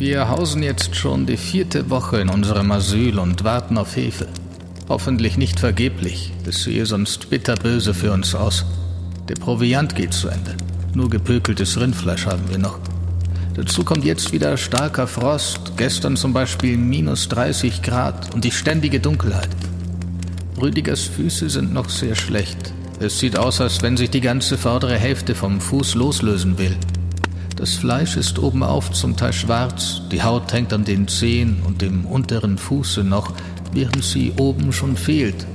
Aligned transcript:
Wir 0.00 0.30
hausen 0.30 0.62
jetzt 0.62 0.96
schon 0.96 1.26
die 1.26 1.36
vierte 1.36 1.90
Woche 1.90 2.22
in 2.22 2.30
unserem 2.30 2.72
Asyl 2.72 3.18
und 3.18 3.44
warten 3.44 3.76
auf 3.76 3.92
Hilfe. 3.92 4.28
Hoffentlich 4.88 5.36
nicht 5.36 5.60
vergeblich, 5.60 6.32
es 6.46 6.62
sehe 6.62 6.86
sonst 6.86 7.28
bitterböse 7.28 7.92
für 7.92 8.10
uns 8.10 8.34
aus. 8.34 8.64
Der 9.28 9.34
Proviant 9.34 9.94
geht 9.94 10.14
zu 10.14 10.28
Ende. 10.28 10.56
Nur 10.94 11.10
gepökeltes 11.10 11.78
Rindfleisch 11.78 12.24
haben 12.24 12.48
wir 12.48 12.56
noch. 12.56 12.78
Dazu 13.52 13.84
kommt 13.84 14.06
jetzt 14.06 14.32
wieder 14.32 14.56
starker 14.56 15.06
Frost, 15.06 15.72
gestern 15.76 16.16
zum 16.16 16.32
Beispiel 16.32 16.78
minus 16.78 17.28
30 17.28 17.82
Grad 17.82 18.34
und 18.34 18.42
die 18.42 18.52
ständige 18.52 19.00
Dunkelheit. 19.00 19.50
Rüdigers 20.58 21.02
Füße 21.02 21.50
sind 21.50 21.74
noch 21.74 21.90
sehr 21.90 22.14
schlecht. 22.14 22.72
Es 23.00 23.18
sieht 23.18 23.38
aus, 23.38 23.60
als 23.60 23.82
wenn 23.82 23.98
sich 23.98 24.08
die 24.08 24.22
ganze 24.22 24.56
vordere 24.56 24.96
Hälfte 24.96 25.34
vom 25.34 25.60
Fuß 25.60 25.94
loslösen 25.94 26.56
will. 26.56 26.74
Das 27.60 27.74
Fleisch 27.74 28.16
ist 28.16 28.38
obenauf 28.38 28.90
zum 28.90 29.18
Teil 29.18 29.34
schwarz, 29.34 30.00
die 30.10 30.22
Haut 30.22 30.50
hängt 30.50 30.72
an 30.72 30.86
den 30.86 31.06
Zehen 31.08 31.62
und 31.66 31.82
dem 31.82 32.06
unteren 32.06 32.56
Fuße 32.56 33.04
noch, 33.04 33.34
während 33.74 34.02
sie 34.02 34.32
oben 34.38 34.72
schon 34.72 34.96
fehlt. 34.96 35.46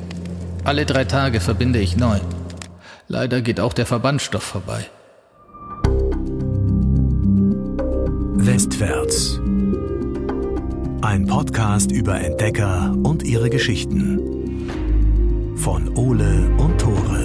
Alle 0.63 0.85
drei 0.85 1.05
Tage 1.05 1.39
verbinde 1.39 1.80
ich 1.80 1.97
neu. 1.97 2.20
Leider 3.07 3.41
geht 3.41 3.59
auch 3.59 3.73
der 3.73 3.88
Verbandstoff 3.88 4.44
vorbei. 4.44 4.85
Westwärts. 8.35 9.39
Ein 11.02 11.25
Podcast 11.25 11.91
über 11.91 12.22
Entdecker 12.22 12.95
und 13.02 13.23
ihre 13.23 13.49
Geschichten. 13.49 14.19
Von 15.55 15.89
Ole 15.97 16.52
und 16.59 16.80
Tore. 16.80 17.24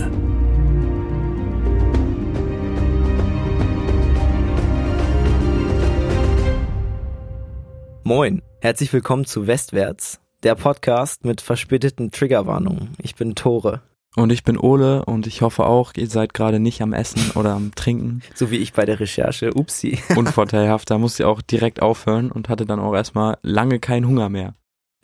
Moin, 8.11 8.43
herzlich 8.61 8.93
willkommen 8.93 9.25
zu 9.25 9.47
Westwärts, 9.47 10.19
der 10.43 10.57
Podcast 10.57 11.25
mit 11.25 11.41
verspäteten 11.41 12.11
Triggerwarnungen. 12.11 12.97
Ich 13.01 13.15
bin 13.15 13.37
Tore. 13.37 13.83
Und 14.17 14.33
ich 14.33 14.43
bin 14.43 14.59
Ole 14.59 15.05
und 15.05 15.29
ich 15.29 15.43
hoffe 15.43 15.65
auch, 15.65 15.93
ihr 15.97 16.09
seid 16.09 16.35
gerade 16.35 16.59
nicht 16.59 16.83
am 16.83 16.93
Essen 16.93 17.31
oder 17.39 17.53
am 17.53 17.73
Trinken. 17.77 18.23
So 18.35 18.51
wie 18.51 18.57
ich 18.57 18.73
bei 18.73 18.85
der 18.85 18.99
Recherche. 18.99 19.55
Upsi. 19.55 20.01
Unvorteilhaft, 20.17 20.91
da 20.91 20.99
musste 20.99 21.23
ich 21.23 21.27
auch 21.29 21.41
direkt 21.41 21.83
aufhören 21.83 22.33
und 22.33 22.49
hatte 22.49 22.67
dann 22.67 22.81
auch 22.81 22.97
erstmal 22.97 23.39
lange 23.43 23.79
keinen 23.79 24.09
Hunger 24.09 24.29
mehr. 24.29 24.57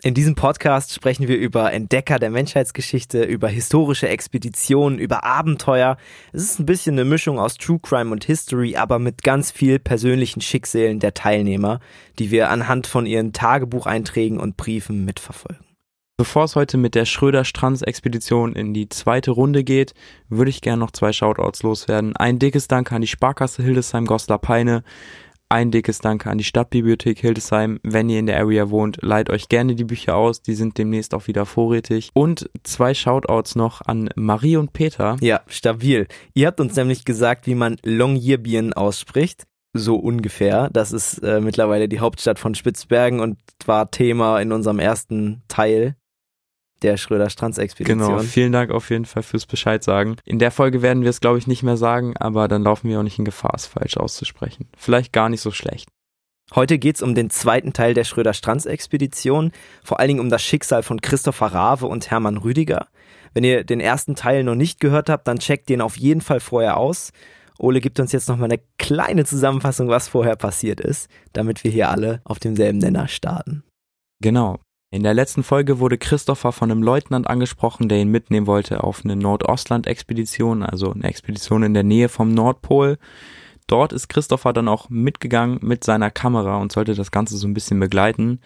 In 0.03 0.13
diesem 0.13 0.35
Podcast 0.35 0.93
sprechen 0.93 1.27
wir 1.27 1.39
über 1.39 1.73
Entdecker 1.73 2.19
der 2.19 2.29
Menschheitsgeschichte, 2.29 3.25
über 3.25 3.49
historische 3.49 4.09
Expeditionen, 4.09 4.99
über 4.99 5.25
Abenteuer. 5.25 5.97
Es 6.35 6.43
ist 6.43 6.61
ein 6.61 6.67
bisschen 6.67 6.97
eine 6.97 7.07
Mischung 7.07 7.39
aus 7.39 7.55
True 7.55 7.81
Crime 7.81 8.13
und 8.13 8.23
History, 8.25 8.77
aber 8.77 8.99
mit 8.99 9.23
ganz 9.23 9.51
viel 9.51 9.79
persönlichen 9.79 10.43
Schicksalen 10.43 11.01
der 11.01 11.15
Teilnehmer, 11.15 11.81
die 12.19 12.31
wir 12.31 12.51
anhand 12.51 12.87
von 12.87 13.07
ihren 13.07 13.33
Tagebucheinträgen 13.33 14.39
und 14.39 14.59
Briefen 14.59 15.07
mitverfolgen. 15.07 15.65
Bevor 16.19 16.45
es 16.45 16.57
heute 16.57 16.79
mit 16.79 16.95
der 16.95 17.05
Schröder-Strands-Expedition 17.05 18.55
in 18.55 18.73
die 18.73 18.89
zweite 18.89 19.31
Runde 19.31 19.65
geht, 19.65 19.95
würde 20.29 20.51
ich 20.51 20.63
gerne 20.63 20.81
noch 20.81 20.91
zwei 20.91 21.13
Shoutouts 21.13 21.63
loswerden. 21.63 22.17
Ein 22.17 22.39
dickes 22.39 22.69
Dank 22.69 22.91
an 22.93 23.03
die 23.03 23.07
Sparkasse 23.07 23.63
Hildesheim-Goslar-Peine, 23.63 24.83
ein 25.49 25.71
dickes 25.71 25.99
Danke 25.99 26.31
an 26.31 26.39
die 26.39 26.45
Stadtbibliothek 26.45 27.19
Hildesheim. 27.19 27.79
Wenn 27.83 28.09
ihr 28.09 28.19
in 28.19 28.27
der 28.27 28.39
Area 28.39 28.71
wohnt, 28.71 28.99
leiht 29.03 29.31
euch 29.31 29.49
gerne 29.49 29.75
die 29.75 29.85
Bücher 29.85 30.17
aus. 30.17 30.43
Die 30.43 30.55
sind 30.55 30.79
demnächst 30.79 31.15
auch 31.15 31.27
wieder 31.27 31.47
vorrätig. 31.47 32.11
Und 32.15 32.51
zwei 32.65 32.95
Shoutouts 32.95 33.55
noch 33.55 33.81
an 33.83 34.09
Marie 34.17 34.57
und 34.57 34.73
Peter. 34.73 35.17
Ja, 35.21 35.43
stabil. 35.47 36.07
Ihr 36.35 36.49
habt 36.49 36.61
uns 36.61 36.75
nämlich 36.77 37.05
gesagt, 37.05 37.47
wie 37.47 37.55
man 37.55 37.77
Longyearbyen 37.85 38.73
ausspricht. 38.73 39.45
So 39.73 39.97
ungefähr. 39.97 40.71
Das 40.73 40.93
ist 40.93 41.19
äh, 41.19 41.41
mittlerweile 41.41 41.89
die 41.89 42.01
Hauptstadt 42.01 42.39
von 42.39 42.55
Spitzbergen 42.55 43.21
und 43.21 43.39
war 43.67 43.91
Thema 43.91 44.41
in 44.41 44.53
unserem 44.53 44.79
ersten 44.79 45.43
Teil 45.49 45.97
der 46.83 46.97
Schröder-Strands-Expedition. 46.97 47.99
Genau, 47.99 48.19
vielen 48.21 48.53
Dank 48.53 48.71
auf 48.71 48.91
jeden 48.91 49.05
Fall 49.05 49.23
fürs 49.23 49.47
Bescheid 49.47 49.83
sagen. 49.83 50.17
In 50.25 50.39
der 50.39 50.51
Folge 50.51 50.83
werden 50.83 51.03
wir 51.03 51.11
es, 51.11 51.21
glaube 51.21 51.39
ich, 51.39 51.47
nicht 51.47 51.63
mehr 51.63 51.77
sagen, 51.77 52.17
aber 52.19 52.49
dann 52.49 52.63
laufen 52.63 52.89
wir 52.89 52.99
auch 52.99 53.03
nicht 53.03 53.19
in 53.19 53.25
Gefahr, 53.25 53.53
es 53.55 53.67
falsch 53.67 53.97
auszusprechen. 53.97 54.69
Vielleicht 54.77 55.13
gar 55.13 55.29
nicht 55.29 55.41
so 55.41 55.51
schlecht. 55.51 55.89
Heute 56.55 56.79
geht's 56.79 57.03
um 57.03 57.15
den 57.15 57.29
zweiten 57.29 57.73
Teil 57.73 57.93
der 57.95 58.05
Schröder-Strands-Expedition, 58.05 59.51
vor 59.83 59.99
allen 59.99 60.09
Dingen 60.09 60.21
um 60.21 60.31
das 60.31 60.43
Schicksal 60.43 60.83
von 60.83 61.01
Christopher 61.01 61.47
Rave 61.47 61.87
und 61.87 62.11
Hermann 62.11 62.37
Rüdiger. 62.37 62.87
Wenn 63.35 63.43
ihr 63.43 63.65
den 63.65 63.81
ersten 63.81 64.15
Teil 64.15 64.45
noch 64.45 64.55
nicht 64.55 64.79
gehört 64.79 65.11
habt, 65.11 65.27
dann 65.27 65.41
checkt 65.41 65.69
den 65.69 65.81
auf 65.81 65.97
jeden 65.97 66.21
Fall 66.21 66.41
vorher 66.41 66.77
aus. 66.77 67.11
Ole 67.59 67.81
gibt 67.81 67.99
uns 67.99 68.13
jetzt 68.13 68.29
nochmal 68.29 68.51
eine 68.51 68.61
kleine 68.79 69.25
Zusammenfassung, 69.25 69.89
was 69.89 70.09
vorher 70.09 70.37
passiert 70.37 70.81
ist, 70.81 71.09
damit 71.33 71.65
wir 71.65 71.71
hier 71.71 71.91
alle 71.91 72.21
auf 72.25 72.39
demselben 72.39 72.79
Nenner 72.79 73.09
starten. 73.09 73.65
Genau. 74.23 74.59
In 74.97 75.03
der 75.03 75.13
letzten 75.13 75.43
Folge 75.43 75.79
wurde 75.79 75.99
Christopher 75.99 76.53
von 76.53 76.71
einem 76.71 76.83
Leutnant 76.83 77.27
angesprochen, 77.29 77.87
der 77.91 77.99
ihn 77.99 78.11
mitnehmen 78.11 78.47
wollte 78.47 78.83
auf 78.83 79.05
eine 79.05 79.15
Nordostland-Expedition, 79.15 80.63
also 80.63 80.91
eine 80.91 81.05
Expedition 81.05 81.65
in 81.65 81.75
der 81.75 81.83
Nähe 81.83 82.09
vom 82.09 82.33
Nordpol. 82.33 82.97
Dort 83.67 83.93
ist 83.93 84.09
Christopher 84.09 84.55
dann 84.55 84.69
auch 84.69 84.89
mitgegangen 84.89 85.59
mit 85.61 85.85
seiner 85.85 86.11
Kamera 86.11 86.57
und 86.57 86.73
sollte 86.73 86.95
das 86.95 87.11
Ganze 87.11 87.37
so 87.37 87.47
ein 87.47 87.53
bisschen 87.53 87.79
begleiten. 87.79 88.41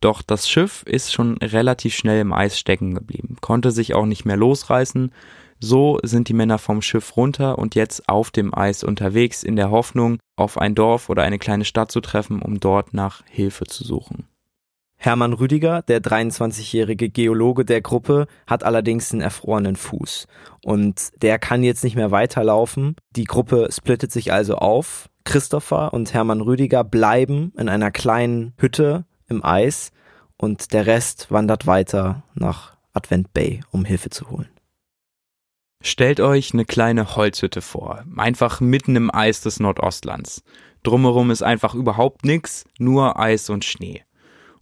Doch 0.00 0.22
das 0.22 0.48
Schiff 0.48 0.82
ist 0.82 1.12
schon 1.12 1.38
relativ 1.38 1.94
schnell 1.94 2.20
im 2.20 2.32
Eis 2.32 2.58
stecken 2.58 2.96
geblieben, 2.96 3.36
konnte 3.40 3.70
sich 3.70 3.94
auch 3.94 4.04
nicht 4.04 4.24
mehr 4.24 4.36
losreißen. 4.36 5.12
So 5.60 6.00
sind 6.02 6.28
die 6.28 6.34
Männer 6.34 6.58
vom 6.58 6.82
Schiff 6.82 7.16
runter 7.16 7.56
und 7.56 7.76
jetzt 7.76 8.08
auf 8.08 8.32
dem 8.32 8.52
Eis 8.52 8.82
unterwegs 8.82 9.44
in 9.44 9.54
der 9.54 9.70
Hoffnung, 9.70 10.18
auf 10.34 10.58
ein 10.58 10.74
Dorf 10.74 11.08
oder 11.08 11.22
eine 11.22 11.38
kleine 11.38 11.64
Stadt 11.64 11.92
zu 11.92 12.00
treffen, 12.00 12.42
um 12.42 12.58
dort 12.58 12.94
nach 12.94 13.22
Hilfe 13.30 13.66
zu 13.66 13.84
suchen. 13.84 14.26
Hermann 14.96 15.34
Rüdiger, 15.34 15.82
der 15.82 16.00
23-jährige 16.00 17.10
Geologe 17.10 17.64
der 17.64 17.82
Gruppe, 17.82 18.26
hat 18.46 18.64
allerdings 18.64 19.12
einen 19.12 19.20
erfrorenen 19.20 19.76
Fuß 19.76 20.26
und 20.62 21.10
der 21.22 21.38
kann 21.38 21.62
jetzt 21.62 21.84
nicht 21.84 21.96
mehr 21.96 22.10
weiterlaufen. 22.10 22.96
Die 23.10 23.24
Gruppe 23.24 23.68
splittet 23.70 24.12
sich 24.12 24.32
also 24.32 24.56
auf. 24.56 25.10
Christopher 25.24 25.92
und 25.92 26.14
Hermann 26.14 26.40
Rüdiger 26.40 26.84
bleiben 26.84 27.52
in 27.58 27.68
einer 27.68 27.90
kleinen 27.90 28.54
Hütte 28.56 29.04
im 29.28 29.44
Eis 29.44 29.90
und 30.36 30.72
der 30.72 30.86
Rest 30.86 31.30
wandert 31.30 31.66
weiter 31.66 32.22
nach 32.34 32.76
Advent 32.92 33.32
Bay, 33.32 33.60
um 33.70 33.84
Hilfe 33.84 34.10
zu 34.10 34.30
holen. 34.30 34.48
Stellt 35.82 36.20
euch 36.20 36.54
eine 36.54 36.64
kleine 36.64 37.14
Holzhütte 37.14 37.60
vor, 37.60 38.04
einfach 38.16 38.60
mitten 38.60 38.96
im 38.96 39.14
Eis 39.14 39.42
des 39.42 39.60
Nordostlands. 39.60 40.42
Drumherum 40.82 41.30
ist 41.30 41.42
einfach 41.42 41.74
überhaupt 41.74 42.24
nichts, 42.24 42.64
nur 42.78 43.18
Eis 43.18 43.50
und 43.50 43.66
Schnee 43.66 44.02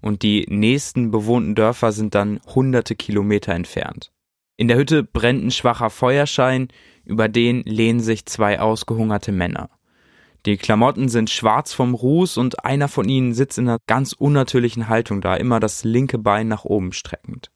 und 0.02 0.22
die 0.22 0.46
nächsten 0.48 1.10
bewohnten 1.10 1.54
Dörfer 1.54 1.92
sind 1.92 2.14
dann 2.14 2.40
hunderte 2.54 2.94
Kilometer 2.94 3.54
entfernt. 3.54 4.12
In 4.56 4.68
der 4.68 4.76
Hütte 4.76 5.02
brennt 5.02 5.44
ein 5.44 5.50
schwacher 5.50 5.88
Feuerschein, 5.88 6.68
über 7.04 7.28
den 7.28 7.62
lehnen 7.62 8.00
sich 8.00 8.26
zwei 8.26 8.60
ausgehungerte 8.60 9.32
Männer. 9.32 9.70
Die 10.44 10.56
Klamotten 10.56 11.08
sind 11.08 11.30
schwarz 11.30 11.72
vom 11.72 11.94
Ruß 11.94 12.36
und 12.36 12.64
einer 12.64 12.88
von 12.88 13.08
ihnen 13.08 13.32
sitzt 13.32 13.58
in 13.58 13.68
einer 13.68 13.78
ganz 13.86 14.12
unnatürlichen 14.12 14.88
Haltung 14.88 15.20
da, 15.20 15.36
immer 15.36 15.60
das 15.60 15.84
linke 15.84 16.18
Bein 16.18 16.48
nach 16.48 16.64
oben 16.64 16.92
streckend. 16.92 17.50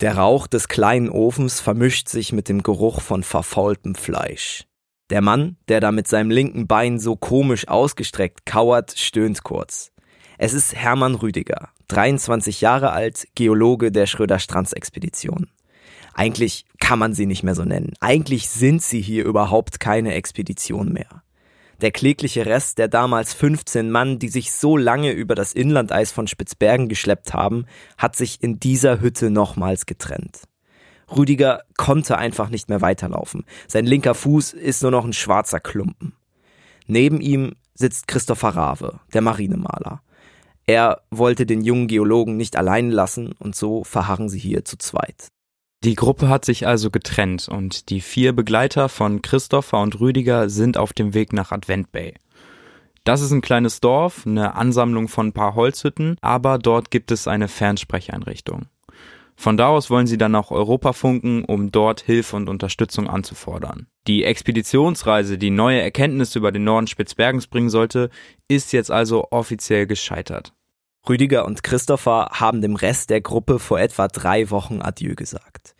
Der 0.00 0.16
Rauch 0.16 0.46
des 0.46 0.68
kleinen 0.68 1.08
Ofens 1.08 1.60
vermischt 1.60 2.08
sich 2.08 2.32
mit 2.32 2.48
dem 2.48 2.62
Geruch 2.62 3.00
von 3.00 3.22
verfaultem 3.22 3.94
Fleisch. 3.94 4.64
Der 5.10 5.22
Mann, 5.22 5.56
der 5.68 5.80
da 5.80 5.92
mit 5.92 6.08
seinem 6.08 6.30
linken 6.30 6.66
Bein 6.66 6.98
so 6.98 7.16
komisch 7.16 7.68
ausgestreckt 7.68 8.44
kauert, 8.44 8.94
stöhnt 8.96 9.42
kurz. 9.42 9.92
Es 10.38 10.52
ist 10.52 10.74
Hermann 10.74 11.14
Rüdiger, 11.14 11.70
23 11.88 12.60
Jahre 12.60 12.92
alt, 12.92 13.26
Geologe 13.34 13.90
der 13.90 14.06
Schröder-Strands-Expedition. 14.06 15.48
Eigentlich 16.12 16.66
kann 16.78 16.98
man 16.98 17.14
sie 17.14 17.26
nicht 17.26 17.42
mehr 17.42 17.54
so 17.54 17.64
nennen. 17.64 17.94
Eigentlich 18.00 18.48
sind 18.48 18.82
sie 18.82 19.00
hier 19.00 19.24
überhaupt 19.24 19.80
keine 19.80 20.14
Expedition 20.14 20.92
mehr. 20.92 21.22
Der 21.80 21.90
klägliche 21.90 22.46
Rest 22.46 22.78
der 22.78 22.88
damals 22.88 23.34
15 23.34 23.90
Mann, 23.90 24.18
die 24.18 24.28
sich 24.28 24.52
so 24.52 24.76
lange 24.76 25.12
über 25.12 25.34
das 25.34 25.52
Inlandeis 25.52 26.12
von 26.12 26.26
Spitzbergen 26.26 26.88
geschleppt 26.88 27.34
haben, 27.34 27.66
hat 27.98 28.16
sich 28.16 28.42
in 28.42 28.60
dieser 28.60 29.00
Hütte 29.00 29.30
nochmals 29.30 29.86
getrennt. 29.86 30.42
Rüdiger 31.14 31.62
konnte 31.76 32.18
einfach 32.18 32.48
nicht 32.50 32.68
mehr 32.68 32.80
weiterlaufen. 32.80 33.44
Sein 33.68 33.86
linker 33.86 34.14
Fuß 34.14 34.52
ist 34.52 34.82
nur 34.82 34.90
noch 34.90 35.04
ein 35.04 35.12
schwarzer 35.12 35.60
Klumpen. 35.60 36.14
Neben 36.86 37.20
ihm 37.20 37.56
sitzt 37.74 38.08
Christopher 38.08 38.50
Rave, 38.50 39.00
der 39.12 39.20
Marinemaler. 39.20 40.02
Er 40.66 41.02
wollte 41.10 41.46
den 41.46 41.62
jungen 41.62 41.86
Geologen 41.86 42.36
nicht 42.36 42.56
allein 42.56 42.90
lassen 42.90 43.32
und 43.38 43.54
so 43.54 43.84
verharren 43.84 44.28
sie 44.28 44.40
hier 44.40 44.64
zu 44.64 44.76
zweit. 44.78 45.28
Die 45.84 45.94
Gruppe 45.94 46.28
hat 46.28 46.44
sich 46.44 46.66
also 46.66 46.90
getrennt 46.90 47.48
und 47.48 47.90
die 47.90 48.00
vier 48.00 48.32
Begleiter 48.32 48.88
von 48.88 49.22
Christopher 49.22 49.80
und 49.80 50.00
Rüdiger 50.00 50.48
sind 50.50 50.76
auf 50.76 50.92
dem 50.92 51.14
Weg 51.14 51.32
nach 51.32 51.52
Advent 51.52 51.92
Bay. 51.92 52.14
Das 53.04 53.20
ist 53.20 53.30
ein 53.30 53.42
kleines 53.42 53.78
Dorf, 53.78 54.26
eine 54.26 54.56
Ansammlung 54.56 55.06
von 55.06 55.28
ein 55.28 55.32
paar 55.32 55.54
Holzhütten, 55.54 56.16
aber 56.22 56.58
dort 56.58 56.90
gibt 56.90 57.12
es 57.12 57.28
eine 57.28 57.46
Fernsprecheinrichtung. 57.46 58.66
Von 59.36 59.56
da 59.56 59.68
aus 59.68 59.90
wollen 59.90 60.06
sie 60.06 60.18
dann 60.18 60.32
nach 60.32 60.50
Europa 60.50 60.92
funken, 60.92 61.44
um 61.44 61.70
dort 61.70 62.00
Hilfe 62.00 62.34
und 62.34 62.48
Unterstützung 62.48 63.06
anzufordern. 63.06 63.86
Die 64.06 64.24
Expeditionsreise, 64.24 65.36
die 65.36 65.50
neue 65.50 65.80
Erkenntnisse 65.80 66.38
über 66.38 66.50
den 66.50 66.64
Norden 66.64 66.86
Spitzbergens 66.86 67.46
bringen 67.46 67.70
sollte, 67.70 68.10
ist 68.48 68.72
jetzt 68.72 68.90
also 68.90 69.28
offiziell 69.30 69.86
gescheitert. 69.86 70.52
Rüdiger 71.08 71.44
und 71.44 71.62
Christopher 71.62 72.28
haben 72.32 72.60
dem 72.60 72.76
Rest 72.76 73.10
der 73.10 73.20
Gruppe 73.20 73.58
vor 73.58 73.78
etwa 73.78 74.08
drei 74.08 74.50
Wochen 74.50 74.82
Adieu 74.82 75.14
gesagt. 75.14 75.74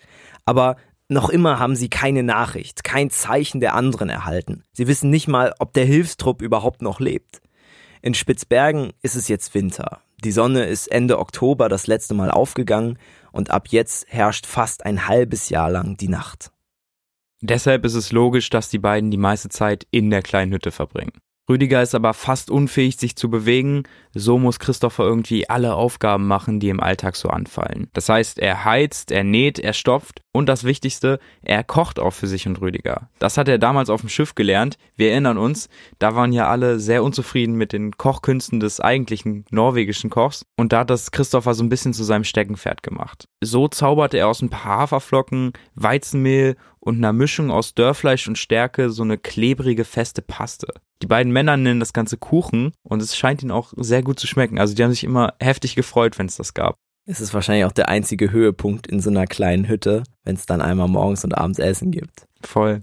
Aber 0.44 0.76
noch 1.08 1.28
immer 1.28 1.58
haben 1.58 1.76
sie 1.76 1.88
keine 1.88 2.22
Nachricht, 2.22 2.82
kein 2.82 3.10
Zeichen 3.10 3.60
der 3.60 3.74
anderen 3.74 4.08
erhalten. 4.08 4.64
Sie 4.72 4.86
wissen 4.86 5.10
nicht 5.10 5.28
mal, 5.28 5.54
ob 5.58 5.72
der 5.72 5.84
Hilfstrupp 5.84 6.42
überhaupt 6.42 6.82
noch 6.82 7.00
lebt. 7.00 7.40
In 8.02 8.14
Spitzbergen 8.14 8.92
ist 9.02 9.14
es 9.14 9.28
jetzt 9.28 9.54
Winter. 9.54 10.00
Die 10.24 10.32
Sonne 10.32 10.64
ist 10.64 10.88
Ende 10.90 11.18
Oktober 11.18 11.68
das 11.68 11.86
letzte 11.86 12.14
Mal 12.14 12.30
aufgegangen 12.30 12.98
und 13.32 13.50
ab 13.50 13.68
jetzt 13.68 14.06
herrscht 14.08 14.46
fast 14.46 14.86
ein 14.86 15.06
halbes 15.06 15.48
Jahr 15.48 15.70
lang 15.70 15.96
die 15.96 16.08
Nacht. 16.08 16.50
Deshalb 17.40 17.84
ist 17.84 17.94
es 17.94 18.12
logisch, 18.12 18.48
dass 18.50 18.70
die 18.70 18.78
beiden 18.78 19.10
die 19.10 19.18
meiste 19.18 19.48
Zeit 19.48 19.86
in 19.90 20.10
der 20.10 20.22
kleinen 20.22 20.52
Hütte 20.52 20.70
verbringen. 20.72 21.12
Rüdiger 21.48 21.80
ist 21.80 21.94
aber 21.94 22.12
fast 22.12 22.50
unfähig, 22.50 22.96
sich 22.96 23.14
zu 23.14 23.30
bewegen, 23.30 23.84
so 24.12 24.38
muss 24.38 24.58
Christopher 24.58 25.04
irgendwie 25.04 25.48
alle 25.48 25.74
Aufgaben 25.74 26.26
machen, 26.26 26.58
die 26.58 26.70
im 26.70 26.80
Alltag 26.80 27.14
so 27.14 27.28
anfallen. 27.28 27.88
Das 27.92 28.08
heißt, 28.08 28.40
er 28.40 28.64
heizt, 28.64 29.12
er 29.12 29.22
näht, 29.22 29.58
er 29.60 29.72
stopft 29.72 30.22
und 30.36 30.46
das 30.46 30.64
Wichtigste, 30.64 31.18
er 31.42 31.64
kocht 31.64 31.98
auch 31.98 32.12
für 32.12 32.26
sich 32.26 32.46
und 32.46 32.60
Rüdiger. 32.60 33.08
Das 33.18 33.38
hat 33.38 33.48
er 33.48 33.58
damals 33.58 33.90
auf 33.90 34.00
dem 34.00 34.10
Schiff 34.10 34.34
gelernt. 34.34 34.78
Wir 34.96 35.10
erinnern 35.10 35.38
uns, 35.38 35.68
da 35.98 36.14
waren 36.14 36.32
ja 36.32 36.48
alle 36.48 36.78
sehr 36.78 37.02
unzufrieden 37.02 37.56
mit 37.56 37.72
den 37.72 37.96
Kochkünsten 37.96 38.60
des 38.60 38.80
eigentlichen 38.80 39.44
norwegischen 39.50 40.10
Kochs 40.10 40.44
und 40.56 40.72
da 40.72 40.80
hat 40.80 40.90
das 40.90 41.10
Christopher 41.10 41.54
so 41.54 41.64
ein 41.64 41.68
bisschen 41.68 41.94
zu 41.94 42.04
seinem 42.04 42.24
Steckenpferd 42.24 42.82
gemacht. 42.82 43.28
So 43.40 43.68
zauberte 43.68 44.18
er 44.18 44.28
aus 44.28 44.42
ein 44.42 44.50
paar 44.50 44.80
Haferflocken, 44.80 45.52
Weizenmehl 45.74 46.56
und 46.80 46.96
einer 46.98 47.12
Mischung 47.12 47.50
aus 47.50 47.74
Dörrfleisch 47.74 48.28
und 48.28 48.38
Stärke 48.38 48.90
so 48.90 49.02
eine 49.02 49.18
klebrige, 49.18 49.84
feste 49.84 50.22
Paste. 50.22 50.68
Die 51.02 51.06
beiden 51.06 51.32
Männer 51.32 51.56
nennen 51.56 51.80
das 51.80 51.92
Ganze 51.92 52.16
Kuchen 52.16 52.72
und 52.82 53.02
es 53.02 53.16
scheint 53.16 53.42
ihnen 53.42 53.50
auch 53.50 53.72
sehr 53.76 54.02
gut 54.02 54.18
zu 54.18 54.26
schmecken. 54.26 54.58
Also 54.58 54.74
die 54.74 54.82
haben 54.82 54.92
sich 54.92 55.04
immer 55.04 55.34
heftig 55.40 55.74
gefreut, 55.74 56.18
wenn 56.18 56.26
es 56.26 56.36
das 56.36 56.54
gab. 56.54 56.78
Es 57.08 57.20
ist 57.20 57.32
wahrscheinlich 57.32 57.64
auch 57.64 57.72
der 57.72 57.88
einzige 57.88 58.32
Höhepunkt 58.32 58.88
in 58.88 59.00
so 59.00 59.10
einer 59.10 59.26
kleinen 59.26 59.68
Hütte, 59.68 60.02
wenn 60.24 60.34
es 60.34 60.44
dann 60.44 60.60
einmal 60.60 60.88
morgens 60.88 61.22
und 61.22 61.38
abends 61.38 61.60
Essen 61.60 61.92
gibt. 61.92 62.26
Voll. 62.42 62.82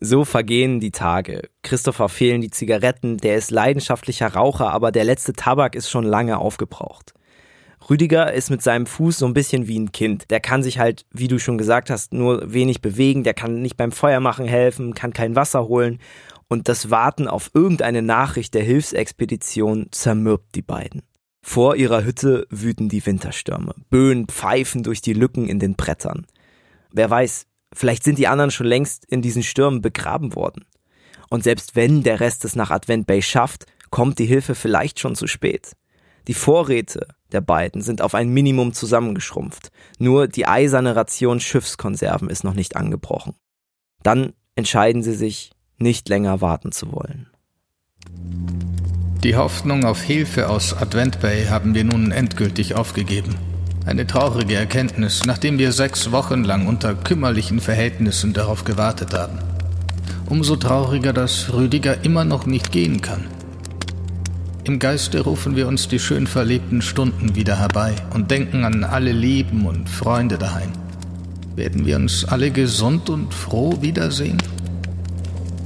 So 0.00 0.24
vergehen 0.24 0.80
die 0.80 0.90
Tage. 0.90 1.42
Christopher 1.62 2.08
fehlen 2.08 2.40
die 2.40 2.50
Zigaretten, 2.50 3.18
der 3.18 3.36
ist 3.36 3.50
leidenschaftlicher 3.50 4.28
Raucher, 4.28 4.70
aber 4.72 4.90
der 4.90 5.04
letzte 5.04 5.34
Tabak 5.34 5.74
ist 5.74 5.90
schon 5.90 6.04
lange 6.04 6.38
aufgebraucht. 6.38 7.12
Rüdiger 7.90 8.32
ist 8.32 8.50
mit 8.50 8.62
seinem 8.62 8.86
Fuß 8.86 9.18
so 9.18 9.26
ein 9.26 9.34
bisschen 9.34 9.68
wie 9.68 9.78
ein 9.78 9.92
Kind. 9.92 10.30
Der 10.30 10.40
kann 10.40 10.62
sich 10.62 10.78
halt, 10.78 11.04
wie 11.12 11.28
du 11.28 11.38
schon 11.38 11.58
gesagt 11.58 11.90
hast, 11.90 12.14
nur 12.14 12.54
wenig 12.54 12.80
bewegen, 12.80 13.22
der 13.22 13.34
kann 13.34 13.60
nicht 13.60 13.76
beim 13.76 13.92
Feuermachen 13.92 14.46
helfen, 14.46 14.94
kann 14.94 15.12
kein 15.12 15.36
Wasser 15.36 15.68
holen 15.68 15.98
und 16.48 16.68
das 16.68 16.90
Warten 16.90 17.28
auf 17.28 17.50
irgendeine 17.52 18.00
Nachricht 18.00 18.54
der 18.54 18.62
Hilfsexpedition 18.62 19.88
zermürbt 19.90 20.54
die 20.54 20.62
beiden. 20.62 21.02
Vor 21.48 21.76
ihrer 21.76 22.02
Hütte 22.02 22.44
wüten 22.50 22.88
die 22.88 23.06
Winterstürme. 23.06 23.72
Böen 23.88 24.26
pfeifen 24.26 24.82
durch 24.82 25.00
die 25.00 25.12
Lücken 25.12 25.48
in 25.48 25.60
den 25.60 25.76
Brettern. 25.76 26.26
Wer 26.90 27.08
weiß, 27.08 27.46
vielleicht 27.72 28.02
sind 28.02 28.18
die 28.18 28.26
anderen 28.26 28.50
schon 28.50 28.66
längst 28.66 29.04
in 29.04 29.22
diesen 29.22 29.44
Stürmen 29.44 29.80
begraben 29.80 30.34
worden. 30.34 30.64
Und 31.30 31.44
selbst 31.44 31.76
wenn 31.76 32.02
der 32.02 32.18
Rest 32.18 32.44
es 32.44 32.56
nach 32.56 32.72
Advent 32.72 33.06
Bay 33.06 33.22
schafft, 33.22 33.64
kommt 33.90 34.18
die 34.18 34.26
Hilfe 34.26 34.56
vielleicht 34.56 34.98
schon 34.98 35.14
zu 35.14 35.28
spät. 35.28 35.76
Die 36.26 36.34
Vorräte 36.34 37.06
der 37.30 37.42
beiden 37.42 37.80
sind 37.80 38.02
auf 38.02 38.16
ein 38.16 38.28
Minimum 38.28 38.72
zusammengeschrumpft. 38.72 39.70
Nur 40.00 40.26
die 40.26 40.48
eiserne 40.48 40.96
Ration 40.96 41.38
Schiffskonserven 41.38 42.28
ist 42.28 42.42
noch 42.42 42.54
nicht 42.54 42.74
angebrochen. 42.74 43.34
Dann 44.02 44.32
entscheiden 44.56 45.04
sie 45.04 45.14
sich, 45.14 45.52
nicht 45.78 46.08
länger 46.08 46.40
warten 46.40 46.72
zu 46.72 46.90
wollen. 46.90 47.30
Die 49.26 49.34
Hoffnung 49.34 49.84
auf 49.84 50.02
Hilfe 50.02 50.48
aus 50.48 50.72
Advent 50.72 51.18
Bay 51.18 51.46
haben 51.46 51.74
wir 51.74 51.82
nun 51.82 52.12
endgültig 52.12 52.76
aufgegeben. 52.76 53.34
Eine 53.84 54.06
traurige 54.06 54.54
Erkenntnis, 54.54 55.26
nachdem 55.26 55.58
wir 55.58 55.72
sechs 55.72 56.12
Wochen 56.12 56.44
lang 56.44 56.68
unter 56.68 56.94
kümmerlichen 56.94 57.58
Verhältnissen 57.58 58.34
darauf 58.34 58.62
gewartet 58.62 59.14
haben. 59.14 59.40
Umso 60.26 60.54
trauriger, 60.54 61.12
dass 61.12 61.52
Rüdiger 61.52 62.04
immer 62.04 62.24
noch 62.24 62.46
nicht 62.46 62.70
gehen 62.70 63.00
kann. 63.00 63.24
Im 64.62 64.78
Geiste 64.78 65.22
rufen 65.22 65.56
wir 65.56 65.66
uns 65.66 65.88
die 65.88 65.98
schön 65.98 66.28
verlebten 66.28 66.80
Stunden 66.80 67.34
wieder 67.34 67.58
herbei 67.58 67.96
und 68.14 68.30
denken 68.30 68.64
an 68.64 68.84
alle 68.84 69.10
Lieben 69.10 69.66
und 69.66 69.88
Freunde 69.88 70.38
daheim. 70.38 70.70
Werden 71.56 71.84
wir 71.84 71.96
uns 71.96 72.24
alle 72.24 72.52
gesund 72.52 73.10
und 73.10 73.34
froh 73.34 73.76
wiedersehen? 73.80 74.38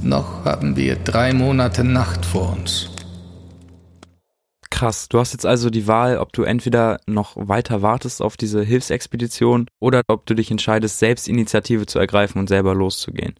Noch 0.03 0.45
haben 0.45 0.75
wir 0.75 0.95
drei 0.95 1.31
Monate 1.31 1.83
Nacht 1.83 2.25
vor 2.25 2.53
uns. 2.53 2.89
Krass, 4.71 5.07
du 5.09 5.19
hast 5.19 5.33
jetzt 5.33 5.45
also 5.45 5.69
die 5.69 5.85
Wahl, 5.85 6.17
ob 6.17 6.33
du 6.33 6.41
entweder 6.41 6.99
noch 7.05 7.33
weiter 7.35 7.83
wartest 7.83 8.19
auf 8.19 8.35
diese 8.35 8.63
Hilfsexpedition 8.63 9.67
oder 9.79 10.01
ob 10.07 10.25
du 10.25 10.33
dich 10.33 10.49
entscheidest, 10.49 10.97
selbst 10.97 11.27
Initiative 11.27 11.85
zu 11.85 11.99
ergreifen 11.99 12.39
und 12.39 12.47
selber 12.47 12.73
loszugehen. 12.73 13.35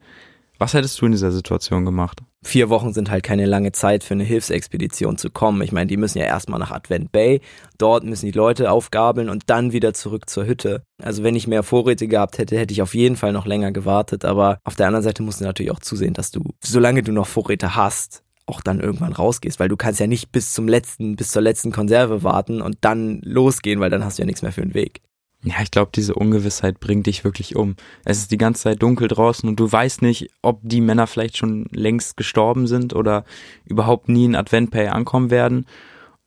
Was 0.61 0.75
hättest 0.75 1.01
du 1.01 1.07
in 1.07 1.11
dieser 1.11 1.31
Situation 1.31 1.85
gemacht? 1.85 2.21
Vier 2.43 2.69
Wochen 2.69 2.93
sind 2.93 3.09
halt 3.09 3.23
keine 3.23 3.47
lange 3.47 3.71
Zeit 3.71 4.03
für 4.03 4.13
eine 4.13 4.23
Hilfsexpedition 4.23 5.17
zu 5.17 5.31
kommen. 5.31 5.59
Ich 5.63 5.71
meine, 5.71 5.87
die 5.87 5.97
müssen 5.97 6.19
ja 6.19 6.25
erstmal 6.25 6.59
nach 6.59 6.69
Advent 6.69 7.11
Bay, 7.11 7.41
dort 7.79 8.03
müssen 8.03 8.27
die 8.27 8.31
Leute 8.31 8.69
aufgabeln 8.69 9.27
und 9.27 9.45
dann 9.47 9.71
wieder 9.71 9.95
zurück 9.95 10.29
zur 10.29 10.45
Hütte. 10.45 10.83
Also 11.01 11.23
wenn 11.23 11.35
ich 11.35 11.47
mehr 11.47 11.63
Vorräte 11.63 12.07
gehabt 12.07 12.37
hätte, 12.37 12.59
hätte 12.59 12.73
ich 12.75 12.83
auf 12.83 12.93
jeden 12.93 13.15
Fall 13.15 13.33
noch 13.33 13.47
länger 13.47 13.71
gewartet. 13.71 14.23
Aber 14.23 14.59
auf 14.63 14.75
der 14.75 14.85
anderen 14.85 15.03
Seite 15.03 15.23
musst 15.23 15.41
du 15.41 15.45
natürlich 15.45 15.71
auch 15.71 15.79
zusehen, 15.79 16.13
dass 16.13 16.29
du, 16.29 16.43
solange 16.63 17.01
du 17.01 17.11
noch 17.11 17.25
Vorräte 17.25 17.75
hast, 17.75 18.21
auch 18.45 18.61
dann 18.61 18.81
irgendwann 18.81 19.13
rausgehst, 19.13 19.59
weil 19.59 19.69
du 19.69 19.77
kannst 19.77 19.99
ja 19.99 20.05
nicht 20.05 20.31
bis 20.31 20.53
zum 20.53 20.67
letzten, 20.67 21.15
bis 21.15 21.31
zur 21.31 21.41
letzten 21.41 21.71
Konserve 21.71 22.21
warten 22.21 22.61
und 22.61 22.77
dann 22.81 23.19
losgehen, 23.23 23.79
weil 23.79 23.89
dann 23.89 24.05
hast 24.05 24.19
du 24.19 24.21
ja 24.21 24.27
nichts 24.27 24.43
mehr 24.43 24.51
für 24.51 24.61
den 24.61 24.75
Weg. 24.75 25.01
Ja, 25.43 25.55
ich 25.63 25.71
glaube, 25.71 25.91
diese 25.93 26.13
Ungewissheit 26.13 26.79
bringt 26.79 27.07
dich 27.07 27.23
wirklich 27.23 27.55
um. 27.55 27.75
Es 28.05 28.19
ist 28.19 28.31
die 28.31 28.37
ganze 28.37 28.63
Zeit 28.63 28.81
dunkel 28.83 29.07
draußen 29.07 29.49
und 29.49 29.59
du 29.59 29.71
weißt 29.71 30.03
nicht, 30.03 30.29
ob 30.41 30.59
die 30.61 30.81
Männer 30.81 31.07
vielleicht 31.07 31.37
schon 31.37 31.65
längst 31.71 32.15
gestorben 32.15 32.67
sind 32.67 32.93
oder 32.93 33.25
überhaupt 33.65 34.07
nie 34.07 34.25
in 34.25 34.35
Adventpay 34.35 34.89
ankommen 34.89 35.31
werden. 35.31 35.65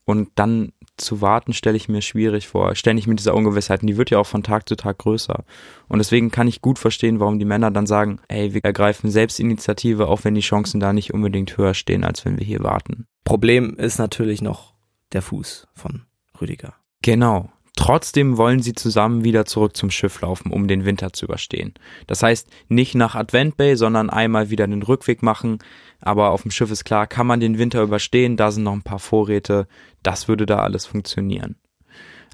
Und 0.05 0.31
dann 0.35 0.73
zu 0.97 1.21
warten, 1.21 1.53
stelle 1.53 1.77
ich 1.77 1.89
mir 1.89 2.03
schwierig 2.03 2.47
vor. 2.47 2.75
Ständig 2.75 3.07
mit 3.07 3.19
dieser 3.19 3.35
Ungewissheit. 3.35 3.83
Und 3.83 3.89
die 3.89 3.97
wird 3.97 4.11
ja 4.11 4.19
auch 4.19 4.27
von 4.27 4.43
Tag 4.43 4.69
zu 4.69 4.77
Tag 4.77 4.99
größer. 4.99 5.45
Und 5.89 5.99
deswegen 5.99 6.31
kann 6.31 6.47
ich 6.47 6.61
gut 6.61 6.79
verstehen, 6.79 7.21
warum 7.21 7.39
die 7.39 7.45
Männer 7.45 7.71
dann 7.71 7.87
sagen, 7.87 8.21
ey, 8.29 8.53
wir 8.53 8.63
ergreifen 8.65 9.11
Selbstinitiative, 9.11 10.09
auch 10.09 10.25
wenn 10.25 10.35
die 10.35 10.41
Chancen 10.41 10.81
da 10.81 10.93
nicht 10.93 11.15
unbedingt 11.15 11.57
höher 11.57 11.75
stehen, 11.75 12.05
als 12.05 12.25
wenn 12.25 12.39
wir 12.39 12.47
hier 12.47 12.63
warten. 12.63 13.07
Problem 13.25 13.77
ist 13.77 13.99
natürlich 13.99 14.43
noch 14.43 14.75
der 15.13 15.23
Fuß 15.23 15.69
von 15.75 16.03
Rüdiger. 16.41 16.75
Genau. 17.03 17.51
Trotzdem 17.77 18.37
wollen 18.37 18.63
sie 18.63 18.73
zusammen 18.73 19.25
wieder 19.25 19.47
zurück 19.47 19.77
zum 19.77 19.91
Schiff 19.91 20.21
laufen, 20.21 20.53
um 20.53 20.69
den 20.69 20.85
Winter 20.85 21.13
zu 21.13 21.27
überstehen. 21.27 21.75
Das 22.07 22.23
heißt, 22.23 22.49
nicht 22.69 22.95
nach 22.95 23.17
Advent 23.17 23.57
Bay, 23.57 23.77
sondern 23.77 24.11
einmal 24.11 24.51
wieder 24.51 24.67
den 24.67 24.83
Rückweg 24.83 25.23
machen. 25.23 25.59
Aber 26.01 26.31
auf 26.31 26.43
dem 26.43 26.53
Schiff 26.53 26.71
ist 26.71 26.85
klar, 26.85 27.07
kann 27.07 27.27
man 27.27 27.41
den 27.41 27.59
Winter 27.59 27.83
überstehen, 27.83 28.37
da 28.37 28.51
sind 28.53 28.63
noch 28.63 28.73
ein 28.75 28.83
paar 28.83 29.01
Vorräte, 29.01 29.67
das 30.03 30.29
würde 30.29 30.47
da 30.47 30.59
alles 30.59 30.87
funktionieren. 30.87 31.57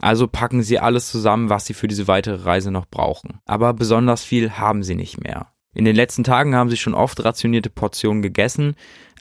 Also 0.00 0.28
packen 0.28 0.62
sie 0.62 0.78
alles 0.78 1.11
zusammen, 1.11 1.50
was 1.50 1.66
sie 1.66 1.75
für 1.75 1.88
diese 1.88 2.09
weitere 2.09 2.42
Reise 2.42 2.70
noch 2.70 2.87
brauchen. 2.87 3.40
Aber 3.47 3.73
besonders 3.73 4.25
viel 4.25 4.52
haben 4.52 4.82
sie 4.82 4.94
nicht 4.94 5.23
mehr. 5.23 5.49
In 5.75 5.85
den 5.85 5.97
letzten 5.97 6.25
Tagen 6.25 6.54
haben 6.54 6.70
sie 6.70 6.76
schon 6.76 6.94
oft 6.94 7.25
rationierte 7.25 7.70
Portionen 7.70 8.23
gegessen, 8.23 8.75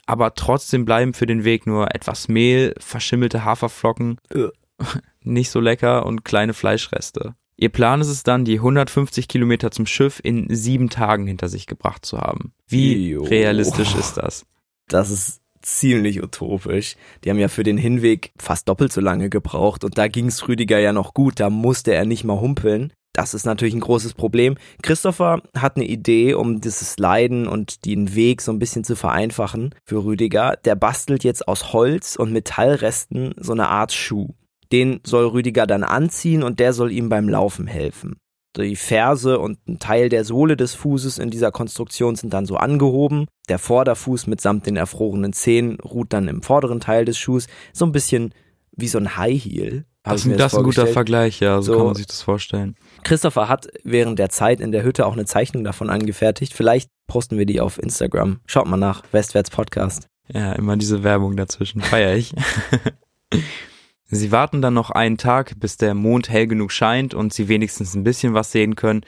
aber 0.06 0.34
trotzdem 0.34 0.84
bleiben 0.84 1.14
für 1.14 1.26
den 1.26 1.44
Weg 1.44 1.66
nur 1.66 1.94
etwas 1.94 2.28
Mehl, 2.28 2.74
verschimmelte 2.78 3.44
Haferflocken, 3.44 4.18
äh 4.34 4.48
nicht 5.24 5.50
so 5.50 5.60
lecker 5.60 6.06
und 6.06 6.24
kleine 6.24 6.54
Fleischreste. 6.54 7.34
Ihr 7.56 7.68
Plan 7.68 8.00
ist 8.00 8.08
es 8.08 8.22
dann, 8.22 8.46
die 8.46 8.54
150 8.54 9.28
Kilometer 9.28 9.70
zum 9.70 9.84
Schiff 9.84 10.18
in 10.22 10.46
sieben 10.48 10.88
Tagen 10.88 11.26
hinter 11.26 11.48
sich 11.48 11.66
gebracht 11.66 12.06
zu 12.06 12.18
haben. 12.18 12.54
Wie 12.66 13.10
jo. 13.10 13.22
realistisch 13.22 13.94
ist 13.94 14.16
das? 14.16 14.46
Das 14.88 15.10
ist 15.10 15.42
ziemlich 15.60 16.22
utopisch. 16.22 16.96
Die 17.22 17.30
haben 17.30 17.38
ja 17.38 17.48
für 17.48 17.62
den 17.62 17.76
Hinweg 17.76 18.32
fast 18.38 18.68
doppelt 18.68 18.92
so 18.92 19.02
lange 19.02 19.28
gebraucht 19.28 19.84
und 19.84 19.98
da 19.98 20.08
ging's 20.08 20.48
Rüdiger 20.48 20.78
ja 20.78 20.94
noch 20.94 21.12
gut, 21.12 21.38
da 21.38 21.50
musste 21.50 21.92
er 21.92 22.06
nicht 22.06 22.24
mal 22.24 22.40
humpeln. 22.40 22.94
Das 23.12 23.34
ist 23.34 23.44
natürlich 23.44 23.74
ein 23.74 23.80
großes 23.80 24.14
Problem. 24.14 24.56
Christopher 24.82 25.42
hat 25.56 25.76
eine 25.76 25.84
Idee, 25.84 26.34
um 26.34 26.60
dieses 26.60 26.96
Leiden 26.98 27.48
und 27.48 27.84
den 27.84 28.14
Weg 28.14 28.40
so 28.40 28.52
ein 28.52 28.60
bisschen 28.60 28.84
zu 28.84 28.94
vereinfachen 28.94 29.74
für 29.84 30.04
Rüdiger. 30.04 30.56
Der 30.64 30.76
bastelt 30.76 31.24
jetzt 31.24 31.48
aus 31.48 31.72
Holz 31.72 32.14
und 32.16 32.32
Metallresten 32.32 33.34
so 33.36 33.52
eine 33.52 33.68
Art 33.68 33.92
Schuh. 33.92 34.28
Den 34.72 35.00
soll 35.04 35.26
Rüdiger 35.26 35.66
dann 35.66 35.82
anziehen 35.84 36.42
und 36.42 36.60
der 36.60 36.72
soll 36.72 36.92
ihm 36.92 37.08
beim 37.08 37.28
Laufen 37.28 37.66
helfen. 37.66 38.16
Die 38.56 38.74
Ferse 38.74 39.38
und 39.38 39.58
ein 39.68 39.78
Teil 39.78 40.08
der 40.08 40.24
Sohle 40.24 40.56
des 40.56 40.74
Fußes 40.74 41.18
in 41.18 41.30
dieser 41.30 41.52
Konstruktion 41.52 42.16
sind 42.16 42.34
dann 42.34 42.46
so 42.46 42.56
angehoben. 42.56 43.26
Der 43.48 43.60
Vorderfuß 43.60 44.26
mitsamt 44.26 44.66
den 44.66 44.76
erfrorenen 44.76 45.32
Zehen 45.32 45.78
ruht 45.80 46.12
dann 46.12 46.26
im 46.26 46.42
vorderen 46.42 46.80
Teil 46.80 47.04
des 47.04 47.16
Schuhs. 47.16 47.46
So 47.72 47.84
ein 47.84 47.92
bisschen 47.92 48.34
wie 48.72 48.88
so 48.88 48.98
ein 48.98 49.16
High 49.16 49.40
Heel. 49.44 49.84
Das, 50.02 50.24
das 50.24 50.52
ist 50.52 50.58
ein 50.58 50.64
guter. 50.64 50.86
Vergleich, 50.86 51.40
ja, 51.40 51.60
so, 51.60 51.72
So. 51.72 51.78
kann 51.78 51.86
man 51.86 51.94
sich 51.94 52.06
das 52.06 52.22
vorstellen. 52.22 52.74
Christopher 53.04 53.48
hat 53.48 53.68
während 53.84 54.18
der 54.18 54.30
Zeit 54.30 54.60
in 54.60 54.72
der 54.72 54.82
Hütte 54.82 55.06
auch 55.06 55.12
eine 55.12 55.26
Zeichnung 55.26 55.62
davon 55.62 55.90
angefertigt. 55.90 56.54
Vielleicht 56.54 56.90
posten 57.06 57.38
wir 57.38 57.46
die 57.46 57.60
auf 57.60 57.78
Instagram. 57.80 58.40
Schaut 58.46 58.66
mal 58.66 58.78
nach, 58.78 59.02
Westwärts 59.12 59.50
Podcast. 59.50 60.08
Ja, 60.32 60.52
immer 60.52 60.76
diese 60.76 61.04
Werbung 61.04 61.36
dazwischen, 61.36 61.82
feier 61.82 62.16
ich. 62.16 62.32
sie 64.10 64.32
warten 64.32 64.62
dann 64.62 64.74
noch 64.74 64.90
einen 64.90 65.16
Tag, 65.16 65.58
bis 65.58 65.76
der 65.76 65.94
Mond 65.94 66.28
hell 66.28 66.46
genug 66.46 66.72
scheint 66.72 67.14
und 67.14 67.32
sie 67.32 67.48
wenigstens 67.48 67.94
ein 67.94 68.04
bisschen 68.04 68.34
was 68.34 68.52
sehen 68.52 68.76
können. 68.76 69.02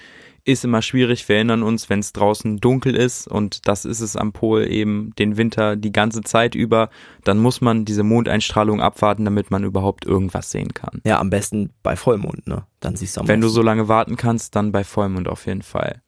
Ist 0.44 0.64
immer 0.64 0.82
schwierig, 0.82 1.28
wir 1.28 1.36
erinnern 1.36 1.62
uns, 1.62 1.88
wenn 1.88 2.00
es 2.00 2.12
draußen 2.12 2.58
dunkel 2.58 2.96
ist 2.96 3.28
und 3.28 3.68
das 3.68 3.84
ist 3.84 4.00
es 4.00 4.16
am 4.16 4.32
Pol 4.32 4.66
eben 4.68 5.12
den 5.16 5.36
Winter 5.36 5.76
die 5.76 5.92
ganze 5.92 6.22
Zeit 6.22 6.56
über, 6.56 6.90
dann 7.22 7.38
muss 7.38 7.60
man 7.60 7.84
diese 7.84 8.02
Mondeinstrahlung 8.02 8.80
abwarten, 8.80 9.24
damit 9.24 9.52
man 9.52 9.62
überhaupt 9.62 10.04
irgendwas 10.04 10.50
sehen 10.50 10.74
kann. 10.74 11.00
Ja, 11.04 11.20
am 11.20 11.30
besten 11.30 11.70
bei 11.84 11.94
Vollmond, 11.94 12.48
ne? 12.48 12.64
Dann 12.80 12.96
siehst 12.96 13.16
du 13.16 13.20
am 13.20 13.28
Wenn 13.28 13.40
du 13.40 13.48
so 13.48 13.62
lange 13.62 13.86
warten 13.86 14.16
kannst, 14.16 14.56
dann 14.56 14.72
bei 14.72 14.82
Vollmond 14.82 15.28
auf 15.28 15.46
jeden 15.46 15.62
Fall. 15.62 16.02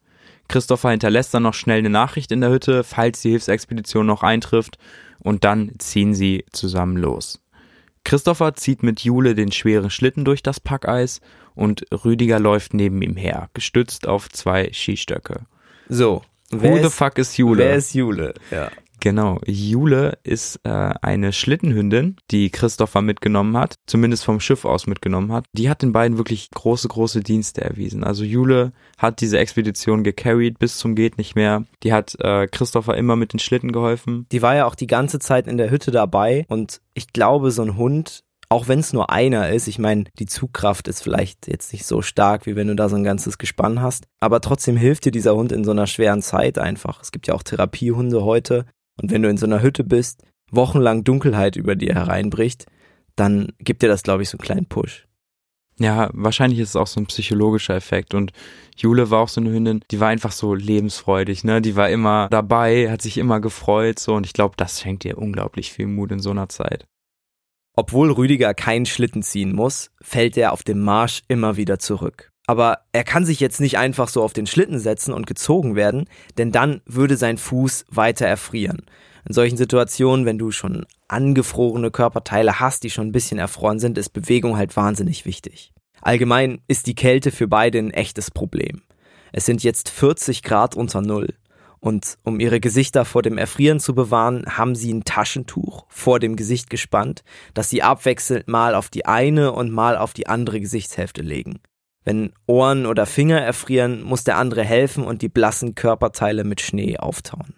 Christopher 0.49 0.91
hinterlässt 0.91 1.33
dann 1.33 1.45
noch 1.45 1.55
schnell 1.55 1.79
eine 1.79 1.91
Nachricht 1.91 2.33
in 2.33 2.41
der 2.41 2.51
Hütte, 2.51 2.83
falls 2.83 3.23
die 3.23 3.31
Hilfsexpedition 3.31 4.05
noch 4.05 4.25
eintrifft, 4.25 4.79
und 5.21 5.45
dann 5.45 5.73
ziehen 5.79 6.13
sie 6.13 6.45
zusammen 6.53 6.97
los. 6.97 7.41
Christopher 8.05 8.55
zieht 8.55 8.83
mit 8.83 9.01
Jule 9.01 9.35
den 9.35 9.51
schweren 9.51 9.91
Schlitten 9.91 10.25
durch 10.25 10.43
das 10.43 10.61
Packeis 10.61 11.21
und 11.55 11.87
Rüdiger 12.05 12.39
läuft 12.39 12.75
neben 12.75 13.01
ihm 13.03 13.17
her, 13.17 13.49
gestützt 13.55 14.07
auf 14.07 14.29
zwei 14.29 14.71
Skistöcke. 14.73 15.47
So. 15.89 16.23
Who 16.51 16.79
the 16.83 16.91
fuck 16.91 17.19
ist 17.19 17.37
Jule? 17.37 17.65
wer 17.65 17.75
ist 17.75 17.95
Jule? 17.95 18.35
Ja. 18.51 18.71
Genau, 19.05 19.39
Jule 19.45 20.17
ist 20.23 20.61
äh, 20.65 20.71
eine 21.03 21.35
Schlittenhündin, 21.35 22.17
die 22.31 22.49
Christopher 22.49 23.03
mitgenommen 23.03 23.55
hat, 23.55 23.75
zumindest 23.87 24.25
vom 24.25 24.41
Schiff 24.41 24.65
aus 24.65 24.87
mitgenommen 24.87 25.31
hat. 25.31 25.45
Die 25.53 25.69
hat 25.69 25.83
den 25.83 25.93
beiden 25.93 26.17
wirklich 26.17 26.51
große, 26.51 26.89
große 26.89 27.21
Dienste 27.21 27.61
erwiesen. 27.61 28.03
Also 28.03 28.25
Jule 28.25 28.73
hat 28.97 29.21
diese 29.21 29.37
Expedition 29.37 30.05
gecarried 30.05 30.59
bis 30.59 30.79
zum 30.79 30.95
geht 30.95 31.19
nicht 31.19 31.35
mehr. 31.35 31.65
Die 31.83 31.93
hat 31.93 32.17
äh, 32.19 32.47
Christopher 32.47 32.97
immer 32.97 33.15
mit 33.15 33.35
den 33.35 33.41
Schlitten 33.41 33.73
geholfen. 33.73 34.25
Die 34.33 34.41
war 34.41 34.55
ja 34.55 34.65
auch 34.65 34.75
die 34.75 34.87
ganze 34.87 35.19
Zeit 35.19 35.49
in 35.49 35.59
der 35.59 35.71
Hütte 35.71 35.91
dabei 35.91 36.47
und 36.49 36.81
ich 36.95 37.13
glaube, 37.13 37.51
so 37.51 37.61
ein 37.61 37.77
Hund, 37.77 38.25
auch 38.49 38.69
wenn 38.69 38.79
es 38.79 38.95
nur 38.95 39.11
einer 39.11 39.51
ist, 39.51 39.69
ich 39.69 39.79
meine, 39.79 40.05
die 40.19 40.25
Zugkraft 40.25 40.89
ist 40.89 41.03
vielleicht 41.03 41.47
jetzt 41.47 41.75
nicht 41.75 41.85
so 41.85 42.01
stark, 42.01 42.47
wie 42.47 42.57
wenn 42.57 42.69
du 42.69 42.75
da 42.75 42.89
so 42.89 42.97
ein 42.97 43.05
ganzes 43.05 43.37
Gespann 43.37 43.83
hast, 43.83 44.07
aber 44.21 44.41
trotzdem 44.41 44.79
hilft 44.79 45.05
dir 45.05 45.13
dieser 45.13 45.37
Hund 45.37 45.53
in 45.53 45.63
so 45.63 45.73
einer 45.73 45.87
schweren 45.87 46.23
Zeit 46.23 46.57
einfach. 46.59 47.03
Es 47.03 47.13
gibt 47.13 47.27
ja 47.27 47.35
auch 47.35 47.43
Therapiehunde 47.43 48.25
heute 48.25 48.65
und 49.01 49.11
wenn 49.11 49.23
du 49.23 49.29
in 49.29 49.37
so 49.37 49.47
einer 49.47 49.63
Hütte 49.63 49.85
bist, 49.85 50.23
wochenlang 50.51 51.05
Dunkelheit 51.05 51.57
über 51.57 51.77
dir 51.77 51.95
hereinbricht, 51.95 52.67
dann 53.17 53.53
gibt 53.59 53.83
dir 53.83 53.89
das, 53.89 54.03
glaube 54.03 54.23
ich, 54.23 54.29
so 54.29 54.39
einen 54.39 54.45
kleinen 54.45 54.67
Push. 54.67 55.07
Ja, 55.79 56.09
wahrscheinlich 56.13 56.61
ist 56.61 56.71
es 56.71 56.77
auch 56.77 56.87
so 56.87 57.01
ein 57.01 57.07
psychologischer 57.07 57.75
Effekt 57.75 58.15
und 58.15 58.31
Jule 58.77 59.11
war 59.11 59.21
auch 59.21 59.29
so 59.29 59.41
eine 59.41 59.51
Hündin, 59.51 59.81
die 59.91 59.99
war 59.99 60.09
einfach 60.09 60.31
so 60.31 60.55
lebensfreudig, 60.55 61.43
ne? 61.43 61.61
Die 61.61 61.75
war 61.75 61.91
immer 61.91 62.29
dabei, 62.31 62.91
hat 62.91 63.03
sich 63.03 63.19
immer 63.19 63.41
gefreut 63.41 63.99
so 63.99 64.15
und 64.15 64.25
ich 64.25 64.33
glaube, 64.33 64.55
das 64.57 64.81
schenkt 64.81 65.05
ihr 65.05 65.19
unglaublich 65.19 65.73
viel 65.73 65.89
Mut 65.89 66.13
in 66.13 66.21
so 66.21 66.31
einer 66.31 66.49
Zeit. 66.49 66.87
Obwohl 67.77 68.13
Rüdiger 68.13 68.55
keinen 68.55 68.87
Schlitten 68.87 69.25
ziehen 69.25 69.53
muss, 69.53 69.91
fällt 70.01 70.37
er 70.37 70.53
auf 70.53 70.63
dem 70.63 70.81
Marsch 70.81 71.23
immer 71.27 71.57
wieder 71.57 71.81
zurück. 71.81 72.31
Aber 72.47 72.81
er 72.93 73.05
kann 73.05 73.25
sich 73.25 73.41
jetzt 73.41 73.61
nicht 73.61 73.79
einfach 73.79 74.09
so 74.09 74.23
auf 74.23 74.35
den 74.35 74.47
Schlitten 74.47 74.79
setzen 74.79 75.15
und 75.15 75.27
gezogen 75.27 75.77
werden, 75.77 76.09
denn 76.37 76.53
dann 76.53 76.83
würde 76.85 77.17
sein 77.17 77.39
Fuß 77.39 77.87
weiter 77.91 78.27
erfrieren. 78.27 78.83
In 79.27 79.33
solchen 79.33 79.57
Situationen, 79.57 80.27
wenn 80.27 80.39
du 80.39 80.51
schon 80.51 80.85
angefrorene 81.09 81.91
Körperteile 81.91 82.61
hast, 82.61 82.83
die 82.83 82.91
schon 82.91 83.09
ein 83.09 83.13
bisschen 83.13 83.39
erfroren 83.39 83.79
sind, 83.79 83.97
ist 83.97 84.11
Bewegung 84.11 84.59
halt 84.59 84.77
wahnsinnig 84.77 85.25
wichtig. 85.25 85.73
Allgemein 86.03 86.61
ist 86.69 86.87
die 86.87 86.95
Kälte 86.95 87.31
für 87.31 87.49
beide 87.49 87.79
ein 87.79 87.91
echtes 87.91 88.31
Problem. 88.31 88.83
Es 89.33 89.47
sind 89.47 89.63
jetzt 89.63 89.89
40 89.89 90.43
Grad 90.43 90.77
unter 90.77 91.01
Null. 91.01 91.35
Und 91.81 92.19
um 92.23 92.41
ihre 92.41 92.61
Gesichter 92.61 93.05
vor 93.05 93.23
dem 93.23 93.37
Erfrieren 93.37 93.81
zu 93.81 93.95
bewahren, 93.95 94.45
haben 94.47 94.75
sie 94.75 94.93
ein 94.93 95.05
Taschentuch 95.05 95.87
vor 95.89 96.19
dem 96.19 96.37
Gesicht 96.37 96.71
gespannt, 96.71 97.25
das 97.53 97.71
sie 97.71 97.83
abwechselnd 97.83 98.49
mal 98.49 98.75
auf 98.75 98.91
die 98.91 99.07
eine 99.07 99.53
und 99.53 99.71
mal 99.71 99.97
auf 99.97 100.13
die 100.13 100.27
andere 100.27 100.61
Gesichtshälfte 100.61 101.23
legen. 101.23 101.61
Wenn 102.05 102.33
Ohren 102.47 102.87
oder 102.87 103.07
Finger 103.07 103.41
erfrieren, 103.41 104.03
muss 104.03 104.25
der 104.25 104.37
andere 104.37 104.63
helfen 104.63 105.05
und 105.05 105.23
die 105.23 105.29
blassen 105.29 105.75
Körperteile 105.75 106.45
mit 106.45 106.61
Schnee 106.61 106.99
auftauen. 106.99 107.55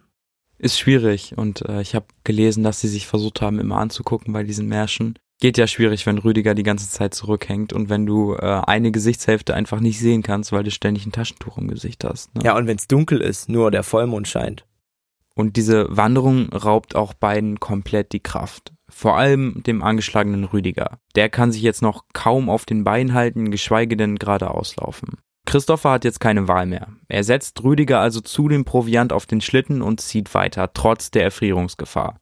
Ist 0.59 0.79
schwierig 0.79 1.37
und 1.37 1.63
äh, 1.69 1.83
ich 1.83 1.95
habe 1.95 2.07
gelesen, 2.25 2.63
dass 2.63 2.81
sie 2.81 2.89
sich 2.89 3.07
versucht 3.07 3.43
haben, 3.43 3.59
immer 3.59 3.77
anzugucken 3.77 4.33
bei 4.33 4.43
diesen 4.43 4.69
Märschen. 4.69 5.19
Geht 5.39 5.59
ja 5.59 5.67
schwierig, 5.67 6.07
wenn 6.07 6.17
Rüdiger 6.17 6.55
die 6.55 6.63
ganze 6.63 6.89
Zeit 6.89 7.13
zurückhängt 7.13 7.75
und 7.75 7.91
wenn 7.91 8.07
du 8.07 8.35
äh, 8.35 8.63
eine 8.67 8.91
Gesichtshälfte 8.91 9.53
einfach 9.53 9.81
nicht 9.81 9.99
sehen 9.99 10.23
kannst, 10.23 10.53
weil 10.53 10.65
du 10.65 10.71
ständig 10.71 11.05
ein 11.05 11.13
Taschentuch 11.13 11.59
im 11.59 11.69
Gesicht 11.69 12.05
hast. 12.05 12.35
Ne? 12.35 12.43
Ja, 12.45 12.57
und 12.57 12.67
wenn 12.67 12.79
es 12.79 12.89
dunkel 12.89 13.21
ist, 13.21 13.51
nur 13.51 13.71
der 13.71 13.83
Vollmond 13.83 14.29
scheint. 14.29 14.65
Und 15.35 15.57
diese 15.57 15.95
Wanderung 15.95 16.49
raubt 16.49 16.97
auch 16.97 17.13
beiden 17.13 17.61
komplett 17.61 18.13
die 18.13 18.21
Kraft. 18.21 18.73
Vor 18.89 19.17
allem 19.17 19.63
dem 19.65 19.83
angeschlagenen 19.83 20.45
Rüdiger. 20.45 20.99
Der 21.17 21.29
kann 21.29 21.53
sich 21.53 21.63
jetzt 21.63 21.83
noch 21.83 22.05
kaum 22.13 22.49
auf 22.49 22.65
den 22.65 22.85
Beinen 22.85 23.15
halten, 23.15 23.51
geschweige 23.51 23.97
denn 23.97 24.17
geradeaus 24.17 24.77
laufen. 24.77 25.19
Christopher 25.45 25.93
hat 25.93 26.05
jetzt 26.05 26.21
keine 26.21 26.49
Wahl 26.49 26.67
mehr. 26.67 26.89
Er 27.09 27.25
setzt 27.25 27.63
Rüdiger 27.63 28.01
also 28.01 28.21
zu 28.21 28.49
dem 28.49 28.65
Proviant 28.65 29.13
auf 29.13 29.27
den 29.27 29.41
Schlitten 29.41 29.81
und 29.81 30.01
zieht 30.01 30.35
weiter, 30.35 30.73
trotz 30.73 31.11
der 31.11 31.23
Erfrierungsgefahr. 31.23 32.21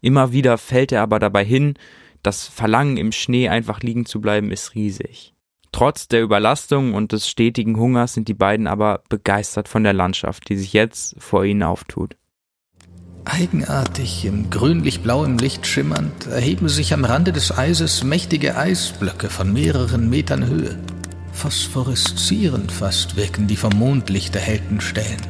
Immer 0.00 0.32
wieder 0.32 0.58
fällt 0.58 0.92
er 0.92 1.02
aber 1.02 1.18
dabei 1.18 1.44
hin, 1.44 1.74
das 2.22 2.46
Verlangen 2.46 2.96
im 2.96 3.12
Schnee 3.12 3.48
einfach 3.48 3.80
liegen 3.80 4.04
zu 4.04 4.20
bleiben 4.20 4.50
ist 4.50 4.74
riesig. 4.74 5.34
Trotz 5.72 6.08
der 6.08 6.22
Überlastung 6.22 6.94
und 6.94 7.12
des 7.12 7.28
stetigen 7.28 7.78
Hungers 7.78 8.14
sind 8.14 8.28
die 8.28 8.34
beiden 8.34 8.66
aber 8.66 9.02
begeistert 9.08 9.68
von 9.68 9.84
der 9.84 9.92
Landschaft, 9.92 10.48
die 10.48 10.56
sich 10.56 10.72
jetzt 10.72 11.14
vor 11.18 11.44
ihnen 11.44 11.62
auftut. 11.62 12.16
Eigenartig 13.24 14.24
im 14.24 14.48
grünlich-blauem 14.50 15.38
Licht 15.38 15.66
schimmernd 15.66 16.26
erheben 16.26 16.68
sich 16.68 16.94
am 16.94 17.04
Rande 17.04 17.32
des 17.32 17.56
Eises 17.56 18.02
mächtige 18.02 18.56
Eisblöcke 18.56 19.28
von 19.28 19.52
mehreren 19.52 20.08
Metern 20.08 20.46
Höhe. 20.46 20.78
Phosphoreszierend 21.32 22.72
fast 22.72 23.16
wirken 23.16 23.46
die 23.46 23.56
vom 23.56 23.78
Mondlicht 23.78 24.34
erhellten 24.34 24.80
Stellen. 24.80 25.20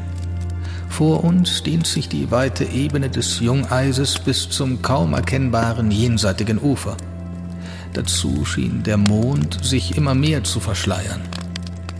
Vor 0.88 1.24
uns 1.24 1.62
dehnt 1.62 1.86
sich 1.86 2.08
die 2.08 2.30
weite 2.30 2.64
Ebene 2.64 3.10
des 3.10 3.40
Jungeises 3.40 4.18
bis 4.18 4.48
zum 4.48 4.82
kaum 4.82 5.14
erkennbaren 5.14 5.90
jenseitigen 5.90 6.58
Ufer. 6.58 6.96
Dazu 7.92 8.44
schien 8.44 8.82
der 8.84 8.98
Mond 8.98 9.64
sich 9.64 9.96
immer 9.96 10.14
mehr 10.14 10.44
zu 10.44 10.60
verschleiern. 10.60 11.22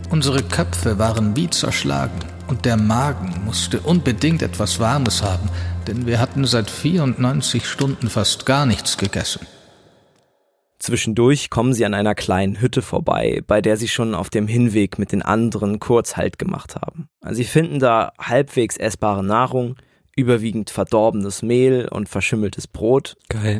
Unsere 0.09 0.41
Köpfe 0.41 0.99
waren 0.99 1.35
wie 1.35 1.49
zerschlagen 1.49 2.19
und 2.47 2.65
der 2.65 2.77
Magen 2.77 3.33
musste 3.45 3.79
unbedingt 3.79 4.41
etwas 4.41 4.79
Warmes 4.79 5.23
haben, 5.23 5.49
denn 5.87 6.05
wir 6.05 6.19
hatten 6.19 6.45
seit 6.45 6.69
94 6.69 7.65
Stunden 7.65 8.09
fast 8.09 8.45
gar 8.45 8.65
nichts 8.65 8.97
gegessen. 8.97 9.45
Zwischendurch 10.79 11.51
kommen 11.51 11.73
sie 11.73 11.85
an 11.85 11.93
einer 11.93 12.15
kleinen 12.15 12.59
Hütte 12.59 12.81
vorbei, 12.81 13.41
bei 13.45 13.61
der 13.61 13.77
sie 13.77 13.87
schon 13.87 14.15
auf 14.15 14.31
dem 14.31 14.47
Hinweg 14.47 14.97
mit 14.97 15.11
den 15.11 15.21
anderen 15.21 15.79
kurz 15.79 16.17
Halt 16.17 16.39
gemacht 16.39 16.75
haben. 16.75 17.07
Sie 17.29 17.43
finden 17.43 17.79
da 17.79 18.13
halbwegs 18.19 18.77
essbare 18.77 19.23
Nahrung, 19.23 19.75
überwiegend 20.15 20.71
verdorbenes 20.71 21.43
Mehl 21.43 21.87
und 21.87 22.09
verschimmeltes 22.09 22.67
Brot, 22.67 23.15
Geil. 23.29 23.59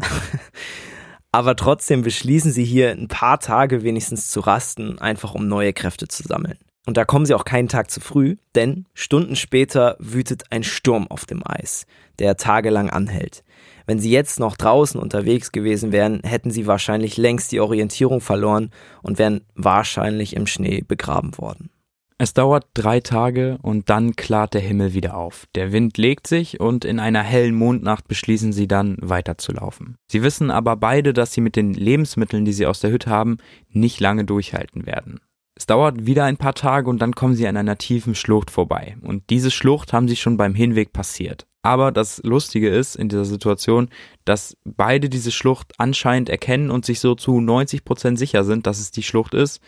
aber 1.31 1.55
trotzdem 1.55 2.01
beschließen 2.01 2.51
sie 2.51 2.65
hier 2.65 2.91
ein 2.91 3.07
paar 3.07 3.39
Tage 3.39 3.83
wenigstens 3.83 4.31
zu 4.31 4.39
rasten, 4.39 4.97
einfach 4.99 5.35
um 5.35 5.47
neue 5.47 5.73
Kräfte 5.73 6.07
zu 6.07 6.23
sammeln. 6.23 6.57
Und 6.87 6.97
da 6.97 7.05
kommen 7.05 7.27
sie 7.27 7.35
auch 7.35 7.45
keinen 7.45 7.67
Tag 7.67 7.91
zu 7.91 7.99
früh, 7.99 8.37
denn 8.55 8.87
Stunden 8.95 9.35
später 9.35 9.95
wütet 9.99 10.45
ein 10.49 10.63
Sturm 10.63 11.07
auf 11.07 11.25
dem 11.25 11.43
Eis, 11.45 11.85
der 12.21 12.37
tagelang 12.37 12.89
anhält. 12.89 13.43
Wenn 13.85 13.99
sie 13.99 14.11
jetzt 14.11 14.39
noch 14.39 14.55
draußen 14.55 15.01
unterwegs 15.01 15.51
gewesen 15.51 15.91
wären, 15.91 16.21
hätten 16.23 16.51
sie 16.51 16.67
wahrscheinlich 16.67 17.17
längst 17.17 17.51
die 17.51 17.59
Orientierung 17.59 18.21
verloren 18.21 18.69
und 19.01 19.19
wären 19.19 19.41
wahrscheinlich 19.55 20.35
im 20.35 20.47
Schnee 20.47 20.83
begraben 20.87 21.37
worden. 21.37 21.71
Es 22.19 22.35
dauert 22.35 22.67
drei 22.75 22.99
Tage 22.99 23.57
und 23.63 23.89
dann 23.89 24.15
klart 24.15 24.53
der 24.53 24.61
Himmel 24.61 24.93
wieder 24.93 25.17
auf. 25.17 25.47
Der 25.55 25.71
Wind 25.71 25.97
legt 25.97 26.27
sich 26.27 26.59
und 26.59 26.85
in 26.85 26.99
einer 26.99 27.23
hellen 27.23 27.55
Mondnacht 27.55 28.07
beschließen 28.07 28.53
sie 28.53 28.67
dann 28.67 28.97
weiterzulaufen. 29.01 29.95
Sie 30.07 30.21
wissen 30.21 30.51
aber 30.51 30.75
beide, 30.75 31.13
dass 31.13 31.33
sie 31.33 31.41
mit 31.41 31.55
den 31.55 31.73
Lebensmitteln, 31.73 32.45
die 32.45 32.53
sie 32.53 32.67
aus 32.67 32.79
der 32.79 32.91
Hütte 32.91 33.09
haben, 33.09 33.39
nicht 33.69 33.99
lange 33.99 34.23
durchhalten 34.23 34.85
werden. 34.85 35.19
Es 35.55 35.65
dauert 35.65 36.05
wieder 36.05 36.25
ein 36.25 36.37
paar 36.37 36.53
Tage 36.53 36.89
und 36.89 37.01
dann 37.01 37.13
kommen 37.13 37.35
sie 37.35 37.47
an 37.47 37.57
einer 37.57 37.79
tiefen 37.79 38.13
Schlucht 38.13 38.51
vorbei. 38.51 38.97
Und 39.01 39.31
diese 39.31 39.49
Schlucht 39.51 39.91
haben 39.91 40.07
sie 40.07 40.15
schon 40.15 40.37
beim 40.37 40.53
Hinweg 40.53 40.93
passiert. 40.93 41.47
Aber 41.63 41.91
das 41.91 42.21
Lustige 42.23 42.69
ist 42.69 42.95
in 42.95 43.09
dieser 43.09 43.25
Situation, 43.25 43.89
dass 44.25 44.57
beide 44.65 45.09
diese 45.09 45.31
Schlucht 45.31 45.73
anscheinend 45.77 46.29
erkennen 46.29 46.71
und 46.71 46.85
sich 46.85 46.99
so 46.99 47.13
zu 47.13 47.39
90 47.39 47.85
Prozent 47.85 48.17
sicher 48.17 48.43
sind, 48.43 48.65
dass 48.65 48.79
es 48.79 48.91
die 48.91 49.03
Schlucht 49.03 49.33
ist. 49.33 49.61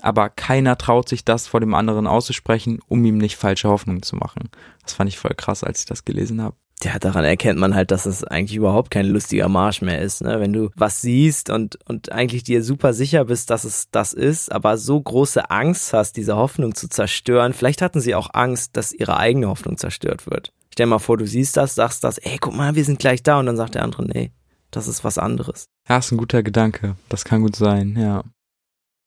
Aber 0.00 0.28
keiner 0.28 0.76
traut 0.76 1.08
sich 1.08 1.24
das 1.24 1.46
vor 1.46 1.60
dem 1.60 1.74
anderen 1.74 2.06
auszusprechen, 2.06 2.80
um 2.86 3.04
ihm 3.04 3.18
nicht 3.18 3.36
falsche 3.36 3.68
Hoffnungen 3.68 4.02
zu 4.02 4.16
machen. 4.16 4.50
Das 4.82 4.92
fand 4.92 5.08
ich 5.08 5.18
voll 5.18 5.34
krass, 5.36 5.64
als 5.64 5.80
ich 5.80 5.86
das 5.86 6.04
gelesen 6.04 6.42
habe. 6.42 6.54
Ja, 6.82 7.00
daran 7.00 7.24
erkennt 7.24 7.58
man 7.58 7.74
halt, 7.74 7.90
dass 7.90 8.06
es 8.06 8.22
eigentlich 8.22 8.56
überhaupt 8.56 8.92
kein 8.92 9.06
lustiger 9.06 9.48
Marsch 9.48 9.82
mehr 9.82 10.00
ist, 10.00 10.22
ne? 10.22 10.38
Wenn 10.38 10.52
du 10.52 10.70
was 10.76 11.00
siehst 11.00 11.50
und, 11.50 11.76
und 11.88 12.12
eigentlich 12.12 12.44
dir 12.44 12.62
super 12.62 12.92
sicher 12.92 13.24
bist, 13.24 13.50
dass 13.50 13.64
es 13.64 13.90
das 13.90 14.12
ist, 14.12 14.52
aber 14.52 14.78
so 14.78 15.00
große 15.00 15.50
Angst 15.50 15.92
hast, 15.92 16.16
diese 16.16 16.36
Hoffnung 16.36 16.76
zu 16.76 16.88
zerstören. 16.88 17.52
Vielleicht 17.52 17.82
hatten 17.82 18.00
sie 18.00 18.14
auch 18.14 18.30
Angst, 18.32 18.76
dass 18.76 18.92
ihre 18.92 19.16
eigene 19.16 19.48
Hoffnung 19.48 19.76
zerstört 19.76 20.30
wird. 20.30 20.52
Stell 20.78 20.86
dir 20.86 20.90
mal 20.90 21.00
vor, 21.00 21.16
du 21.16 21.26
siehst 21.26 21.56
das, 21.56 21.74
sagst 21.74 22.04
das, 22.04 22.18
ey, 22.18 22.38
guck 22.40 22.54
mal, 22.54 22.76
wir 22.76 22.84
sind 22.84 23.00
gleich 23.00 23.24
da 23.24 23.40
und 23.40 23.46
dann 23.46 23.56
sagt 23.56 23.74
der 23.74 23.82
andere, 23.82 24.04
nee, 24.04 24.30
das 24.70 24.86
ist 24.86 25.02
was 25.02 25.18
anderes. 25.18 25.66
Ja, 25.88 25.98
ist 25.98 26.12
ein 26.12 26.18
guter 26.18 26.44
Gedanke. 26.44 26.94
Das 27.08 27.24
kann 27.24 27.42
gut 27.42 27.56
sein, 27.56 27.96
ja. 27.98 28.22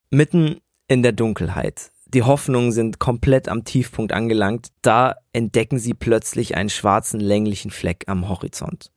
Mitten 0.10 0.58
in 0.90 1.02
der 1.02 1.14
Dunkelheit 1.14 1.94
die 2.14 2.24
Hoffnungen 2.24 2.74
sind 2.74 3.00
komplett 3.00 3.48
am 3.48 3.64
Tiefpunkt 3.64 4.12
angelangt. 4.12 4.68
Da 4.82 5.16
entdecken 5.32 5.80
sie 5.80 5.94
plötzlich 5.94 6.58
einen 6.58 6.70
schwarzen 6.70 7.22
länglichen 7.22 7.72
Fleck 7.72 8.04
am 8.08 8.28
Horizont. 8.28 8.92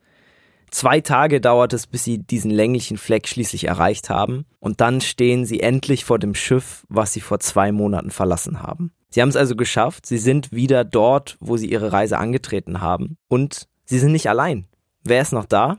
Zwei 0.73 1.01
Tage 1.01 1.41
dauert 1.41 1.73
es, 1.75 1.87
bis 1.87 2.03
sie 2.03 2.19
diesen 2.19 2.51
länglichen 2.51 2.97
Fleck 2.97 3.29
schließlich 3.29 3.69
erreicht 3.69 4.11
haben, 4.11 4.47
und 4.59 4.81
dann 4.81 5.01
stehen 5.01 5.47
sie 5.47 5.61
endlich 5.61 6.05
vor 6.05 6.19
dem 6.19 6.35
Schiff, 6.35 6.85
was 6.89 7.13
sie 7.13 7.21
vor 7.21 7.39
zwei 7.39 7.71
Monaten 7.71 8.11
verlassen 8.11 8.61
haben. 8.61 8.91
Sie 9.15 9.23
haben 9.23 9.29
es 9.29 9.37
also 9.37 9.55
geschafft, 9.55 10.07
sie 10.07 10.19
sind 10.19 10.51
wieder 10.51 10.83
dort, 10.83 11.37
wo 11.39 11.57
sie 11.57 11.71
ihre 11.71 11.93
Reise 11.93 12.19
angetreten 12.19 12.81
haben, 12.81 13.17
und 13.29 13.69
sie 13.85 14.01
sind 14.01 14.11
nicht 14.11 14.29
allein. 14.29 14.67
Wer 15.05 15.23
ist 15.23 15.33
noch 15.33 15.45
da? 15.45 15.79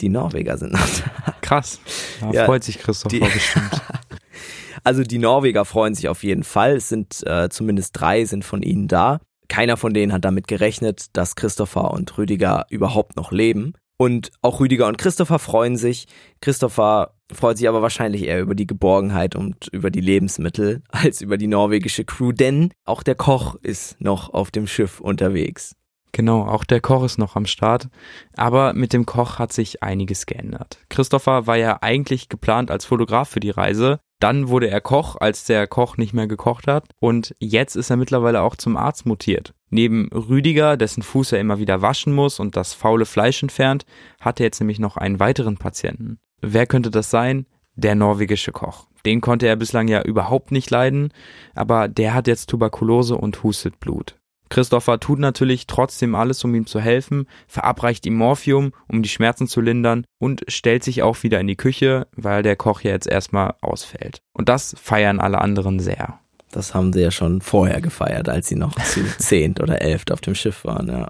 Die 0.00 0.08
Norweger 0.08 0.56
sind 0.56 0.74
noch 0.74 0.78
da. 0.78 1.34
Krass. 1.40 1.80
Da 2.20 2.30
ja, 2.30 2.44
freut 2.44 2.62
sich 2.62 2.78
Christopher 2.78 3.26
bestimmt. 3.26 3.82
Also 4.84 5.02
die 5.02 5.18
Norweger 5.18 5.64
freuen 5.64 5.96
sich 5.96 6.08
auf 6.08 6.22
jeden 6.22 6.44
Fall. 6.44 6.76
Es 6.76 6.88
sind 6.88 7.26
äh, 7.26 7.48
zumindest 7.48 7.98
drei 7.98 8.24
sind 8.24 8.44
von 8.44 8.62
ihnen 8.62 8.86
da. 8.86 9.18
Keiner 9.48 9.76
von 9.76 9.92
denen 9.92 10.12
hat 10.12 10.24
damit 10.24 10.46
gerechnet, 10.46 11.06
dass 11.14 11.34
Christopher 11.34 11.90
und 11.90 12.16
Rüdiger 12.16 12.66
überhaupt 12.70 13.16
noch 13.16 13.32
leben. 13.32 13.72
Und 13.98 14.30
auch 14.42 14.60
Rüdiger 14.60 14.86
und 14.86 14.98
Christopher 14.98 15.38
freuen 15.38 15.76
sich. 15.76 16.06
Christopher 16.40 17.14
freut 17.32 17.58
sich 17.58 17.68
aber 17.68 17.82
wahrscheinlich 17.82 18.24
eher 18.24 18.40
über 18.40 18.54
die 18.54 18.66
Geborgenheit 18.66 19.34
und 19.36 19.68
über 19.72 19.90
die 19.90 20.00
Lebensmittel 20.00 20.82
als 20.90 21.20
über 21.20 21.38
die 21.38 21.46
norwegische 21.46 22.04
Crew, 22.04 22.32
denn 22.32 22.72
auch 22.84 23.02
der 23.02 23.14
Koch 23.14 23.56
ist 23.62 24.00
noch 24.00 24.32
auf 24.32 24.50
dem 24.50 24.66
Schiff 24.66 25.00
unterwegs. 25.00 25.74
Genau, 26.12 26.46
auch 26.46 26.64
der 26.64 26.80
Koch 26.80 27.04
ist 27.04 27.18
noch 27.18 27.36
am 27.36 27.44
Start. 27.44 27.88
Aber 28.36 28.72
mit 28.72 28.94
dem 28.94 29.04
Koch 29.04 29.38
hat 29.38 29.52
sich 29.52 29.82
einiges 29.82 30.24
geändert. 30.24 30.78
Christopher 30.88 31.46
war 31.46 31.56
ja 31.56 31.78
eigentlich 31.82 32.30
geplant 32.30 32.70
als 32.70 32.86
Fotograf 32.86 33.28
für 33.28 33.40
die 33.40 33.50
Reise, 33.50 34.00
dann 34.18 34.48
wurde 34.48 34.68
er 34.70 34.80
Koch, 34.80 35.16
als 35.20 35.44
der 35.44 35.66
Koch 35.66 35.96
nicht 35.96 36.14
mehr 36.14 36.26
gekocht 36.26 36.66
hat. 36.66 36.84
Und 37.00 37.34
jetzt 37.38 37.76
ist 37.76 37.90
er 37.90 37.96
mittlerweile 37.96 38.42
auch 38.42 38.56
zum 38.56 38.76
Arzt 38.76 39.06
mutiert. 39.06 39.54
Neben 39.68 40.08
Rüdiger, 40.12 40.76
dessen 40.76 41.02
Fuß 41.02 41.32
er 41.32 41.40
immer 41.40 41.58
wieder 41.58 41.82
waschen 41.82 42.14
muss 42.14 42.40
und 42.40 42.56
das 42.56 42.72
faule 42.72 43.04
Fleisch 43.04 43.42
entfernt, 43.42 43.84
hat 44.20 44.40
er 44.40 44.46
jetzt 44.46 44.60
nämlich 44.60 44.78
noch 44.78 44.96
einen 44.96 45.20
weiteren 45.20 45.56
Patienten. 45.56 46.18
Wer 46.40 46.66
könnte 46.66 46.90
das 46.90 47.10
sein? 47.10 47.46
Der 47.74 47.94
norwegische 47.94 48.52
Koch. 48.52 48.86
Den 49.04 49.20
konnte 49.20 49.46
er 49.46 49.56
bislang 49.56 49.88
ja 49.88 50.02
überhaupt 50.02 50.50
nicht 50.50 50.70
leiden, 50.70 51.12
aber 51.54 51.88
der 51.88 52.14
hat 52.14 52.26
jetzt 52.26 52.48
Tuberkulose 52.48 53.16
und 53.16 53.42
hustet 53.42 53.78
Blut. 53.80 54.16
Christopher 54.48 55.00
tut 55.00 55.18
natürlich 55.18 55.66
trotzdem 55.66 56.14
alles, 56.14 56.42
um 56.44 56.54
ihm 56.54 56.66
zu 56.66 56.80
helfen, 56.80 57.26
verabreicht 57.48 58.06
ihm 58.06 58.14
Morphium, 58.14 58.72
um 58.88 59.02
die 59.02 59.08
Schmerzen 59.08 59.48
zu 59.48 59.60
lindern 59.60 60.04
und 60.18 60.44
stellt 60.48 60.84
sich 60.84 61.02
auch 61.02 61.22
wieder 61.22 61.40
in 61.40 61.46
die 61.46 61.56
Küche, 61.56 62.06
weil 62.16 62.42
der 62.42 62.56
Koch 62.56 62.80
ja 62.82 62.92
jetzt 62.92 63.08
erstmal 63.08 63.54
ausfällt. 63.60 64.20
Und 64.32 64.48
das 64.48 64.76
feiern 64.80 65.20
alle 65.20 65.40
anderen 65.40 65.80
sehr. 65.80 66.20
Das 66.52 66.74
haben 66.74 66.92
sie 66.92 67.00
ja 67.00 67.10
schon 67.10 67.40
vorher 67.40 67.80
gefeiert, 67.80 68.28
als 68.28 68.48
sie 68.48 68.56
noch 68.56 68.74
zu 68.84 69.04
zehnt 69.18 69.60
oder 69.60 69.82
elft 69.82 70.12
auf 70.12 70.20
dem 70.20 70.34
Schiff 70.34 70.64
waren, 70.64 70.88
ja. 70.88 71.08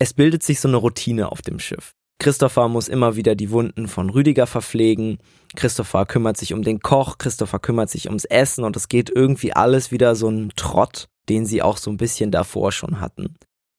Es 0.00 0.14
bildet 0.14 0.44
sich 0.44 0.60
so 0.60 0.68
eine 0.68 0.76
Routine 0.76 1.32
auf 1.32 1.42
dem 1.42 1.58
Schiff. 1.58 1.92
Christopher 2.20 2.68
muss 2.68 2.88
immer 2.88 3.16
wieder 3.16 3.34
die 3.34 3.50
Wunden 3.50 3.86
von 3.88 4.10
Rüdiger 4.10 4.46
verpflegen. 4.46 5.18
Christopher 5.54 6.04
kümmert 6.04 6.36
sich 6.36 6.52
um 6.52 6.62
den 6.62 6.80
Koch. 6.80 7.18
Christopher 7.18 7.60
kümmert 7.60 7.90
sich 7.90 8.06
ums 8.06 8.24
Essen 8.24 8.64
und 8.64 8.76
es 8.76 8.88
geht 8.88 9.10
irgendwie 9.10 9.52
alles 9.52 9.92
wieder 9.92 10.16
so 10.16 10.28
ein 10.28 10.52
Trott 10.56 11.08
den 11.28 11.46
sie 11.46 11.62
auch 11.62 11.76
so 11.76 11.90
ein 11.90 11.96
bisschen 11.96 12.30
davor 12.30 12.72
schon 12.72 13.00
hatten. 13.00 13.36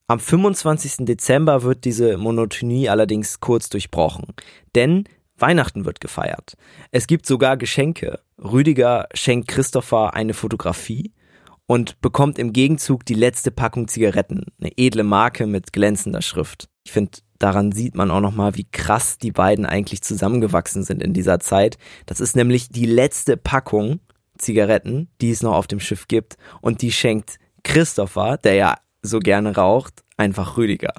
Am 0.07 0.19
25. 0.19 1.05
Dezember 1.05 1.63
wird 1.63 1.85
diese 1.85 2.17
Monotonie 2.17 2.89
allerdings 2.89 3.39
kurz 3.39 3.69
durchbrochen, 3.69 4.33
denn 4.75 5.03
Weihnachten 5.37 5.85
wird 5.85 6.01
gefeiert. 6.01 6.55
Es 6.91 7.07
gibt 7.07 7.25
sogar 7.25 7.57
Geschenke. 7.57 8.19
Rüdiger 8.37 9.07
schenkt 9.13 9.47
Christopher 9.47 10.13
eine 10.13 10.33
Fotografie 10.33 11.13
und 11.65 12.01
bekommt 12.01 12.39
im 12.39 12.53
Gegenzug 12.53 13.05
die 13.05 13.13
letzte 13.13 13.51
Packung 13.51 13.87
Zigaretten, 13.87 14.45
eine 14.59 14.71
edle 14.77 15.03
Marke 15.03 15.45
mit 15.45 15.71
glänzender 15.71 16.21
Schrift. 16.21 16.67
Ich 16.83 16.91
finde, 16.91 17.19
daran 17.37 17.71
sieht 17.71 17.95
man 17.95 18.09
auch 18.09 18.21
nochmal, 18.21 18.55
wie 18.55 18.67
krass 18.69 19.19
die 19.19 19.31
beiden 19.31 19.67
eigentlich 19.67 20.01
zusammengewachsen 20.01 20.83
sind 20.83 21.03
in 21.03 21.13
dieser 21.13 21.39
Zeit. 21.39 21.77
Das 22.07 22.19
ist 22.19 22.35
nämlich 22.35 22.69
die 22.69 22.87
letzte 22.87 23.37
Packung 23.37 23.99
Zigaretten, 24.39 25.09
die 25.21 25.31
es 25.31 25.43
noch 25.43 25.53
auf 25.53 25.67
dem 25.67 25.79
Schiff 25.79 26.07
gibt. 26.07 26.37
Und 26.61 26.81
die 26.81 26.91
schenkt 26.91 27.37
Christopher, 27.63 28.37
der 28.37 28.55
ja 28.55 28.75
so 29.01 29.19
gerne 29.19 29.55
raucht, 29.55 30.03
einfach 30.17 30.57
Rüdiger. 30.57 30.93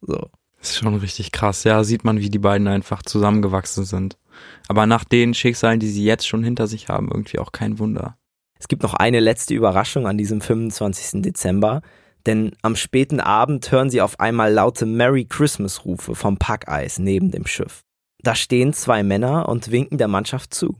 So. 0.00 0.30
Das 0.58 0.70
ist 0.70 0.78
schon 0.78 0.96
richtig 0.96 1.30
krass. 1.32 1.64
Ja, 1.64 1.84
sieht 1.84 2.04
man, 2.04 2.20
wie 2.20 2.30
die 2.30 2.38
beiden 2.38 2.66
einfach 2.66 3.02
zusammengewachsen 3.02 3.84
sind. 3.84 4.16
Aber 4.66 4.86
nach 4.86 5.04
den 5.04 5.34
Schicksalen, 5.34 5.80
die 5.80 5.88
sie 5.88 6.04
jetzt 6.04 6.26
schon 6.26 6.42
hinter 6.42 6.66
sich 6.66 6.88
haben, 6.88 7.10
irgendwie 7.12 7.38
auch 7.38 7.52
kein 7.52 7.78
Wunder. 7.78 8.16
Es 8.58 8.66
gibt 8.66 8.82
noch 8.82 8.94
eine 8.94 9.20
letzte 9.20 9.54
Überraschung 9.54 10.06
an 10.06 10.18
diesem 10.18 10.40
25. 10.40 11.22
Dezember, 11.22 11.82
denn 12.26 12.52
am 12.62 12.74
späten 12.74 13.20
Abend 13.20 13.70
hören 13.70 13.90
sie 13.90 14.00
auf 14.00 14.18
einmal 14.18 14.52
laute 14.52 14.84
Merry 14.84 15.24
Christmas 15.24 15.84
Rufe 15.84 16.14
vom 16.14 16.38
Packeis 16.38 16.98
neben 16.98 17.30
dem 17.30 17.46
Schiff. 17.46 17.82
Da 18.20 18.34
stehen 18.34 18.72
zwei 18.72 19.04
Männer 19.04 19.48
und 19.48 19.70
winken 19.70 19.98
der 19.98 20.08
Mannschaft 20.08 20.52
zu. 20.52 20.76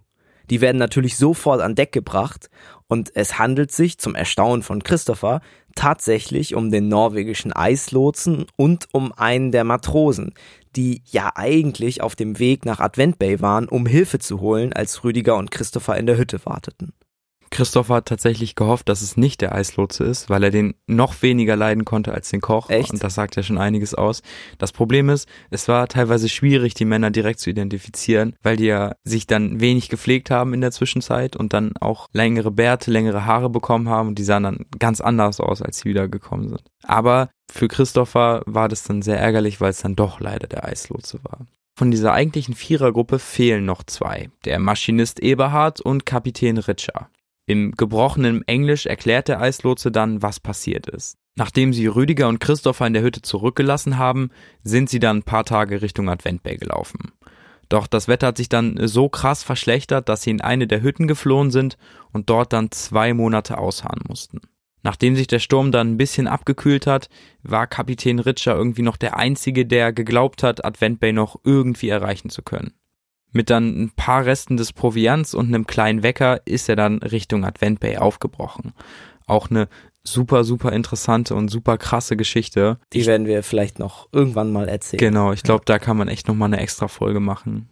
Die 0.50 0.60
werden 0.60 0.78
natürlich 0.78 1.16
sofort 1.16 1.60
an 1.60 1.74
Deck 1.74 1.92
gebracht 1.92 2.50
und 2.86 3.14
es 3.14 3.38
handelt 3.38 3.70
sich 3.70 3.98
zum 3.98 4.14
Erstaunen 4.14 4.62
von 4.62 4.82
Christopher 4.82 5.40
tatsächlich 5.74 6.54
um 6.54 6.70
den 6.70 6.88
norwegischen 6.88 7.52
Eislotsen 7.52 8.46
und 8.56 8.88
um 8.92 9.12
einen 9.12 9.52
der 9.52 9.64
Matrosen, 9.64 10.34
die 10.74 11.02
ja 11.06 11.32
eigentlich 11.34 12.02
auf 12.02 12.16
dem 12.16 12.38
Weg 12.38 12.64
nach 12.64 12.80
Advent 12.80 13.18
Bay 13.18 13.40
waren, 13.40 13.68
um 13.68 13.86
Hilfe 13.86 14.18
zu 14.18 14.40
holen, 14.40 14.72
als 14.72 15.04
Rüdiger 15.04 15.36
und 15.36 15.50
Christopher 15.50 15.96
in 15.96 16.06
der 16.06 16.16
Hütte 16.16 16.44
warteten. 16.44 16.92
Christopher 17.50 17.96
hat 17.96 18.06
tatsächlich 18.06 18.54
gehofft, 18.54 18.88
dass 18.88 19.02
es 19.02 19.16
nicht 19.16 19.40
der 19.40 19.54
Eislotse 19.54 20.04
ist, 20.04 20.30
weil 20.30 20.44
er 20.44 20.50
den 20.50 20.74
noch 20.86 21.22
weniger 21.22 21.56
leiden 21.56 21.84
konnte 21.84 22.12
als 22.12 22.30
den 22.30 22.40
Koch. 22.40 22.70
Echt? 22.70 22.92
Und 22.92 23.02
das 23.02 23.14
sagt 23.14 23.36
ja 23.36 23.42
schon 23.42 23.58
einiges 23.58 23.94
aus. 23.94 24.22
Das 24.58 24.72
Problem 24.72 25.08
ist, 25.08 25.28
es 25.50 25.68
war 25.68 25.88
teilweise 25.88 26.28
schwierig, 26.28 26.74
die 26.74 26.84
Männer 26.84 27.10
direkt 27.10 27.40
zu 27.40 27.50
identifizieren, 27.50 28.36
weil 28.42 28.56
die 28.56 28.66
ja 28.66 28.94
sich 29.04 29.26
dann 29.26 29.60
wenig 29.60 29.88
gepflegt 29.88 30.30
haben 30.30 30.54
in 30.54 30.60
der 30.60 30.72
Zwischenzeit 30.72 31.36
und 31.36 31.52
dann 31.52 31.72
auch 31.80 32.08
längere 32.12 32.50
Bärte, 32.50 32.90
längere 32.90 33.24
Haare 33.24 33.50
bekommen 33.50 33.88
haben 33.88 34.08
und 34.08 34.18
die 34.18 34.24
sahen 34.24 34.42
dann 34.42 34.66
ganz 34.78 35.00
anders 35.00 35.40
aus, 35.40 35.62
als 35.62 35.78
sie 35.78 35.88
wiedergekommen 35.88 36.48
sind. 36.48 36.62
Aber 36.82 37.30
für 37.50 37.68
Christopher 37.68 38.42
war 38.46 38.68
das 38.68 38.82
dann 38.82 39.02
sehr 39.02 39.18
ärgerlich, 39.18 39.60
weil 39.60 39.70
es 39.70 39.82
dann 39.82 39.96
doch 39.96 40.20
leider 40.20 40.46
der 40.46 40.64
Eislotse 40.64 41.20
war. 41.22 41.46
Von 41.78 41.92
dieser 41.92 42.12
eigentlichen 42.12 42.54
Vierergruppe 42.54 43.20
fehlen 43.20 43.64
noch 43.64 43.84
zwei, 43.84 44.30
der 44.44 44.58
Maschinist 44.58 45.20
Eberhard 45.20 45.80
und 45.80 46.06
Kapitän 46.06 46.58
Ritscher. 46.58 47.08
Im 47.48 47.72
gebrochenen 47.72 48.46
Englisch 48.46 48.84
erklärt 48.84 49.28
der 49.28 49.40
Eislotse 49.40 49.90
dann, 49.90 50.20
was 50.20 50.38
passiert 50.38 50.86
ist. 50.86 51.16
Nachdem 51.34 51.72
sie 51.72 51.86
Rüdiger 51.86 52.28
und 52.28 52.40
Christopher 52.40 52.86
in 52.86 52.92
der 52.92 53.00
Hütte 53.02 53.22
zurückgelassen 53.22 53.96
haben, 53.96 54.28
sind 54.64 54.90
sie 54.90 54.98
dann 54.98 55.18
ein 55.18 55.22
paar 55.22 55.46
Tage 55.46 55.80
Richtung 55.80 56.10
Advent 56.10 56.42
Bay 56.42 56.58
gelaufen. 56.58 57.12
Doch 57.70 57.86
das 57.86 58.06
Wetter 58.06 58.26
hat 58.26 58.36
sich 58.36 58.50
dann 58.50 58.78
so 58.86 59.08
krass 59.08 59.44
verschlechtert, 59.44 60.10
dass 60.10 60.20
sie 60.20 60.30
in 60.30 60.42
eine 60.42 60.66
der 60.66 60.82
Hütten 60.82 61.08
geflohen 61.08 61.50
sind 61.50 61.78
und 62.12 62.28
dort 62.28 62.52
dann 62.52 62.70
zwei 62.70 63.14
Monate 63.14 63.56
ausharren 63.56 64.02
mussten. 64.06 64.42
Nachdem 64.82 65.16
sich 65.16 65.26
der 65.26 65.38
Sturm 65.38 65.72
dann 65.72 65.92
ein 65.92 65.96
bisschen 65.96 66.26
abgekühlt 66.26 66.86
hat, 66.86 67.08
war 67.42 67.66
Kapitän 67.66 68.18
Ritscher 68.18 68.56
irgendwie 68.56 68.82
noch 68.82 68.98
der 68.98 69.16
Einzige, 69.16 69.64
der 69.64 69.94
geglaubt 69.94 70.42
hat, 70.42 70.66
Advent 70.66 71.00
Bay 71.00 71.14
noch 71.14 71.40
irgendwie 71.44 71.88
erreichen 71.88 72.28
zu 72.28 72.42
können. 72.42 72.74
Mit 73.38 73.50
dann 73.50 73.84
ein 73.84 73.90
paar 73.94 74.26
Resten 74.26 74.56
des 74.56 74.72
Proviants 74.72 75.32
und 75.32 75.46
einem 75.46 75.64
kleinen 75.64 76.02
Wecker 76.02 76.44
ist 76.44 76.68
er 76.68 76.74
dann 76.74 76.98
Richtung 76.98 77.44
Advent 77.44 77.78
Bay 77.78 77.96
aufgebrochen. 77.96 78.72
Auch 79.28 79.48
eine 79.48 79.68
super, 80.02 80.42
super 80.42 80.72
interessante 80.72 81.36
und 81.36 81.48
super 81.48 81.78
krasse 81.78 82.16
Geschichte. 82.16 82.80
Die 82.92 83.06
werden 83.06 83.28
wir 83.28 83.44
vielleicht 83.44 83.78
noch 83.78 84.08
irgendwann 84.10 84.50
mal 84.50 84.68
erzählen. 84.68 84.98
Genau, 84.98 85.30
ich 85.30 85.44
glaube, 85.44 85.62
da 85.66 85.78
kann 85.78 85.96
man 85.96 86.08
echt 86.08 86.26
nochmal 86.26 86.48
eine 86.48 86.58
extra 86.58 86.88
Folge 86.88 87.20
machen. 87.20 87.68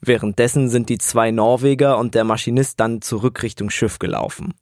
Währenddessen 0.00 0.68
sind 0.68 0.88
die 0.88 0.98
zwei 0.98 1.30
Norweger 1.30 1.96
und 1.96 2.16
der 2.16 2.24
Maschinist 2.24 2.80
dann 2.80 3.00
zurück 3.00 3.44
Richtung 3.44 3.70
Schiff 3.70 4.00
gelaufen. 4.00 4.54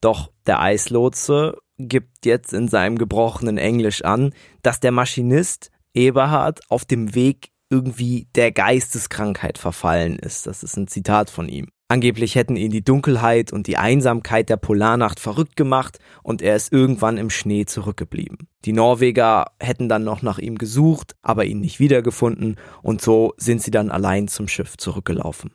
Doch 0.00 0.30
der 0.46 0.60
Eislotse 0.60 1.58
gibt 1.76 2.24
jetzt 2.24 2.52
in 2.52 2.68
seinem 2.68 2.98
gebrochenen 2.98 3.58
Englisch 3.58 4.04
an, 4.04 4.32
dass 4.62 4.78
der 4.78 4.92
Maschinist 4.92 5.72
Eberhard 5.92 6.60
auf 6.68 6.84
dem 6.84 7.16
Weg 7.16 7.50
irgendwie 7.70 8.28
der 8.34 8.52
Geisteskrankheit 8.52 9.58
verfallen 9.58 10.18
ist. 10.18 10.46
Das 10.46 10.62
ist 10.62 10.76
ein 10.76 10.88
Zitat 10.88 11.30
von 11.30 11.48
ihm. 11.48 11.68
Angeblich 11.88 12.34
hätten 12.34 12.56
ihn 12.56 12.72
die 12.72 12.82
Dunkelheit 12.82 13.52
und 13.52 13.68
die 13.68 13.76
Einsamkeit 13.76 14.48
der 14.48 14.56
Polarnacht 14.56 15.20
verrückt 15.20 15.54
gemacht 15.54 15.98
und 16.24 16.42
er 16.42 16.56
ist 16.56 16.72
irgendwann 16.72 17.16
im 17.16 17.30
Schnee 17.30 17.64
zurückgeblieben. 17.64 18.48
Die 18.64 18.72
Norweger 18.72 19.52
hätten 19.60 19.88
dann 19.88 20.02
noch 20.02 20.20
nach 20.20 20.38
ihm 20.38 20.58
gesucht, 20.58 21.14
aber 21.22 21.44
ihn 21.44 21.60
nicht 21.60 21.78
wiedergefunden 21.78 22.56
und 22.82 23.00
so 23.00 23.34
sind 23.36 23.62
sie 23.62 23.70
dann 23.70 23.92
allein 23.92 24.26
zum 24.26 24.48
Schiff 24.48 24.76
zurückgelaufen. 24.76 25.52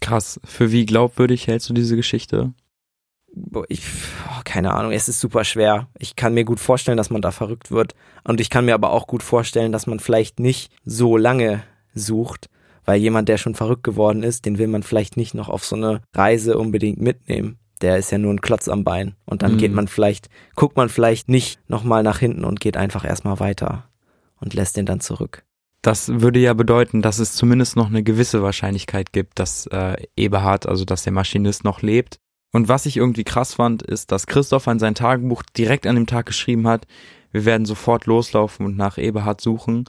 Krass. 0.00 0.40
Für 0.44 0.72
wie 0.72 0.86
glaubwürdig 0.86 1.46
hältst 1.46 1.70
du 1.70 1.72
diese 1.72 1.94
Geschichte? 1.94 2.52
Ich, 3.68 3.82
oh, 4.28 4.40
keine 4.44 4.74
Ahnung, 4.74 4.92
es 4.92 5.08
ist 5.08 5.20
super 5.20 5.44
schwer. 5.44 5.88
Ich 5.98 6.16
kann 6.16 6.34
mir 6.34 6.44
gut 6.44 6.60
vorstellen, 6.60 6.96
dass 6.96 7.10
man 7.10 7.22
da 7.22 7.30
verrückt 7.30 7.70
wird. 7.70 7.94
Und 8.22 8.40
ich 8.40 8.50
kann 8.50 8.64
mir 8.64 8.74
aber 8.74 8.90
auch 8.90 9.06
gut 9.06 9.22
vorstellen, 9.22 9.72
dass 9.72 9.86
man 9.86 10.00
vielleicht 10.00 10.40
nicht 10.40 10.72
so 10.84 11.16
lange 11.16 11.62
sucht, 11.94 12.48
weil 12.84 13.00
jemand, 13.00 13.28
der 13.28 13.38
schon 13.38 13.54
verrückt 13.54 13.82
geworden 13.82 14.22
ist, 14.22 14.44
den 14.44 14.58
will 14.58 14.68
man 14.68 14.82
vielleicht 14.82 15.16
nicht 15.16 15.34
noch 15.34 15.48
auf 15.48 15.64
so 15.64 15.76
eine 15.76 16.02
Reise 16.14 16.58
unbedingt 16.58 17.00
mitnehmen. 17.00 17.58
Der 17.80 17.96
ist 17.96 18.12
ja 18.12 18.18
nur 18.18 18.32
ein 18.32 18.40
Klotz 18.40 18.68
am 18.68 18.84
Bein. 18.84 19.14
Und 19.24 19.42
dann 19.42 19.54
mhm. 19.54 19.58
geht 19.58 19.72
man 19.72 19.88
vielleicht, 19.88 20.28
guckt 20.54 20.76
man 20.76 20.88
vielleicht 20.88 21.28
nicht 21.28 21.58
nochmal 21.68 22.02
nach 22.02 22.18
hinten 22.18 22.44
und 22.44 22.60
geht 22.60 22.76
einfach 22.76 23.04
erstmal 23.04 23.40
weiter 23.40 23.88
und 24.40 24.54
lässt 24.54 24.76
den 24.76 24.86
dann 24.86 25.00
zurück. 25.00 25.44
Das 25.82 26.08
würde 26.08 26.38
ja 26.38 26.54
bedeuten, 26.54 27.02
dass 27.02 27.18
es 27.18 27.34
zumindest 27.34 27.76
noch 27.76 27.88
eine 27.88 28.02
gewisse 28.02 28.42
Wahrscheinlichkeit 28.42 29.12
gibt, 29.12 29.38
dass 29.38 29.66
äh, 29.66 29.96
Eberhard, 30.16 30.66
also 30.66 30.86
dass 30.86 31.04
der 31.04 31.12
Maschinist 31.12 31.62
noch 31.62 31.82
lebt. 31.82 32.20
Und 32.54 32.68
was 32.68 32.86
ich 32.86 32.96
irgendwie 32.96 33.24
krass 33.24 33.52
fand, 33.52 33.82
ist, 33.82 34.12
dass 34.12 34.26
Christoph 34.26 34.66
an 34.66 34.78
sein 34.78 34.94
Tagebuch 34.94 35.42
direkt 35.42 35.86
an 35.86 35.96
dem 35.96 36.06
Tag 36.06 36.24
geschrieben 36.24 36.66
hat, 36.66 36.86
wir 37.32 37.44
werden 37.44 37.66
sofort 37.66 38.06
loslaufen 38.06 38.64
und 38.64 38.76
nach 38.78 38.96
Eberhard 38.96 39.42
suchen 39.42 39.84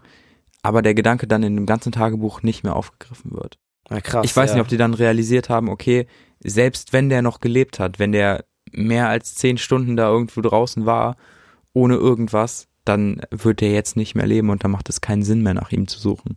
aber 0.65 0.81
der 0.81 0.95
Gedanke 0.95 1.27
dann 1.27 1.43
in 1.43 1.55
dem 1.55 1.67
ganzen 1.67 1.91
Tagebuch 1.91 2.41
nicht 2.41 2.63
mehr 2.63 2.75
aufgegriffen 2.75 3.33
wird. 3.33 3.59
Ja, 3.91 4.01
krass, 4.01 4.25
ich 4.25 4.35
weiß 4.35 4.49
ja. 4.49 4.55
nicht, 4.55 4.61
ob 4.63 4.67
die 4.67 4.77
dann 4.77 4.95
realisiert 4.95 5.47
haben, 5.47 5.69
okay, 5.69 6.07
selbst 6.39 6.91
wenn 6.91 7.09
der 7.09 7.21
noch 7.21 7.39
gelebt 7.39 7.77
hat, 7.77 7.99
wenn 7.99 8.11
der 8.11 8.45
mehr 8.71 9.07
als 9.07 9.35
zehn 9.35 9.59
Stunden 9.59 9.95
da 9.95 10.09
irgendwo 10.09 10.41
draußen 10.41 10.87
war, 10.87 11.17
ohne 11.73 11.95
irgendwas, 11.95 12.67
dann 12.83 13.21
wird 13.29 13.61
er 13.61 13.71
jetzt 13.71 13.95
nicht 13.95 14.15
mehr 14.15 14.25
leben 14.25 14.49
und 14.49 14.63
dann 14.63 14.71
macht 14.71 14.89
es 14.89 15.01
keinen 15.01 15.21
Sinn 15.21 15.43
mehr, 15.43 15.53
nach 15.53 15.71
ihm 15.71 15.87
zu 15.87 15.99
suchen. 15.99 16.35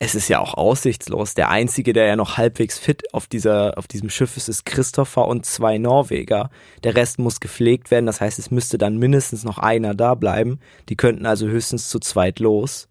Es 0.00 0.14
ist 0.14 0.28
ja 0.28 0.40
auch 0.40 0.54
aussichtslos. 0.54 1.34
Der 1.34 1.50
einzige, 1.50 1.92
der 1.92 2.06
ja 2.06 2.16
noch 2.16 2.36
halbwegs 2.36 2.78
fit 2.78 3.14
auf 3.14 3.26
dieser, 3.26 3.78
auf 3.78 3.86
diesem 3.86 4.10
Schiff 4.10 4.36
ist, 4.36 4.48
ist 4.48 4.66
Christopher 4.66 5.26
und 5.26 5.46
zwei 5.46 5.78
Norweger. 5.78 6.50
Der 6.82 6.94
Rest 6.94 7.18
muss 7.18 7.40
gepflegt 7.40 7.90
werden. 7.90 8.06
Das 8.06 8.20
heißt, 8.20 8.38
es 8.38 8.50
müsste 8.50 8.76
dann 8.76 8.98
mindestens 8.98 9.44
noch 9.44 9.58
einer 9.58 9.94
da 9.94 10.14
bleiben. 10.14 10.58
Die 10.88 10.96
könnten 10.96 11.26
also 11.26 11.46
höchstens 11.46 11.88
zu 11.88 12.00
zweit 12.00 12.38
los 12.40 12.88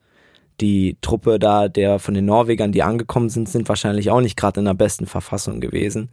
die 0.61 0.97
Truppe 1.01 1.39
da, 1.39 1.67
der 1.67 1.99
von 1.99 2.13
den 2.13 2.25
Norwegern, 2.25 2.71
die 2.71 2.83
angekommen 2.83 3.29
sind, 3.29 3.49
sind 3.49 3.67
wahrscheinlich 3.69 4.09
auch 4.11 4.21
nicht 4.21 4.37
gerade 4.37 4.59
in 4.59 4.65
der 4.65 4.73
besten 4.73 5.05
Verfassung 5.05 5.59
gewesen. 5.59 6.09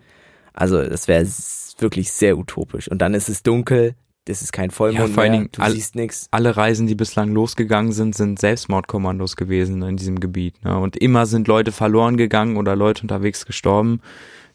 Also 0.52 0.82
das 0.82 1.08
wäre 1.08 1.26
wirklich 1.78 2.12
sehr 2.12 2.38
utopisch. 2.38 2.88
Und 2.88 2.98
dann 2.98 3.14
ist 3.14 3.28
es 3.28 3.42
dunkel, 3.42 3.94
das 4.26 4.42
ist 4.42 4.52
kein 4.52 4.70
Vollmond 4.70 5.08
ja, 5.08 5.14
vor 5.14 5.22
allen 5.22 5.32
Dingen, 5.32 5.48
du 5.52 5.62
all, 5.62 5.72
siehst 5.72 5.94
nichts. 5.94 6.28
Alle 6.30 6.56
Reisen, 6.56 6.86
die 6.86 6.94
bislang 6.94 7.32
losgegangen 7.32 7.92
sind, 7.92 8.14
sind 8.14 8.38
Selbstmordkommandos 8.38 9.36
gewesen 9.36 9.82
in 9.82 9.96
diesem 9.96 10.20
Gebiet. 10.20 10.62
Ne? 10.64 10.78
Und 10.78 10.96
immer 10.96 11.26
sind 11.26 11.48
Leute 11.48 11.72
verloren 11.72 12.16
gegangen 12.16 12.56
oder 12.56 12.76
Leute 12.76 13.02
unterwegs 13.02 13.46
gestorben. 13.46 14.00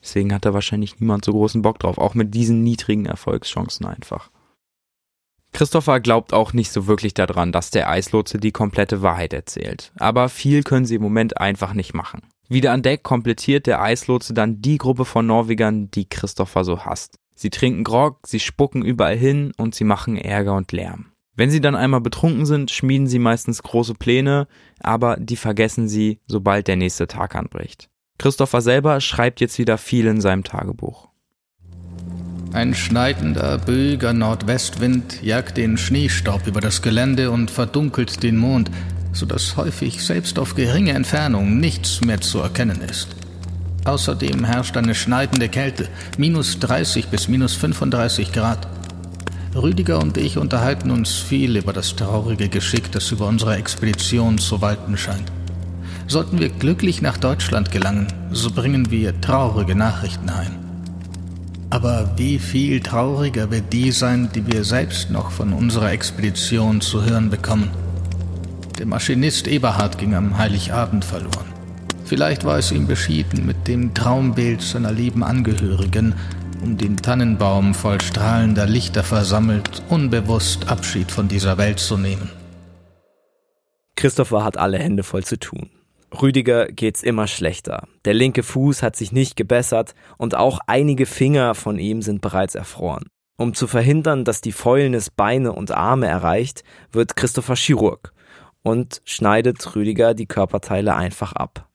Deswegen 0.02 0.34
hat 0.34 0.46
da 0.46 0.54
wahrscheinlich 0.54 1.00
niemand 1.00 1.26
so 1.26 1.32
großen 1.32 1.64
Bock 1.64 1.80
drauf. 1.80 1.98
Auch 1.98 2.14
mit 2.14 2.34
diesen 2.34 2.64
niedrigen 2.64 3.08
Erfolgschancen 3.08 3.88
einfach. 3.88 4.30
Christopher 5.52 6.00
glaubt 6.00 6.34
auch 6.34 6.54
nicht 6.54 6.72
so 6.72 6.86
wirklich 6.86 7.14
daran, 7.14 7.52
dass 7.52 7.72
der 7.72 7.90
Eislotse 7.90 8.38
die 8.38 8.52
komplette 8.52 9.02
Wahrheit 9.02 9.34
erzählt. 9.34 9.94
Aber 9.98 10.30
viel 10.30 10.64
können 10.64 10.86
sie 10.86 10.96
im 10.96 11.02
Moment 11.02 11.38
einfach 11.38 11.74
nicht 11.74 11.94
machen. 11.94 12.22
Wieder 12.50 12.74
an 12.74 12.84
Deck 12.84 13.04
komplettiert 13.04 13.66
der 13.66 13.82
Eislotse 13.82 14.34
dann 14.34 14.62
die 14.62 14.78
Gruppe 14.78 15.06
von 15.06 15.26
Norwegern, 15.26 15.90
die 15.90 16.08
Christopher 16.08 16.64
so 16.64 16.86
hasst. 16.86 17.18
Sie 17.36 17.50
trinken 17.50 17.84
Grog, 17.84 18.20
sie 18.26 18.40
spucken 18.40 18.84
überall 18.84 19.18
hin 19.18 19.52
und 19.58 19.76
sie 19.76 19.84
machen 19.84 20.18
Ärger 20.18 20.56
und 20.56 20.72
Lärm. 20.72 21.12
Wenn 21.36 21.50
sie 21.50 21.60
dann 21.60 21.76
einmal 21.76 22.00
betrunken 22.00 22.46
sind, 22.46 22.72
schmieden 22.72 23.08
sie 23.08 23.20
meistens 23.20 23.62
große 23.62 23.94
Pläne, 23.94 24.48
aber 24.80 25.18
die 25.18 25.36
vergessen 25.36 25.90
sie, 25.90 26.20
sobald 26.28 26.70
der 26.70 26.78
nächste 26.78 27.08
Tag 27.08 27.36
anbricht. 27.36 27.90
Christopher 28.18 28.62
selber 28.62 29.02
schreibt 29.02 29.42
jetzt 29.42 29.60
wieder 29.60 29.78
viel 29.78 30.08
in 30.08 30.22
seinem 30.22 30.46
Tagebuch. 30.46 31.10
Ein 32.54 32.74
schneidender, 32.74 33.58
böiger 33.58 34.14
Nordwestwind 34.14 35.22
jagt 35.22 35.58
den 35.58 35.78
Schneestaub 35.78 36.48
über 36.48 36.62
das 36.62 36.82
Gelände 36.82 37.32
und 37.32 37.52
verdunkelt 37.52 38.24
den 38.24 38.38
Mond, 38.38 38.72
so 39.12 39.26
dass 39.26 39.58
häufig 39.58 40.02
selbst 40.02 40.40
auf 40.40 40.56
geringe 40.56 40.94
Entfernung 40.94 41.60
nichts 41.60 42.00
mehr 42.00 42.22
zu 42.22 42.40
erkennen 42.40 42.80
ist. 42.80 43.25
Außerdem 43.86 44.44
herrscht 44.44 44.76
eine 44.78 44.96
schneidende 44.96 45.48
Kälte, 45.48 45.88
minus 46.18 46.60
30 46.60 47.08
bis 47.08 47.28
minus 47.28 47.54
35 47.54 48.32
Grad. 48.32 48.68
Rüdiger 49.56 50.00
und 50.00 50.18
ich 50.18 50.38
unterhalten 50.38 50.90
uns 50.90 51.14
viel 51.14 51.56
über 51.56 51.72
das 51.72 51.96
traurige 51.96 52.50
Geschick, 52.50 52.92
das 52.92 53.12
über 53.12 53.28
unsere 53.28 53.56
Expedition 53.56 54.40
zu 54.40 54.62
walten 54.62 54.98
scheint. 54.98 55.32
Sollten 56.08 56.40
wir 56.40 56.50
glücklich 56.50 57.02
nach 57.02 57.18
Deutschland 57.18 57.72
gelangen, 57.72 58.08
so 58.32 58.52
bringen 58.52 58.90
wir 58.90 59.22
traurige 59.22 59.76
Nachrichten 59.76 60.36
heim. 60.36 60.52
Aber 61.70 62.12
wie 62.18 62.40
viel 62.40 62.80
trauriger 62.80 63.52
wird 63.52 63.72
die 63.72 63.92
sein, 63.92 64.30
die 64.34 64.46
wir 64.46 64.64
selbst 64.64 65.12
noch 65.12 65.32
von 65.32 65.54
unserer 65.54 65.92
Expedition 65.92 66.82
zu 66.82 67.04
hören 67.04 67.30
bekommen. 67.30 67.70
Der 68.80 68.88
Maschinist 68.88 69.48
Eberhard 69.48 69.98
ging 69.98 70.16
am 70.16 70.38
Heiligabend 70.38 71.06
verloren. 71.06 71.55
Vielleicht 72.06 72.46
war 72.46 72.60
es 72.60 72.72
ihm 72.72 72.86
beschieden 72.86 73.48
mit 73.48 73.68
dem 73.68 73.96
Traumbild 73.96 74.62
seiner 74.62 74.92
lieben 74.92 75.24
Angehörigen, 75.24 76.14
um 76.62 76.78
den 76.78 76.98
Tannenbaum 76.98 77.74
voll 77.74 78.00
strahlender 78.00 78.68
Lichter 78.68 79.04
versammelt, 79.04 79.82
unbewusst 79.90 80.70
Abschied 80.70 81.12
von 81.12 81.28
dieser 81.28 81.58
Welt 81.58 81.80
zu 81.80 81.98
nehmen. 81.98 82.30
Christopher 83.96 84.44
hat 84.44 84.56
alle 84.58 84.78
Hände 84.78 85.02
voll 85.02 85.24
zu 85.24 85.40
tun. 85.40 85.72
Rüdiger 86.22 86.68
geht's 86.68 87.02
immer 87.02 87.26
schlechter. 87.26 87.88
Der 88.06 88.14
linke 88.14 88.44
Fuß 88.44 88.84
hat 88.84 88.96
sich 88.96 89.12
nicht 89.12 89.36
gebessert 89.36 89.96
und 90.20 90.36
auch 90.36 90.60
einige 90.68 91.08
Finger 91.08 91.56
von 91.56 91.80
ihm 91.80 92.04
sind 92.04 92.22
bereits 92.22 92.54
erfroren. 92.54 93.06
Um 93.36 93.56
zu 93.56 93.66
verhindern, 93.66 94.26
dass 94.26 94.42
die 94.42 94.52
Fäulnis 94.52 95.10
Beine 95.10 95.54
und 95.54 95.72
Arme 95.72 96.06
erreicht, 96.06 96.64
wird 96.92 97.16
Christopher 97.16 97.56
Chirurg 97.56 98.14
und 98.62 99.02
schneidet 99.06 99.76
Rüdiger 99.76 100.14
die 100.14 100.28
Körperteile 100.28 100.96
einfach 100.96 101.34
ab 101.34 101.68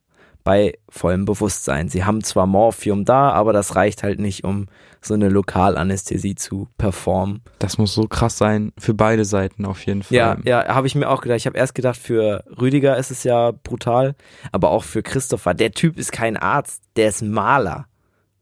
bei 0.45 0.79
vollem 0.89 1.25
Bewusstsein. 1.25 1.89
Sie 1.89 2.05
haben 2.05 2.23
zwar 2.23 2.47
Morphium 2.47 3.05
da, 3.05 3.31
aber 3.31 3.53
das 3.53 3.77
reicht 3.77 4.03
halt 4.03 4.21
nicht, 4.21 4.45
um 4.45 4.67
so 5.03 5.15
eine 5.15 5.29
Lokalanästhesie 5.29 6.35
zu 6.35 6.69
performen. 6.77 7.43
Das 7.59 7.79
muss 7.79 7.95
so 7.95 8.07
krass 8.07 8.37
sein 8.37 8.73
für 8.79 8.95
beide 8.95 9.25
Seiten 9.25 9.65
auf 9.65 9.85
jeden 9.87 10.03
Fall. 10.03 10.17
Ja, 10.17 10.37
ja, 10.45 10.75
habe 10.75 10.87
ich 10.87 10.95
mir 10.95 11.09
auch 11.09 11.23
gedacht. 11.23 11.39
Ich 11.39 11.47
habe 11.47 11.57
erst 11.57 11.75
gedacht, 11.75 11.99
für 11.99 12.45
Rüdiger 12.61 12.97
ist 12.97 13.11
es 13.11 13.25
ja 13.25 13.53
brutal, 13.53 14.15
aber 14.53 14.71
auch 14.71 14.85
für 14.85 15.03
Christopher. 15.03 15.55
Der 15.55 15.73
Typ 15.73 15.99
ist 15.99 16.13
kein 16.13 16.37
Arzt, 16.37 16.83
der 16.97 17.09
ist 17.09 17.23
Maler. 17.23 17.87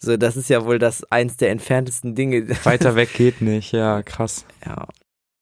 So, 0.01 0.17
das 0.17 0.37
ist 0.37 0.49
ja 0.49 0.65
wohl 0.65 0.79
das 0.79 1.05
eins 1.11 1.37
der 1.37 1.51
entferntesten 1.51 2.15
Dinge. 2.15 2.49
Weiter 2.65 2.95
weg 2.95 3.13
geht 3.15 3.41
nicht, 3.41 3.73
ja, 3.73 4.03
krass. 4.03 4.45
Ja 4.65 4.87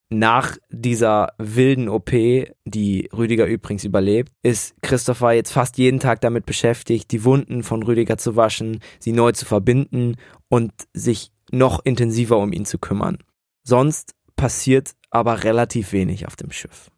nach 0.09 0.57
dieser 0.71 1.33
wilden 1.38 1.88
OP, 1.88 2.11
die 2.11 3.09
Rüdiger 3.16 3.47
übrigens 3.47 3.85
überlebt, 3.85 4.33
ist 4.42 4.75
Christopher 4.83 5.33
jetzt 5.33 5.53
fast 5.53 5.79
jeden 5.79 5.99
Tag 5.99 6.21
damit 6.21 6.47
beschäftigt, 6.47 7.11
die 7.11 7.25
Wunden 7.25 7.62
von 7.62 7.83
Rüdiger 7.83 8.16
zu 8.16 8.37
waschen, 8.37 8.81
sie 9.01 9.12
neu 9.12 9.33
zu 9.33 9.47
verbinden 9.47 10.16
und 10.49 10.73
sich 10.92 11.33
noch 11.51 11.85
intensiver 11.85 12.38
um 12.38 12.53
ihn 12.53 12.64
zu 12.64 12.79
kümmern. 12.79 13.19
Sonst 13.64 14.14
passiert 14.37 14.92
aber 15.11 15.45
relativ 15.45 15.92
wenig 15.92 16.27
auf 16.27 16.37
dem 16.37 16.53
Schiff. 16.53 16.90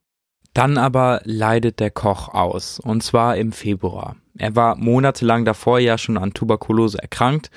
Dann 0.53 0.77
aber 0.77 1.21
leidet 1.25 1.81
der 1.81 1.91
Koch 1.91 2.29
aus, 2.29 2.81
und 2.81 3.03
zwar 3.03 3.37
im 3.37 3.53
Februar. 3.53 4.17
Er 4.37 4.57
war 4.57 4.77
monatelang 4.77 5.45
davor 5.45 5.79
ja 5.79 5.99
schon 5.99 6.19
an 6.19 6.35
Tuberkulose 6.35 6.99
erkrankt 6.99 7.51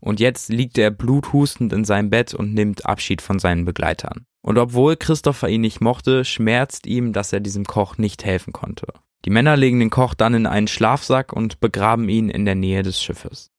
und 0.00 0.20
jetzt 0.20 0.48
liegt 0.48 0.78
er 0.78 0.90
bluthustend 0.90 1.72
in 1.72 1.84
seinem 1.84 2.10
Bett 2.10 2.34
und 2.34 2.54
nimmt 2.54 2.86
Abschied 2.86 3.22
von 3.22 3.38
seinen 3.38 3.64
Begleitern. 3.64 4.26
Und 4.46 4.58
obwohl 4.58 4.94
Christopher 4.94 5.48
ihn 5.48 5.62
nicht 5.62 5.80
mochte, 5.80 6.24
schmerzt 6.24 6.86
ihm, 6.86 7.12
dass 7.12 7.32
er 7.32 7.40
diesem 7.40 7.64
Koch 7.64 7.98
nicht 7.98 8.24
helfen 8.24 8.52
konnte. 8.52 8.86
Die 9.24 9.30
Männer 9.30 9.56
legen 9.56 9.80
den 9.80 9.90
Koch 9.90 10.14
dann 10.14 10.34
in 10.34 10.46
einen 10.46 10.68
Schlafsack 10.68 11.32
und 11.32 11.58
begraben 11.58 12.08
ihn 12.08 12.30
in 12.30 12.44
der 12.44 12.54
Nähe 12.54 12.84
des 12.84 13.02
Schiffes. 13.02 13.50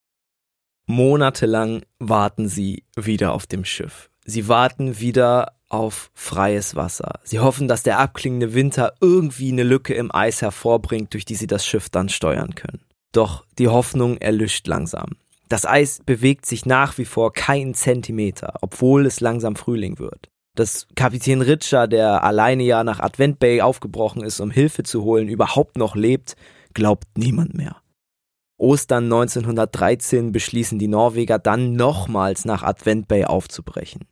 Monatelang 0.86 1.82
warten 2.00 2.47
sie 2.47 2.86
wieder 2.95 3.34
auf 3.34 3.47
dem 3.47 3.65
Schiff. 3.65 4.10
Sie 4.23 4.47
warten 4.47 4.97
wieder 4.97 5.58
auf 5.67 6.10
freies 6.13 6.78
Wasser. 6.78 7.19
Sie 7.26 7.39
hoffen, 7.39 7.67
dass 7.67 7.84
der 7.84 8.00
abklingende 8.00 8.54
Winter 8.54 8.93
irgendwie 9.02 9.52
eine 9.52 9.63
Lücke 9.63 9.93
im 9.93 10.15
Eis 10.15 10.41
hervorbringt, 10.41 11.13
durch 11.13 11.26
die 11.26 11.36
sie 11.36 11.47
das 11.47 11.65
Schiff 11.65 11.89
dann 11.89 12.08
steuern 12.08 12.56
können. 12.56 12.80
Doch 13.12 13.45
die 13.60 13.67
Hoffnung 13.67 14.19
erlischt 14.19 14.65
langsam. 14.67 15.17
Das 15.50 15.65
Eis 15.65 16.00
bewegt 16.06 16.45
sich 16.45 16.65
nach 16.65 16.97
wie 16.97 17.04
vor 17.04 17.34
keinen 17.34 17.73
Zentimeter, 17.73 18.54
obwohl 18.62 19.06
es 19.06 19.19
langsam 19.19 19.58
Frühling 19.58 20.00
wird 20.00 20.30
dass 20.60 20.88
Kapitän 20.96 21.41
Ritscher, 21.41 21.88
der 21.88 22.24
alleine 22.24 22.63
ja 22.63 22.84
nach 22.84 23.00
Advent 23.00 23.39
Bay 23.39 23.62
aufgebrochen 23.62 24.24
ist, 24.24 24.39
um 24.39 24.52
Hilfe 24.52 24.84
zu 24.84 25.04
holen, 25.04 25.28
überhaupt 25.28 25.78
noch 25.78 25.96
lebt, 25.96 26.36
glaubt 26.74 27.06
niemand 27.17 27.54
mehr. 27.54 27.78
Ostern 28.58 29.06
1913 29.06 30.32
beschließen 30.32 30.80
die 30.80 30.88
Norweger 30.88 31.38
dann 31.38 31.74
nochmals 31.74 32.43
nach 32.46 32.63
Advent 32.63 33.08
Bay 33.08 33.26
aufzubrechen. 33.26 34.08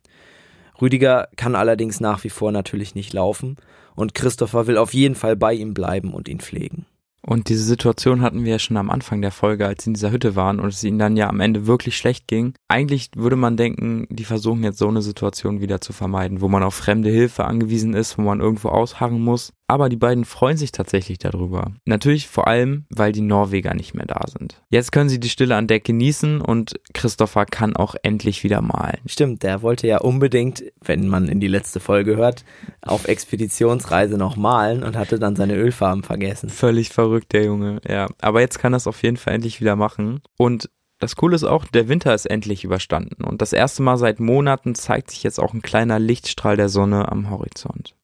Rüdiger 0.80 1.28
kann 1.36 1.56
allerdings 1.56 2.00
nach 2.00 2.22
wie 2.22 2.30
vor 2.30 2.52
natürlich 2.52 2.94
nicht 2.94 3.12
laufen 3.12 3.56
und 3.94 4.14
Christopher 4.14 4.66
will 4.66 4.78
auf 4.78 4.94
jeden 4.94 5.14
Fall 5.14 5.36
bei 5.36 5.54
ihm 5.54 5.74
bleiben 5.74 6.14
und 6.14 6.28
ihn 6.28 6.40
pflegen. 6.40 6.86
Und 7.28 7.48
diese 7.48 7.64
Situation 7.64 8.22
hatten 8.22 8.44
wir 8.44 8.52
ja 8.52 8.58
schon 8.60 8.76
am 8.76 8.88
Anfang 8.88 9.20
der 9.20 9.32
Folge, 9.32 9.66
als 9.66 9.82
sie 9.82 9.90
in 9.90 9.94
dieser 9.94 10.12
Hütte 10.12 10.36
waren 10.36 10.60
und 10.60 10.68
es 10.68 10.84
ihnen 10.84 11.00
dann 11.00 11.16
ja 11.16 11.28
am 11.28 11.40
Ende 11.40 11.66
wirklich 11.66 11.96
schlecht 11.96 12.28
ging. 12.28 12.54
Eigentlich 12.68 13.10
würde 13.16 13.34
man 13.34 13.56
denken, 13.56 14.06
die 14.10 14.24
versuchen 14.24 14.62
jetzt 14.62 14.78
so 14.78 14.86
eine 14.86 15.02
Situation 15.02 15.60
wieder 15.60 15.80
zu 15.80 15.92
vermeiden, 15.92 16.40
wo 16.40 16.46
man 16.46 16.62
auf 16.62 16.74
fremde 16.74 17.10
Hilfe 17.10 17.44
angewiesen 17.44 17.94
ist, 17.94 18.16
wo 18.16 18.22
man 18.22 18.38
irgendwo 18.38 18.68
ausharren 18.68 19.20
muss. 19.20 19.52
Aber 19.68 19.88
die 19.88 19.96
beiden 19.96 20.24
freuen 20.24 20.56
sich 20.56 20.70
tatsächlich 20.70 21.18
darüber. 21.18 21.72
Natürlich 21.84 22.28
vor 22.28 22.46
allem, 22.46 22.84
weil 22.88 23.12
die 23.12 23.20
Norweger 23.20 23.74
nicht 23.74 23.94
mehr 23.94 24.06
da 24.06 24.20
sind. 24.26 24.62
Jetzt 24.70 24.92
können 24.92 25.08
sie 25.08 25.18
die 25.18 25.28
Stille 25.28 25.56
an 25.56 25.66
Deck 25.66 25.84
genießen 25.84 26.40
und 26.40 26.78
Christopher 26.94 27.46
kann 27.46 27.74
auch 27.74 27.96
endlich 28.02 28.44
wieder 28.44 28.62
malen. 28.62 29.00
Stimmt, 29.06 29.42
der 29.42 29.62
wollte 29.62 29.88
ja 29.88 29.98
unbedingt, 29.98 30.62
wenn 30.84 31.08
man 31.08 31.26
in 31.26 31.40
die 31.40 31.48
letzte 31.48 31.80
Folge 31.80 32.16
hört, 32.16 32.44
auf 32.82 33.08
Expeditionsreise 33.08 34.16
noch 34.16 34.36
malen 34.36 34.84
und 34.84 34.96
hatte 34.96 35.18
dann 35.18 35.34
seine 35.34 35.56
Ölfarben 35.56 36.04
vergessen. 36.04 36.48
Völlig 36.48 36.90
verrückt, 36.90 37.32
der 37.32 37.44
Junge, 37.44 37.80
ja. 37.88 38.08
Aber 38.20 38.40
jetzt 38.40 38.60
kann 38.60 38.72
er 38.72 38.78
es 38.78 38.86
auf 38.86 39.02
jeden 39.02 39.16
Fall 39.16 39.34
endlich 39.34 39.60
wieder 39.60 39.74
machen. 39.74 40.20
Und 40.38 40.70
das 40.98 41.16
Coole 41.16 41.34
ist 41.34 41.44
auch, 41.44 41.64
der 41.64 41.88
Winter 41.88 42.14
ist 42.14 42.24
endlich 42.24 42.64
überstanden 42.64 43.22
und 43.24 43.42
das 43.42 43.52
erste 43.52 43.82
Mal 43.82 43.98
seit 43.98 44.18
Monaten 44.18 44.74
zeigt 44.74 45.10
sich 45.10 45.22
jetzt 45.24 45.38
auch 45.38 45.52
ein 45.52 45.60
kleiner 45.60 45.98
Lichtstrahl 45.98 46.56
der 46.56 46.70
Sonne 46.70 47.12
am 47.12 47.28
Horizont 47.28 47.95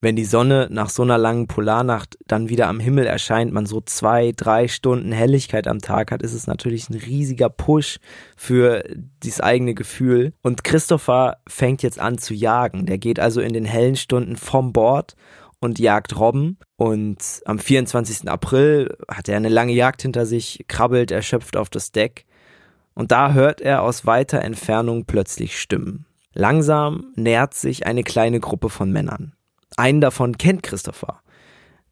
wenn 0.00 0.16
die 0.16 0.24
Sonne 0.24 0.68
nach 0.70 0.90
so 0.90 1.02
einer 1.02 1.18
langen 1.18 1.46
Polarnacht 1.46 2.18
dann 2.26 2.48
wieder 2.48 2.68
am 2.68 2.80
Himmel 2.80 3.06
erscheint, 3.06 3.52
man 3.52 3.66
so 3.66 3.80
zwei, 3.80 4.32
drei 4.36 4.68
Stunden 4.68 5.10
Helligkeit 5.10 5.66
am 5.66 5.80
Tag 5.80 6.12
hat, 6.12 6.22
ist 6.22 6.34
es 6.34 6.46
natürlich 6.46 6.90
ein 6.90 6.96
riesiger 6.96 7.48
Push 7.48 7.98
für 8.36 8.84
dieses 9.22 9.40
eigene 9.40 9.74
Gefühl. 9.74 10.34
Und 10.42 10.64
Christopher 10.64 11.38
fängt 11.48 11.82
jetzt 11.82 11.98
an 11.98 12.18
zu 12.18 12.34
jagen. 12.34 12.86
Der 12.86 12.98
geht 12.98 13.18
also 13.18 13.40
in 13.40 13.54
den 13.54 13.64
hellen 13.64 13.96
Stunden 13.96 14.36
vom 14.36 14.72
Bord 14.72 15.16
und 15.60 15.78
jagt 15.78 16.18
Robben. 16.18 16.58
Und 16.76 17.18
am 17.46 17.58
24. 17.58 18.28
April 18.28 18.96
hat 19.08 19.28
er 19.28 19.36
eine 19.36 19.48
lange 19.48 19.72
Jagd 19.72 20.02
hinter 20.02 20.26
sich, 20.26 20.64
krabbelt 20.68 21.10
erschöpft 21.10 21.56
auf 21.56 21.70
das 21.70 21.90
Deck. 21.90 22.26
Und 22.94 23.12
da 23.12 23.32
hört 23.32 23.60
er 23.60 23.82
aus 23.82 24.06
weiter 24.06 24.42
Entfernung 24.42 25.06
plötzlich 25.06 25.58
Stimmen. 25.58 26.06
Langsam 26.32 27.12
nähert 27.14 27.54
sich 27.54 27.86
eine 27.86 28.02
kleine 28.02 28.40
Gruppe 28.40 28.68
von 28.68 28.92
Männern. 28.92 29.35
Einen 29.76 30.00
davon 30.00 30.38
kennt 30.38 30.62
Christopher. 30.62 31.20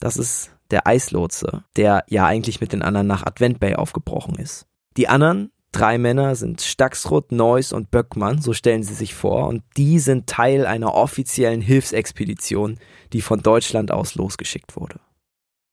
Das 0.01 0.17
ist 0.17 0.51
der 0.71 0.87
Eislotse, 0.87 1.65
der 1.77 2.05
ja 2.09 2.27
eigentlich 2.27 2.61
mit 2.61 2.73
den 2.73 2.83
anderen 2.83 3.07
nach 3.07 3.25
Advent 3.25 3.61
Bay 3.61 3.75
aufgebrochen 3.75 4.37
ist. 4.37 4.67
Die 4.97 5.09
anderen 5.09 5.53
drei 5.73 5.99
Männer 5.99 6.35
sind 6.37 6.61
Staxrud, 6.61 7.33
Neuss 7.33 7.73
und 7.73 7.91
Böckmann, 7.91 8.41
so 8.41 8.53
stellen 8.53 8.83
sie 8.83 8.95
sich 8.95 9.15
vor, 9.15 9.49
und 9.49 9.63
die 9.77 9.99
sind 9.99 10.27
Teil 10.27 10.67
einer 10.67 10.95
offiziellen 10.95 11.61
Hilfsexpedition, 11.61 12.79
die 13.13 13.21
von 13.21 13.41
Deutschland 13.41 13.91
aus 13.91 14.15
losgeschickt 14.15 14.77
wurde. 14.77 15.01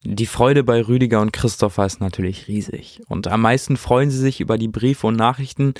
Die 0.03 0.25
Freude 0.25 0.63
bei 0.63 0.81
Rüdiger 0.81 1.21
und 1.21 1.31
Christopher 1.31 1.85
ist 1.85 2.01
natürlich 2.01 2.47
riesig. 2.47 3.01
Und 3.07 3.27
am 3.27 3.41
meisten 3.41 3.77
freuen 3.77 4.09
sie 4.09 4.17
sich 4.17 4.41
über 4.41 4.57
die 4.57 4.67
Briefe 4.67 5.05
und 5.05 5.15
Nachrichten, 5.15 5.75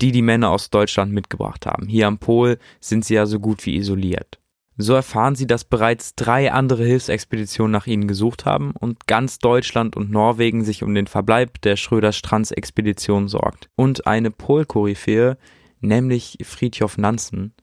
die 0.00 0.12
die 0.12 0.22
Männer 0.22 0.50
aus 0.50 0.70
Deutschland 0.70 1.12
mitgebracht 1.12 1.66
haben. 1.66 1.88
Hier 1.88 2.06
am 2.06 2.18
Pol 2.18 2.58
sind 2.78 3.04
sie 3.04 3.14
ja 3.14 3.26
so 3.26 3.40
gut 3.40 3.66
wie 3.66 3.74
isoliert. 3.76 4.38
So 4.76 4.94
erfahren 4.94 5.36
sie, 5.36 5.46
dass 5.46 5.64
bereits 5.64 6.16
drei 6.16 6.50
andere 6.50 6.84
Hilfsexpeditionen 6.84 7.70
nach 7.70 7.86
ihnen 7.86 8.08
gesucht 8.08 8.44
haben 8.44 8.72
und 8.72 9.06
ganz 9.06 9.38
Deutschland 9.38 9.96
und 9.96 10.10
Norwegen 10.10 10.64
sich 10.64 10.82
um 10.82 10.94
den 10.94 11.06
Verbleib 11.06 11.60
der 11.62 11.76
Schröder-Strands-Expedition 11.76 13.28
sorgt. 13.28 13.68
Und 13.76 14.08
eine 14.08 14.32
Polkoryphäe, 14.32 15.36
nämlich 15.80 16.38
Friedhof 16.42 16.98
Nansen. 16.98 17.54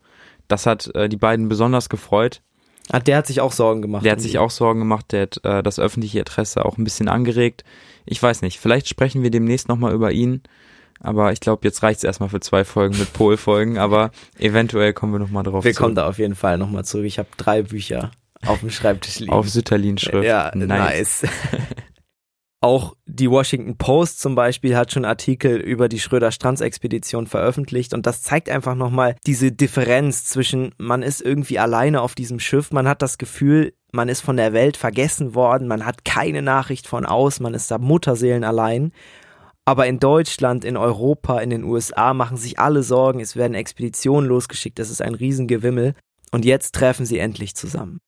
Das 0.48 0.66
hat 0.66 0.94
äh, 0.96 1.10
die 1.10 1.18
beiden 1.18 1.50
besonders 1.50 1.90
gefreut. 1.90 2.42
Ah, 2.90 3.00
der 3.00 3.18
hat 3.18 3.28
sich 3.28 3.42
auch 3.42 3.52
Sorgen 3.52 3.82
gemacht. 3.82 4.06
Der 4.06 4.14
hat 4.14 4.22
sich 4.22 4.38
auch 4.38 4.50
Sorgen 4.50 4.80
gemacht, 4.80 5.12
der 5.12 5.24
hat 5.24 5.44
äh, 5.44 5.64
das 5.64 5.80
öffentliche 5.80 6.20
Interesse 6.20 6.66
auch 6.66 6.78
ein 6.78 6.84
bisschen 6.84 7.08
angeregt. 7.10 7.64
Ich 8.06 8.22
weiß 8.22 8.42
nicht, 8.42 8.60
vielleicht 8.60 8.88
sprechen 8.88 9.22
wir 9.22 9.32
demnächst 9.32 9.68
nochmal 9.68 9.94
über 9.94 10.12
ihn. 10.12 10.44
Aber 11.02 11.32
ich 11.32 11.40
glaube, 11.40 11.68
jetzt 11.68 11.84
reicht 11.84 12.00
es 12.00 12.04
erstmal 12.04 12.30
für 12.30 12.40
zwei 12.40 12.64
Folgen 12.64 12.98
mit 12.98 13.12
Pol-Folgen, 13.14 13.78
aber 13.78 14.12
eventuell 14.38 14.94
kommen 14.94 15.14
wir 15.14 15.20
nochmal 15.20 15.44
drauf 15.44 15.64
Wir 15.64 15.74
zurück. 15.74 15.84
kommen 15.84 15.96
da 15.96 16.08
auf 16.08 16.20
jeden 16.20 16.36
Fall 16.36 16.58
nochmal 16.58 16.86
zurück. 16.86 17.06
Ich 17.06 17.18
habe 17.20 17.30
drei 17.38 17.64
Bücher 17.64 18.12
auf 18.46 18.60
dem 18.60 18.70
Schreibtisch 18.70 19.20
liegen. 19.20 19.32
Auf 19.32 19.50
Sütterlin-Schrift. 19.50 20.24
Ja, 20.24 20.52
nice. 20.56 21.24
nice. 21.24 21.32
Auch 22.64 22.96
die 23.08 23.30
Washington 23.30 23.76
Post 23.78 24.20
zum 24.22 24.36
Beispiel 24.36 24.78
hat 24.78 24.92
schon 24.92 25.04
Artikel 25.04 25.56
über 25.58 25.90
die 25.90 26.00
Schröder-Strands-Expedition 26.00 27.26
veröffentlicht 27.26 27.96
und 27.96 28.06
das 28.06 28.22
zeigt 28.22 28.50
einfach 28.50 28.76
nochmal 28.76 29.16
diese 29.26 29.52
Differenz 29.52 30.26
zwischen, 30.26 30.76
man 30.78 31.02
ist 31.02 31.22
irgendwie 31.22 31.58
alleine 31.58 32.02
auf 32.02 32.14
diesem 32.14 32.40
Schiff, 32.40 32.72
man 32.72 32.88
hat 32.88 33.02
das 33.02 33.18
Gefühl, 33.18 33.74
man 33.92 34.10
ist 34.10 34.22
von 34.22 34.38
der 34.38 34.54
Welt 34.54 34.78
vergessen 34.78 35.34
worden, 35.34 35.68
man 35.68 35.88
hat 35.88 36.06
keine 36.06 36.44
Nachricht 36.44 36.86
von 36.86 37.04
aus, 37.04 37.40
man 37.40 37.56
ist 37.56 37.72
da 37.72 37.80
Mutterseelen 37.80 38.44
allein 38.44 38.92
aber 39.66 39.88
in 39.88 40.00
Deutschland, 40.00 40.66
in 40.66 40.78
Europa, 40.78 41.40
in 41.40 41.50
den 41.50 41.64
USA 41.64 42.14
machen 42.14 42.38
sich 42.38 42.60
alle 42.60 42.84
Sorgen, 42.84 43.20
es 43.20 43.36
werden 43.36 43.54
Expeditionen 43.54 44.28
losgeschickt, 44.28 44.80
das 44.80 44.90
ist 44.90 45.02
ein 45.02 45.16
Riesengewimmel. 45.16 45.94
Und 46.32 46.46
jetzt 46.46 46.74
treffen 46.76 47.06
sie 47.06 47.20
endlich 47.20 47.56
zusammen. 47.56 48.00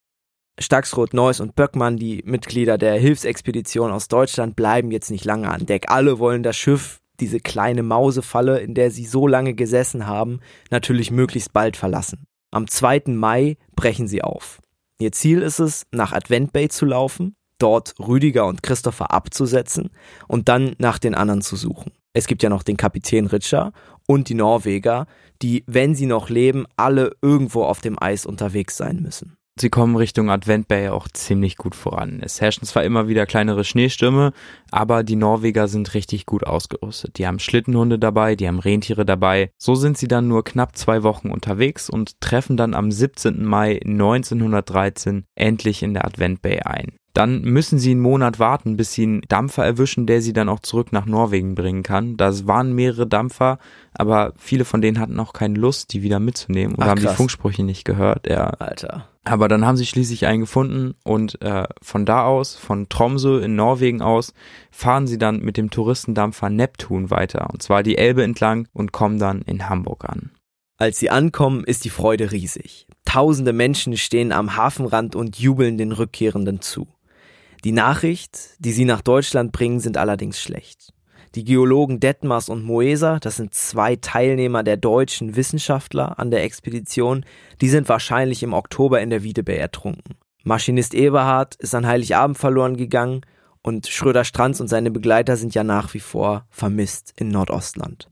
Staxroth, 0.60 1.14
Neuss 1.14 1.40
und 1.40 1.56
Böckmann, 1.56 1.98
die 1.98 2.22
Mitglieder 2.26 2.78
der 2.78 2.94
Hilfsexpedition 2.96 3.92
aus 3.92 4.08
Deutschland, 4.08 4.56
bleiben 4.56 4.92
jetzt 4.92 5.12
nicht 5.12 5.26
lange 5.26 5.50
an 5.50 5.66
Deck. 5.66 5.90
Alle 5.90 6.20
wollen 6.20 6.44
das 6.44 6.56
Schiff, 6.56 7.02
diese 7.20 7.40
kleine 7.40 7.84
Mausefalle, 7.84 8.60
in 8.60 8.74
der 8.74 8.92
sie 8.92 9.06
so 9.06 9.28
lange 9.28 9.56
gesessen 9.56 10.08
haben, 10.08 10.40
natürlich 10.70 11.12
möglichst 11.12 11.54
bald 11.54 11.76
verlassen. 11.76 12.26
Am 12.52 12.68
2. 12.68 13.04
Mai 13.08 13.58
brechen 13.76 14.08
sie 14.08 14.22
auf. 14.22 14.62
Ihr 15.00 15.12
Ziel 15.12 15.42
ist 15.42 15.60
es, 15.60 15.86
nach 15.92 16.14
Advent 16.14 16.54
Bay 16.54 16.70
zu 16.70 16.86
laufen, 16.86 17.36
dort 17.64 17.96
Rüdiger 17.98 18.46
und 18.46 18.62
Christopher 18.62 19.12
abzusetzen 19.12 19.90
und 20.28 20.50
dann 20.50 20.76
nach 20.80 21.00
den 21.00 21.16
anderen 21.16 21.42
zu 21.42 21.56
suchen. 21.56 21.94
Es 22.12 22.28
gibt 22.28 22.44
ja 22.44 22.50
noch 22.50 22.64
den 22.64 22.78
Kapitän 22.78 23.26
Ritscher 23.26 23.72
und 24.06 24.28
die 24.28 24.36
Norweger, 24.36 25.08
die, 25.42 25.64
wenn 25.66 25.96
sie 25.96 26.06
noch 26.06 26.30
leben, 26.30 26.66
alle 26.76 27.16
irgendwo 27.22 27.64
auf 27.64 27.80
dem 27.80 27.98
Eis 28.00 28.26
unterwegs 28.26 28.76
sein 28.76 29.02
müssen. 29.02 29.38
Sie 29.60 29.70
kommen 29.70 29.96
Richtung 29.96 30.32
Advent 30.32 30.68
Bay 30.68 30.90
auch 30.90 31.08
ziemlich 31.08 31.58
gut 31.58 31.76
voran. 31.76 32.22
Es 32.24 32.42
herrschen 32.42 32.66
zwar 32.66 32.84
immer 32.84 33.08
wieder 33.08 33.28
kleinere 33.28 33.64
Schneestürme, 33.64 34.34
aber 34.72 35.04
die 35.04 35.16
Norweger 35.16 35.68
sind 35.68 35.94
richtig 35.94 36.26
gut 36.26 36.44
ausgerüstet. 36.44 37.20
Die 37.20 37.28
haben 37.28 37.38
Schlittenhunde 37.38 38.00
dabei, 38.00 38.36
die 38.36 38.48
haben 38.48 38.58
Rentiere 38.58 39.06
dabei. 39.06 39.52
So 39.60 39.76
sind 39.76 39.98
sie 39.98 40.08
dann 40.08 40.28
nur 40.28 40.44
knapp 40.44 40.76
zwei 40.76 41.04
Wochen 41.04 41.30
unterwegs 41.30 41.88
und 41.88 42.20
treffen 42.20 42.58
dann 42.58 42.74
am 42.74 42.92
17. 42.92 43.46
Mai 43.46 43.80
1913 43.86 45.26
endlich 45.36 45.84
in 45.84 45.94
der 45.94 46.06
Advent 46.06 46.42
Bay 46.42 46.62
ein 46.62 46.94
dann 47.14 47.42
müssen 47.42 47.78
sie 47.78 47.92
einen 47.92 48.02
Monat 48.02 48.40
warten, 48.40 48.76
bis 48.76 48.94
sie 48.94 49.04
einen 49.04 49.22
Dampfer 49.28 49.64
erwischen, 49.64 50.08
der 50.08 50.22
sie 50.22 50.34
dann 50.34 50.50
auch 50.50 50.60
zurück 50.60 50.92
nach 50.92 51.06
Norwegen 51.06 51.54
bringen 51.54 51.84
kann. 51.84 52.18
Das 52.18 52.48
waren 52.48 52.74
mehrere 52.74 53.06
Dampfer, 53.06 53.60
aber 53.94 54.34
viele 54.36 54.66
von 54.66 54.82
denen 54.82 55.00
hatten 55.00 55.20
auch 55.20 55.34
keine 55.34 55.60
Lust, 55.60 55.94
die 55.94 56.02
wieder 56.02 56.20
mitzunehmen 56.20 56.76
oder 56.76 56.86
Ach, 56.86 56.90
haben 56.90 57.02
die 57.02 57.08
Funksprüche 57.08 57.64
nicht 57.64 57.86
gehört. 57.86 58.28
Ja. 58.28 58.48
Alter. 58.48 59.08
Aber 59.26 59.48
dann 59.48 59.66
haben 59.66 59.78
sie 59.78 59.86
schließlich 59.86 60.26
einen 60.26 60.42
gefunden 60.42 60.96
und 61.04 61.42
äh, 61.42 61.66
von 61.82 62.06
da 62.06 62.26
aus, 62.26 62.56
von 62.56 62.90
Tromsø 62.90 63.40
in 63.40 63.56
Norwegen 63.56 64.02
aus, 64.02 64.34
fahren 64.72 65.08
sie 65.08 65.18
dann 65.18 65.40
mit 65.40 65.56
dem 65.56 65.70
Touristendampfer 65.70 66.50
Neptun 66.50 67.10
weiter, 67.10 67.50
und 67.52 67.62
zwar 67.62 67.84
die 67.84 67.98
Elbe 67.98 68.24
entlang 68.24 68.68
und 68.74 68.92
kommen 68.92 69.20
dann 69.20 69.42
in 69.44 69.70
Hamburg 69.70 70.06
an. 70.06 70.32
Als 70.78 71.00
sie 71.00 71.10
ankommen, 71.10 71.64
ist 71.64 71.86
die 71.86 71.90
Freude 71.90 72.32
riesig. 72.32 72.88
Tausende 73.06 73.54
Menschen 73.54 73.96
stehen 73.96 74.32
am 74.32 74.58
Hafenrand 74.58 75.16
und 75.16 75.38
jubeln 75.38 75.78
den 75.78 75.92
Rückkehrenden 75.92 76.60
zu. 76.60 76.88
Die 77.64 77.72
Nachricht, 77.72 78.56
die 78.60 78.74
sie 78.74 78.86
nach 78.86 79.02
Deutschland 79.02 79.54
bringen, 79.54 79.80
sind 79.80 79.98
allerdings 79.98 80.42
schlecht. 80.42 80.94
Die 81.36 81.46
Geologen 81.46 82.00
Detmers 82.00 82.50
und 82.50 82.64
Moeser, 82.64 83.20
das 83.20 83.38
sind 83.38 83.54
zwei 83.54 83.96
Teilnehmer 83.96 84.64
der 84.64 84.78
deutschen 84.78 85.36
Wissenschaftler 85.36 86.20
an 86.20 86.30
der 86.30 86.44
Expedition, 86.44 87.26
die 87.62 87.70
sind 87.70 87.90
wahrscheinlich 87.90 88.44
im 88.44 88.54
Oktober 88.54 89.02
in 89.02 89.10
der 89.10 89.24
Wiedebe 89.24 89.58
ertrunken. 89.58 90.16
Maschinist 90.44 90.94
Eberhard 90.94 91.56
ist 91.56 91.74
an 91.74 91.88
Heiligabend 91.88 92.38
verloren 92.38 92.76
gegangen 92.76 93.22
und 93.64 93.88
Schröder-Stranz 93.88 94.60
und 94.60 94.68
seine 94.68 94.92
Begleiter 94.92 95.38
sind 95.38 95.56
ja 95.56 95.64
nach 95.64 95.94
wie 95.94 96.02
vor 96.02 96.46
vermisst 96.50 97.14
in 97.16 97.30
Nordostland. 97.30 98.10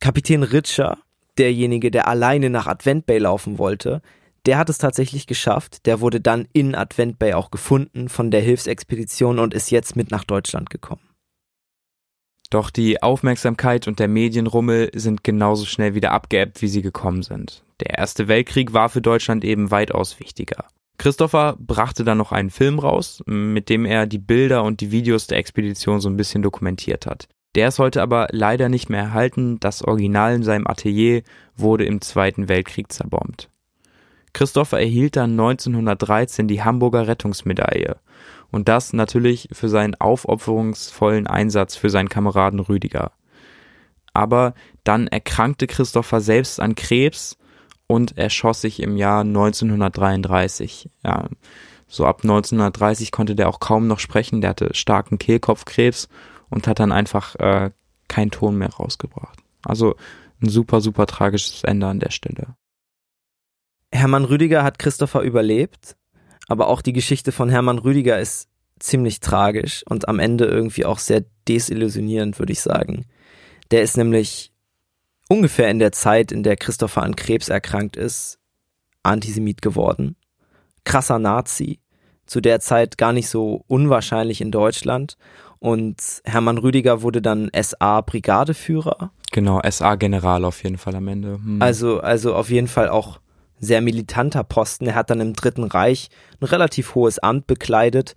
Kapitän 0.00 0.42
Ritscher, 0.42 0.98
derjenige, 1.38 1.90
der 1.90 2.08
alleine 2.08 2.50
nach 2.50 2.66
Advent 2.66 3.06
Bay 3.06 3.18
laufen 3.18 3.58
wollte, 3.58 4.02
der 4.46 4.58
hat 4.58 4.70
es 4.70 4.78
tatsächlich 4.78 5.26
geschafft. 5.26 5.86
Der 5.86 6.00
wurde 6.00 6.20
dann 6.20 6.46
in 6.52 6.74
Advent 6.74 7.18
Bay 7.18 7.34
auch 7.34 7.50
gefunden 7.50 8.08
von 8.08 8.30
der 8.30 8.40
Hilfsexpedition 8.40 9.38
und 9.38 9.54
ist 9.54 9.70
jetzt 9.70 9.96
mit 9.96 10.10
nach 10.10 10.24
Deutschland 10.24 10.70
gekommen. 10.70 11.02
Doch 12.50 12.70
die 12.70 13.02
Aufmerksamkeit 13.02 13.88
und 13.88 13.98
der 13.98 14.08
Medienrummel 14.08 14.90
sind 14.94 15.22
genauso 15.22 15.66
schnell 15.66 15.94
wieder 15.94 16.12
abgeebbt, 16.12 16.62
wie 16.62 16.68
sie 16.68 16.80
gekommen 16.80 17.22
sind. 17.22 17.62
Der 17.80 17.98
Erste 17.98 18.26
Weltkrieg 18.26 18.72
war 18.72 18.88
für 18.88 19.02
Deutschland 19.02 19.44
eben 19.44 19.70
weitaus 19.70 20.18
wichtiger. 20.18 20.64
Christopher 20.96 21.56
brachte 21.60 22.04
dann 22.04 22.18
noch 22.18 22.32
einen 22.32 22.50
Film 22.50 22.78
raus, 22.78 23.22
mit 23.26 23.68
dem 23.68 23.84
er 23.84 24.06
die 24.06 24.18
Bilder 24.18 24.64
und 24.64 24.80
die 24.80 24.90
Videos 24.90 25.26
der 25.26 25.38
Expedition 25.38 26.00
so 26.00 26.08
ein 26.08 26.16
bisschen 26.16 26.42
dokumentiert 26.42 27.06
hat. 27.06 27.28
Der 27.54 27.68
ist 27.68 27.78
heute 27.78 28.02
aber 28.02 28.28
leider 28.30 28.68
nicht 28.68 28.88
mehr 28.90 29.02
erhalten. 29.02 29.60
Das 29.60 29.82
Original 29.82 30.34
in 30.34 30.42
seinem 30.42 30.66
Atelier 30.66 31.22
wurde 31.56 31.84
im 31.84 32.00
Zweiten 32.00 32.48
Weltkrieg 32.48 32.92
zerbombt. 32.92 33.48
Christopher 34.32 34.78
erhielt 34.78 35.16
dann 35.16 35.32
1913 35.32 36.48
die 36.48 36.62
Hamburger 36.62 37.06
Rettungsmedaille. 37.06 37.96
Und 38.50 38.68
das 38.68 38.92
natürlich 38.92 39.48
für 39.52 39.68
seinen 39.68 39.94
aufopferungsvollen 39.94 41.26
Einsatz 41.26 41.76
für 41.76 41.90
seinen 41.90 42.08
Kameraden 42.08 42.60
Rüdiger. 42.60 43.12
Aber 44.14 44.54
dann 44.84 45.06
erkrankte 45.06 45.66
Christopher 45.66 46.20
selbst 46.20 46.60
an 46.60 46.74
Krebs 46.74 47.36
und 47.86 48.16
erschoss 48.16 48.60
sich 48.60 48.80
im 48.80 48.96
Jahr 48.96 49.20
1933. 49.20 50.90
Ja, 51.04 51.28
so 51.86 52.04
ab 52.06 52.20
1930 52.22 53.12
konnte 53.12 53.34
der 53.34 53.48
auch 53.48 53.60
kaum 53.60 53.86
noch 53.86 53.98
sprechen, 53.98 54.40
der 54.40 54.50
hatte 54.50 54.70
starken 54.74 55.18
Kehlkopfkrebs 55.18 56.08
und 56.50 56.66
hat 56.66 56.80
dann 56.80 56.92
einfach 56.92 57.34
äh, 57.36 57.70
keinen 58.08 58.30
Ton 58.30 58.56
mehr 58.56 58.70
rausgebracht. 58.70 59.38
Also 59.62 59.96
ein 60.42 60.48
super, 60.48 60.80
super 60.80 61.06
tragisches 61.06 61.64
Ende 61.64 61.86
an 61.86 62.00
der 62.00 62.10
Stelle. 62.10 62.54
Hermann 63.92 64.24
Rüdiger 64.24 64.62
hat 64.62 64.78
Christopher 64.78 65.22
überlebt, 65.22 65.96
aber 66.46 66.68
auch 66.68 66.82
die 66.82 66.92
Geschichte 66.92 67.32
von 67.32 67.48
Hermann 67.48 67.78
Rüdiger 67.78 68.18
ist 68.18 68.48
ziemlich 68.78 69.20
tragisch 69.20 69.82
und 69.88 70.08
am 70.08 70.18
Ende 70.18 70.44
irgendwie 70.46 70.84
auch 70.84 70.98
sehr 70.98 71.24
desillusionierend, 71.48 72.38
würde 72.38 72.52
ich 72.52 72.60
sagen. 72.60 73.06
Der 73.70 73.82
ist 73.82 73.96
nämlich 73.96 74.52
ungefähr 75.28 75.68
in 75.68 75.78
der 75.78 75.92
Zeit, 75.92 76.32
in 76.32 76.42
der 76.42 76.56
Christopher 76.56 77.02
an 77.02 77.16
Krebs 77.16 77.48
erkrankt 77.48 77.96
ist, 77.96 78.38
Antisemit 79.02 79.62
geworden. 79.62 80.16
Krasser 80.84 81.18
Nazi. 81.18 81.80
Zu 82.26 82.40
der 82.40 82.60
Zeit 82.60 82.98
gar 82.98 83.12
nicht 83.12 83.28
so 83.28 83.64
unwahrscheinlich 83.68 84.40
in 84.40 84.50
Deutschland. 84.50 85.16
Und 85.60 85.96
Hermann 86.24 86.58
Rüdiger 86.58 87.02
wurde 87.02 87.22
dann 87.22 87.50
SA-Brigadeführer. 87.54 89.12
Genau, 89.32 89.60
SA-General 89.68 90.44
auf 90.44 90.62
jeden 90.62 90.78
Fall 90.78 90.94
am 90.94 91.08
Ende. 91.08 91.34
Hm. 91.34 91.60
Also, 91.60 92.00
also 92.00 92.34
auf 92.34 92.50
jeden 92.50 92.68
Fall 92.68 92.88
auch 92.88 93.20
sehr 93.60 93.80
militanter 93.80 94.44
Posten. 94.44 94.86
Er 94.86 94.94
hat 94.94 95.10
dann 95.10 95.20
im 95.20 95.34
Dritten 95.34 95.64
Reich 95.64 96.08
ein 96.40 96.46
relativ 96.46 96.94
hohes 96.94 97.18
Amt 97.18 97.46
bekleidet 97.46 98.16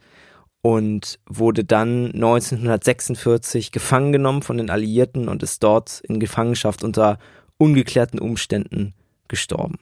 und 0.61 1.19
wurde 1.27 1.63
dann 1.63 2.07
1946 2.13 3.71
gefangen 3.71 4.11
genommen 4.11 4.43
von 4.43 4.57
den 4.57 4.69
Alliierten 4.69 5.27
und 5.27 5.43
ist 5.43 5.63
dort 5.63 6.01
in 6.01 6.19
Gefangenschaft 6.19 6.83
unter 6.83 7.17
ungeklärten 7.57 8.19
Umständen 8.19 8.93
gestorben. 9.27 9.79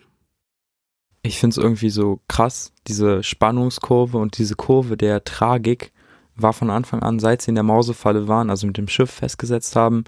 Ich 1.22 1.38
finde 1.40 1.56
es 1.56 1.64
irgendwie 1.64 1.90
so 1.90 2.22
krass, 2.28 2.72
diese 2.88 3.24
Spannungskurve 3.24 4.18
und 4.18 4.38
diese 4.38 4.56
Kurve 4.56 4.96
der 4.96 5.24
Tragik 5.26 5.92
war 6.36 6.54
von 6.54 6.70
Anfang 6.70 7.04
an, 7.04 7.20
seit 7.20 7.42
sie 7.42 7.50
in 7.50 7.56
der 7.56 7.64
Mausefalle 7.66 8.30
waren, 8.30 8.50
also 8.50 8.66
mit 8.66 8.78
dem 8.78 8.88
Schiff 8.88 9.12
festgesetzt 9.12 9.76
haben, 9.76 10.06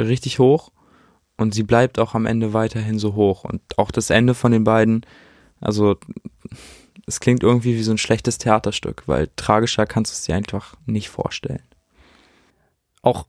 richtig 0.00 0.38
hoch 0.38 0.70
und 1.38 1.54
sie 1.54 1.62
bleibt 1.62 1.98
auch 1.98 2.14
am 2.14 2.26
Ende 2.26 2.52
weiterhin 2.52 2.98
so 2.98 3.14
hoch 3.14 3.44
und 3.44 3.62
auch 3.78 3.90
das 3.90 4.10
Ende 4.10 4.34
von 4.34 4.52
den 4.52 4.64
beiden, 4.64 5.06
also 5.60 5.96
es 7.06 7.20
klingt 7.20 7.42
irgendwie 7.42 7.76
wie 7.76 7.82
so 7.82 7.92
ein 7.92 7.98
schlechtes 7.98 8.36
Theaterstück, 8.36 9.04
weil 9.06 9.30
tragischer 9.36 9.86
kannst 9.86 10.12
du 10.12 10.14
es 10.14 10.22
dir 10.22 10.34
einfach 10.34 10.74
nicht 10.84 11.08
vorstellen. 11.08 11.62
Auch 13.00 13.26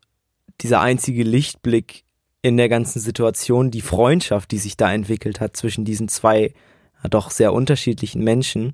dieser 0.60 0.82
einzige 0.82 1.24
Lichtblick 1.24 2.04
in 2.42 2.58
der 2.58 2.68
ganzen 2.68 3.00
Situation, 3.00 3.72
die 3.72 3.82
Freundschaft, 3.82 4.52
die 4.52 4.58
sich 4.58 4.76
da 4.76 4.92
entwickelt 4.92 5.40
hat 5.40 5.56
zwischen 5.56 5.86
diesen 5.86 6.10
zwei 6.10 6.54
doch 7.10 7.32
sehr 7.32 7.54
unterschiedlichen 7.54 8.24
Menschen, 8.24 8.74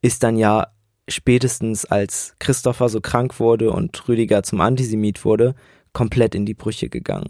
ist 0.00 0.22
dann 0.22 0.36
ja 0.36 0.68
spätestens 1.08 1.84
als 1.84 2.34
Christopher 2.38 2.88
so 2.88 3.00
krank 3.00 3.40
wurde 3.40 3.72
und 3.72 4.08
Rüdiger 4.08 4.42
zum 4.42 4.60
Antisemit 4.60 5.24
wurde, 5.24 5.54
komplett 5.92 6.34
in 6.34 6.46
die 6.46 6.54
Brüche 6.54 6.88
gegangen. 6.88 7.28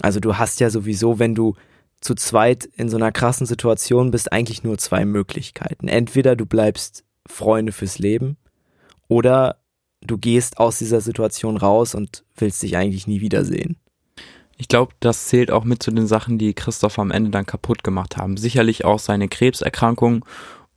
Also 0.00 0.20
du 0.20 0.36
hast 0.36 0.60
ja 0.60 0.70
sowieso, 0.70 1.18
wenn 1.18 1.34
du 1.34 1.54
zu 2.00 2.14
zweit 2.14 2.64
in 2.64 2.88
so 2.88 2.96
einer 2.96 3.12
krassen 3.12 3.46
Situation 3.46 4.10
bist, 4.10 4.32
eigentlich 4.32 4.62
nur 4.62 4.78
zwei 4.78 5.04
Möglichkeiten. 5.04 5.88
Entweder 5.88 6.36
du 6.36 6.46
bleibst 6.46 7.04
Freunde 7.26 7.72
fürs 7.72 7.98
Leben 7.98 8.36
oder 9.08 9.58
du 10.00 10.16
gehst 10.16 10.58
aus 10.58 10.78
dieser 10.78 11.00
Situation 11.00 11.56
raus 11.56 11.94
und 11.94 12.24
willst 12.36 12.62
dich 12.62 12.76
eigentlich 12.76 13.06
nie 13.06 13.20
wiedersehen. 13.20 13.76
Ich 14.56 14.68
glaube, 14.68 14.92
das 15.00 15.28
zählt 15.28 15.50
auch 15.50 15.64
mit 15.64 15.82
zu 15.82 15.90
den 15.90 16.06
Sachen, 16.06 16.38
die 16.38 16.52
Christoph 16.52 16.98
am 16.98 17.12
Ende 17.12 17.30
dann 17.30 17.46
kaputt 17.46 17.84
gemacht 17.84 18.16
haben. 18.16 18.36
Sicherlich 18.36 18.84
auch 18.84 18.98
seine 18.98 19.28
Krebserkrankung 19.28 20.24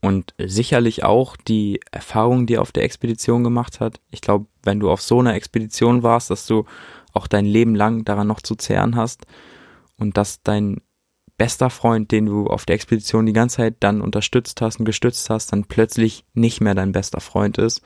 und 0.02 0.34
sicherlich 0.38 1.04
auch 1.04 1.36
die 1.36 1.80
Erfahrungen, 1.92 2.46
die 2.46 2.56
er 2.56 2.62
auf 2.62 2.72
der 2.72 2.84
Expedition 2.84 3.44
gemacht 3.44 3.80
hat. 3.80 4.00
Ich 4.12 4.22
glaube, 4.22 4.46
wenn 4.64 4.80
du 4.80 4.92
auf 4.92 5.02
so 5.02 5.20
einer 5.20 5.36
Expedition 5.36 6.04
warst, 6.04 6.30
dass 6.30 6.46
du 6.46 6.66
auch 7.14 7.28
dein 7.28 7.46
Leben 7.46 7.76
lang 7.76 8.06
daran 8.06 8.28
noch 8.28 8.42
zu 8.42 8.56
zehren 8.56 8.96
hast 8.96 9.26
und 9.98 10.18
dass 10.18 10.42
dein 10.44 10.82
bester 11.38 11.70
Freund, 11.70 12.12
den 12.12 12.28
du 12.28 12.48
auf 12.48 12.66
der 12.66 12.76
Expedition 12.76 13.26
die 13.26 13.34
ganze 13.34 13.58
Zeit 13.58 13.78
dann 13.80 14.02
unterstützt 14.02 14.62
hast 14.62 14.80
und 14.80 14.86
gestützt 14.86 15.30
hast, 15.30 15.52
dann 15.52 15.66
plötzlich 15.66 16.24
nicht 16.34 16.62
mehr 16.62 16.76
dein 16.76 16.92
bester 16.92 17.20
Freund 17.20 17.58
ist 17.58 17.82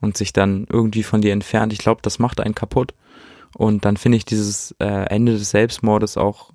und 0.00 0.16
sich 0.16 0.32
dann 0.32 0.66
irgendwie 0.68 1.02
von 1.02 1.20
dir 1.20 1.32
entfernt. 1.32 1.72
Ich 1.72 1.78
glaube, 1.78 2.02
das 2.02 2.18
macht 2.18 2.40
einen 2.40 2.54
kaputt. 2.54 2.94
Und 3.56 3.84
dann 3.84 3.96
finde 3.96 4.16
ich 4.16 4.24
dieses 4.24 4.74
äh, 4.80 4.86
Ende 4.86 5.32
des 5.32 5.50
Selbstmordes 5.50 6.16
auch 6.16 6.52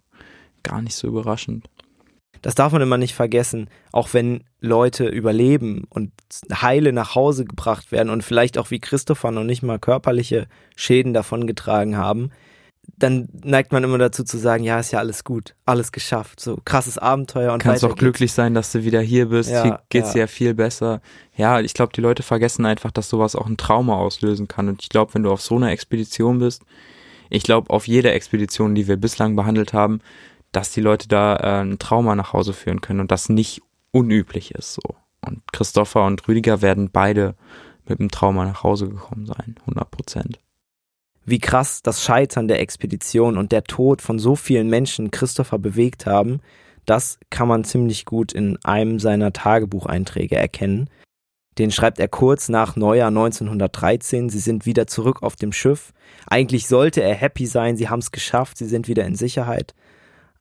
gar 0.63 0.81
nicht 0.81 0.95
so 0.95 1.07
überraschend. 1.07 1.69
Das 2.45 2.53
darf 2.53 2.73
man 2.73 2.83
immer 2.83 2.99
nicht 2.99 3.15
vergessen, 3.15 3.71
auch 3.91 4.13
wenn 4.13 4.43
Leute 4.61 5.07
überleben 5.07 5.85
und 5.89 6.11
heile 6.53 6.93
nach 6.93 7.15
Hause 7.15 7.43
gebracht 7.43 7.91
werden 7.91 8.11
und 8.11 8.23
vielleicht 8.23 8.59
auch 8.59 8.69
wie 8.69 8.77
Christopher 8.77 9.31
noch 9.31 9.43
nicht 9.43 9.63
mal 9.63 9.79
körperliche 9.79 10.45
Schäden 10.75 11.11
davongetragen 11.11 11.97
haben, 11.97 12.29
dann 12.99 13.29
neigt 13.43 13.71
man 13.71 13.83
immer 13.83 13.97
dazu 13.97 14.23
zu 14.23 14.37
sagen, 14.37 14.63
ja, 14.63 14.79
ist 14.79 14.91
ja 14.91 14.99
alles 14.99 15.23
gut, 15.23 15.55
alles 15.65 15.91
geschafft, 15.91 16.39
so 16.39 16.59
krasses 16.63 16.99
Abenteuer 16.99 17.51
und 17.51 17.63
kannst 17.63 17.83
auch 17.83 17.95
glücklich 17.95 18.31
sein, 18.31 18.53
dass 18.53 18.71
du 18.71 18.83
wieder 18.83 19.01
hier 19.01 19.29
bist. 19.29 19.49
Ja, 19.49 19.63
hier 19.63 19.79
geht's 19.89 20.13
ja. 20.13 20.19
ja 20.19 20.27
viel 20.27 20.53
besser. 20.53 21.01
Ja, 21.35 21.59
ich 21.61 21.73
glaube, 21.73 21.93
die 21.95 22.01
Leute 22.01 22.21
vergessen 22.21 22.63
einfach, 22.67 22.91
dass 22.91 23.09
sowas 23.09 23.35
auch 23.35 23.47
ein 23.47 23.57
Trauma 23.57 23.95
auslösen 23.95 24.47
kann. 24.47 24.69
Und 24.69 24.83
ich 24.83 24.89
glaube, 24.89 25.15
wenn 25.15 25.23
du 25.23 25.31
auf 25.31 25.41
so 25.41 25.55
einer 25.55 25.71
Expedition 25.71 26.37
bist, 26.37 26.61
ich 27.31 27.41
glaube, 27.41 27.71
auf 27.71 27.87
jeder 27.87 28.13
Expedition, 28.13 28.75
die 28.75 28.87
wir 28.87 28.97
bislang 28.97 29.35
behandelt 29.35 29.73
haben, 29.73 29.99
dass 30.55 30.71
die 30.71 30.81
Leute 30.81 31.07
da 31.07 31.35
äh, 31.37 31.61
ein 31.61 31.79
Trauma 31.79 32.15
nach 32.15 32.33
Hause 32.33 32.53
führen 32.53 32.81
können 32.81 32.99
und 32.99 33.11
das 33.11 33.29
nicht 33.29 33.61
unüblich 33.91 34.51
ist. 34.51 34.73
So. 34.73 34.95
Und 35.25 35.41
Christopher 35.51 36.05
und 36.05 36.27
Rüdiger 36.27 36.61
werden 36.61 36.89
beide 36.91 37.35
mit 37.87 37.99
einem 37.99 38.11
Trauma 38.11 38.45
nach 38.45 38.63
Hause 38.63 38.89
gekommen 38.89 39.25
sein, 39.25 39.55
100 39.65 39.91
Prozent 39.91 40.39
wie 41.25 41.39
krass 41.39 41.81
das 41.81 42.03
Scheitern 42.03 42.47
der 42.47 42.61
Expedition 42.61 43.37
und 43.37 43.51
der 43.51 43.63
Tod 43.63 44.01
von 44.01 44.19
so 44.19 44.35
vielen 44.35 44.69
Menschen 44.69 45.11
Christopher 45.11 45.57
bewegt 45.57 46.05
haben, 46.05 46.39
das 46.85 47.19
kann 47.31 47.47
man 47.47 47.63
ziemlich 47.63 48.05
gut 48.05 48.31
in 48.31 48.63
einem 48.63 48.99
seiner 48.99 49.33
Tagebucheinträge 49.33 50.35
erkennen. 50.35 50.87
Den 51.57 51.71
schreibt 51.71 51.99
er 51.99 52.09
kurz 52.09 52.47
nach 52.47 52.75
Neujahr 52.75 53.07
1913. 53.07 54.29
Sie 54.29 54.39
sind 54.39 54.65
wieder 54.65 54.87
zurück 54.87 55.23
auf 55.23 55.35
dem 55.35 55.51
Schiff. 55.51 55.93
Eigentlich 56.27 56.67
sollte 56.67 57.01
er 57.01 57.15
happy 57.15 57.47
sein, 57.47 57.75
sie 57.77 57.89
haben 57.89 57.99
es 57.99 58.11
geschafft, 58.11 58.57
sie 58.57 58.67
sind 58.67 58.87
wieder 58.87 59.05
in 59.05 59.15
Sicherheit. 59.15 59.73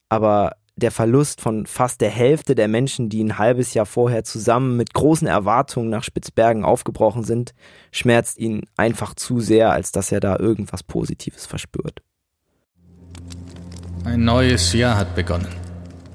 Aber 0.09 0.53
der 0.77 0.91
Verlust 0.91 1.41
von 1.41 1.67
fast 1.67 2.01
der 2.01 2.11
Hälfte 2.11 2.55
der 2.55 2.69
Menschen, 2.69 3.09
die 3.09 3.23
ein 3.23 3.39
halbes 3.39 3.75
Jahr 3.75 3.87
vorher 3.87 4.25
zusammen 4.25 4.77
mit 4.77 4.93
großen 4.93 5.29
Erwartungen 5.29 5.89
nach 5.89 6.03
Spitzbergen 6.03 6.65
aufgebrochen 6.65 7.23
sind, 7.23 7.55
schmerzt 7.93 8.39
ihn 8.39 8.63
einfach 8.77 9.15
zu 9.15 9.41
sehr, 9.41 9.71
als 9.71 9.93
dass 9.93 10.11
er 10.11 10.21
da 10.21 10.39
irgendwas 10.39 10.83
Positives 10.83 11.47
verspürt. 11.47 12.03
Ein 14.05 14.25
neues 14.25 14.73
Jahr 14.73 14.97
hat 14.97 15.15
begonnen. 15.15 15.49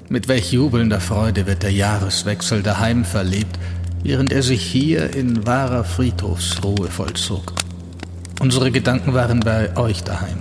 Mit 0.08 0.28
welch 0.28 0.52
jubelnder 0.52 1.00
Freude 1.00 1.46
wird 1.46 1.62
der 1.62 1.72
Jahreswechsel 1.72 2.62
daheim 2.62 3.04
verlebt, 3.04 3.58
während 4.02 4.32
er 4.32 4.42
sich 4.42 4.62
hier 4.62 5.14
in 5.14 5.46
wahrer 5.46 5.84
Friedhofsruhe 5.84 6.88
vollzog. 6.88 7.52
Unsere 8.40 8.70
Gedanken 8.70 9.14
waren 9.14 9.40
bei 9.40 9.76
euch 9.76 10.02
daheim. 10.02 10.38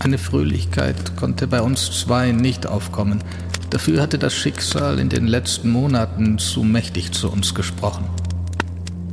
Eine 0.00 0.18
Fröhlichkeit 0.18 1.16
konnte 1.16 1.46
bei 1.46 1.62
uns 1.62 2.00
zwei 2.00 2.32
nicht 2.32 2.66
aufkommen. 2.66 3.22
Dafür 3.70 4.02
hatte 4.02 4.18
das 4.18 4.34
Schicksal 4.34 4.98
in 4.98 5.08
den 5.08 5.26
letzten 5.26 5.70
Monaten 5.70 6.38
zu 6.38 6.62
mächtig 6.62 7.12
zu 7.12 7.30
uns 7.30 7.54
gesprochen. 7.54 8.04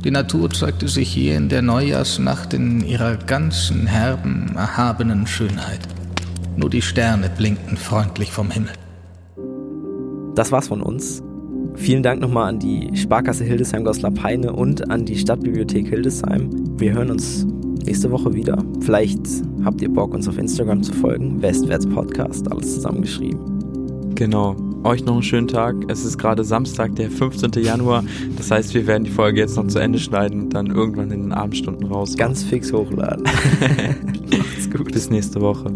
Die 0.04 0.10
Natur 0.10 0.50
zeigte 0.50 0.88
sich 0.88 1.12
hier 1.12 1.36
in 1.36 1.48
der 1.48 1.62
Neujahrsnacht 1.62 2.54
in 2.54 2.84
ihrer 2.84 3.16
ganzen 3.16 3.86
herben, 3.86 4.52
erhabenen 4.56 5.26
Schönheit. 5.26 5.80
Nur 6.56 6.70
die 6.70 6.82
Sterne 6.82 7.30
blinkten 7.30 7.76
freundlich 7.76 8.32
vom 8.32 8.50
Himmel. 8.50 8.72
Das 10.34 10.50
war's 10.50 10.68
von 10.68 10.82
uns. 10.82 11.22
Vielen 11.74 12.02
Dank 12.02 12.20
nochmal 12.20 12.48
an 12.48 12.58
die 12.58 12.90
Sparkasse 12.96 13.44
Hildesheim 13.44 13.84
Goslar-Peine 13.84 14.52
und 14.52 14.90
an 14.90 15.04
die 15.04 15.16
Stadtbibliothek 15.16 15.88
Hildesheim. 15.88 16.50
Wir 16.78 16.92
hören 16.92 17.10
uns 17.10 17.46
nächste 17.84 18.10
Woche 18.10 18.32
wieder. 18.34 18.62
Vielleicht 18.80 19.20
habt 19.64 19.82
ihr 19.82 19.88
Bock, 19.88 20.14
uns 20.14 20.28
auf 20.28 20.38
Instagram 20.38 20.82
zu 20.82 20.92
folgen. 20.92 21.40
Westwärts 21.42 21.86
Podcast, 21.86 22.50
alles 22.50 22.74
zusammengeschrieben. 22.74 24.14
Genau. 24.14 24.56
euch 24.84 25.04
noch 25.04 25.14
einen 25.14 25.22
schönen 25.22 25.48
Tag. 25.48 25.76
Es 25.88 26.04
ist 26.04 26.18
gerade 26.18 26.44
Samstag, 26.44 26.94
der 26.96 27.10
15. 27.10 27.52
Januar. 27.62 28.04
Das 28.36 28.50
heißt, 28.50 28.74
wir 28.74 28.86
werden 28.86 29.04
die 29.04 29.10
Folge 29.10 29.40
jetzt 29.40 29.56
noch 29.56 29.66
zu 29.66 29.78
Ende 29.78 29.98
schneiden 29.98 30.42
und 30.42 30.54
dann 30.54 30.66
irgendwann 30.66 31.10
in 31.10 31.22
den 31.22 31.32
Abendstunden 31.32 31.86
raus. 31.86 32.16
Ganz 32.16 32.42
fix 32.42 32.72
hochladen. 32.72 33.24
Macht's 34.38 34.70
gut. 34.70 34.92
Bis 34.92 35.10
nächste 35.10 35.40
Woche. 35.40 35.72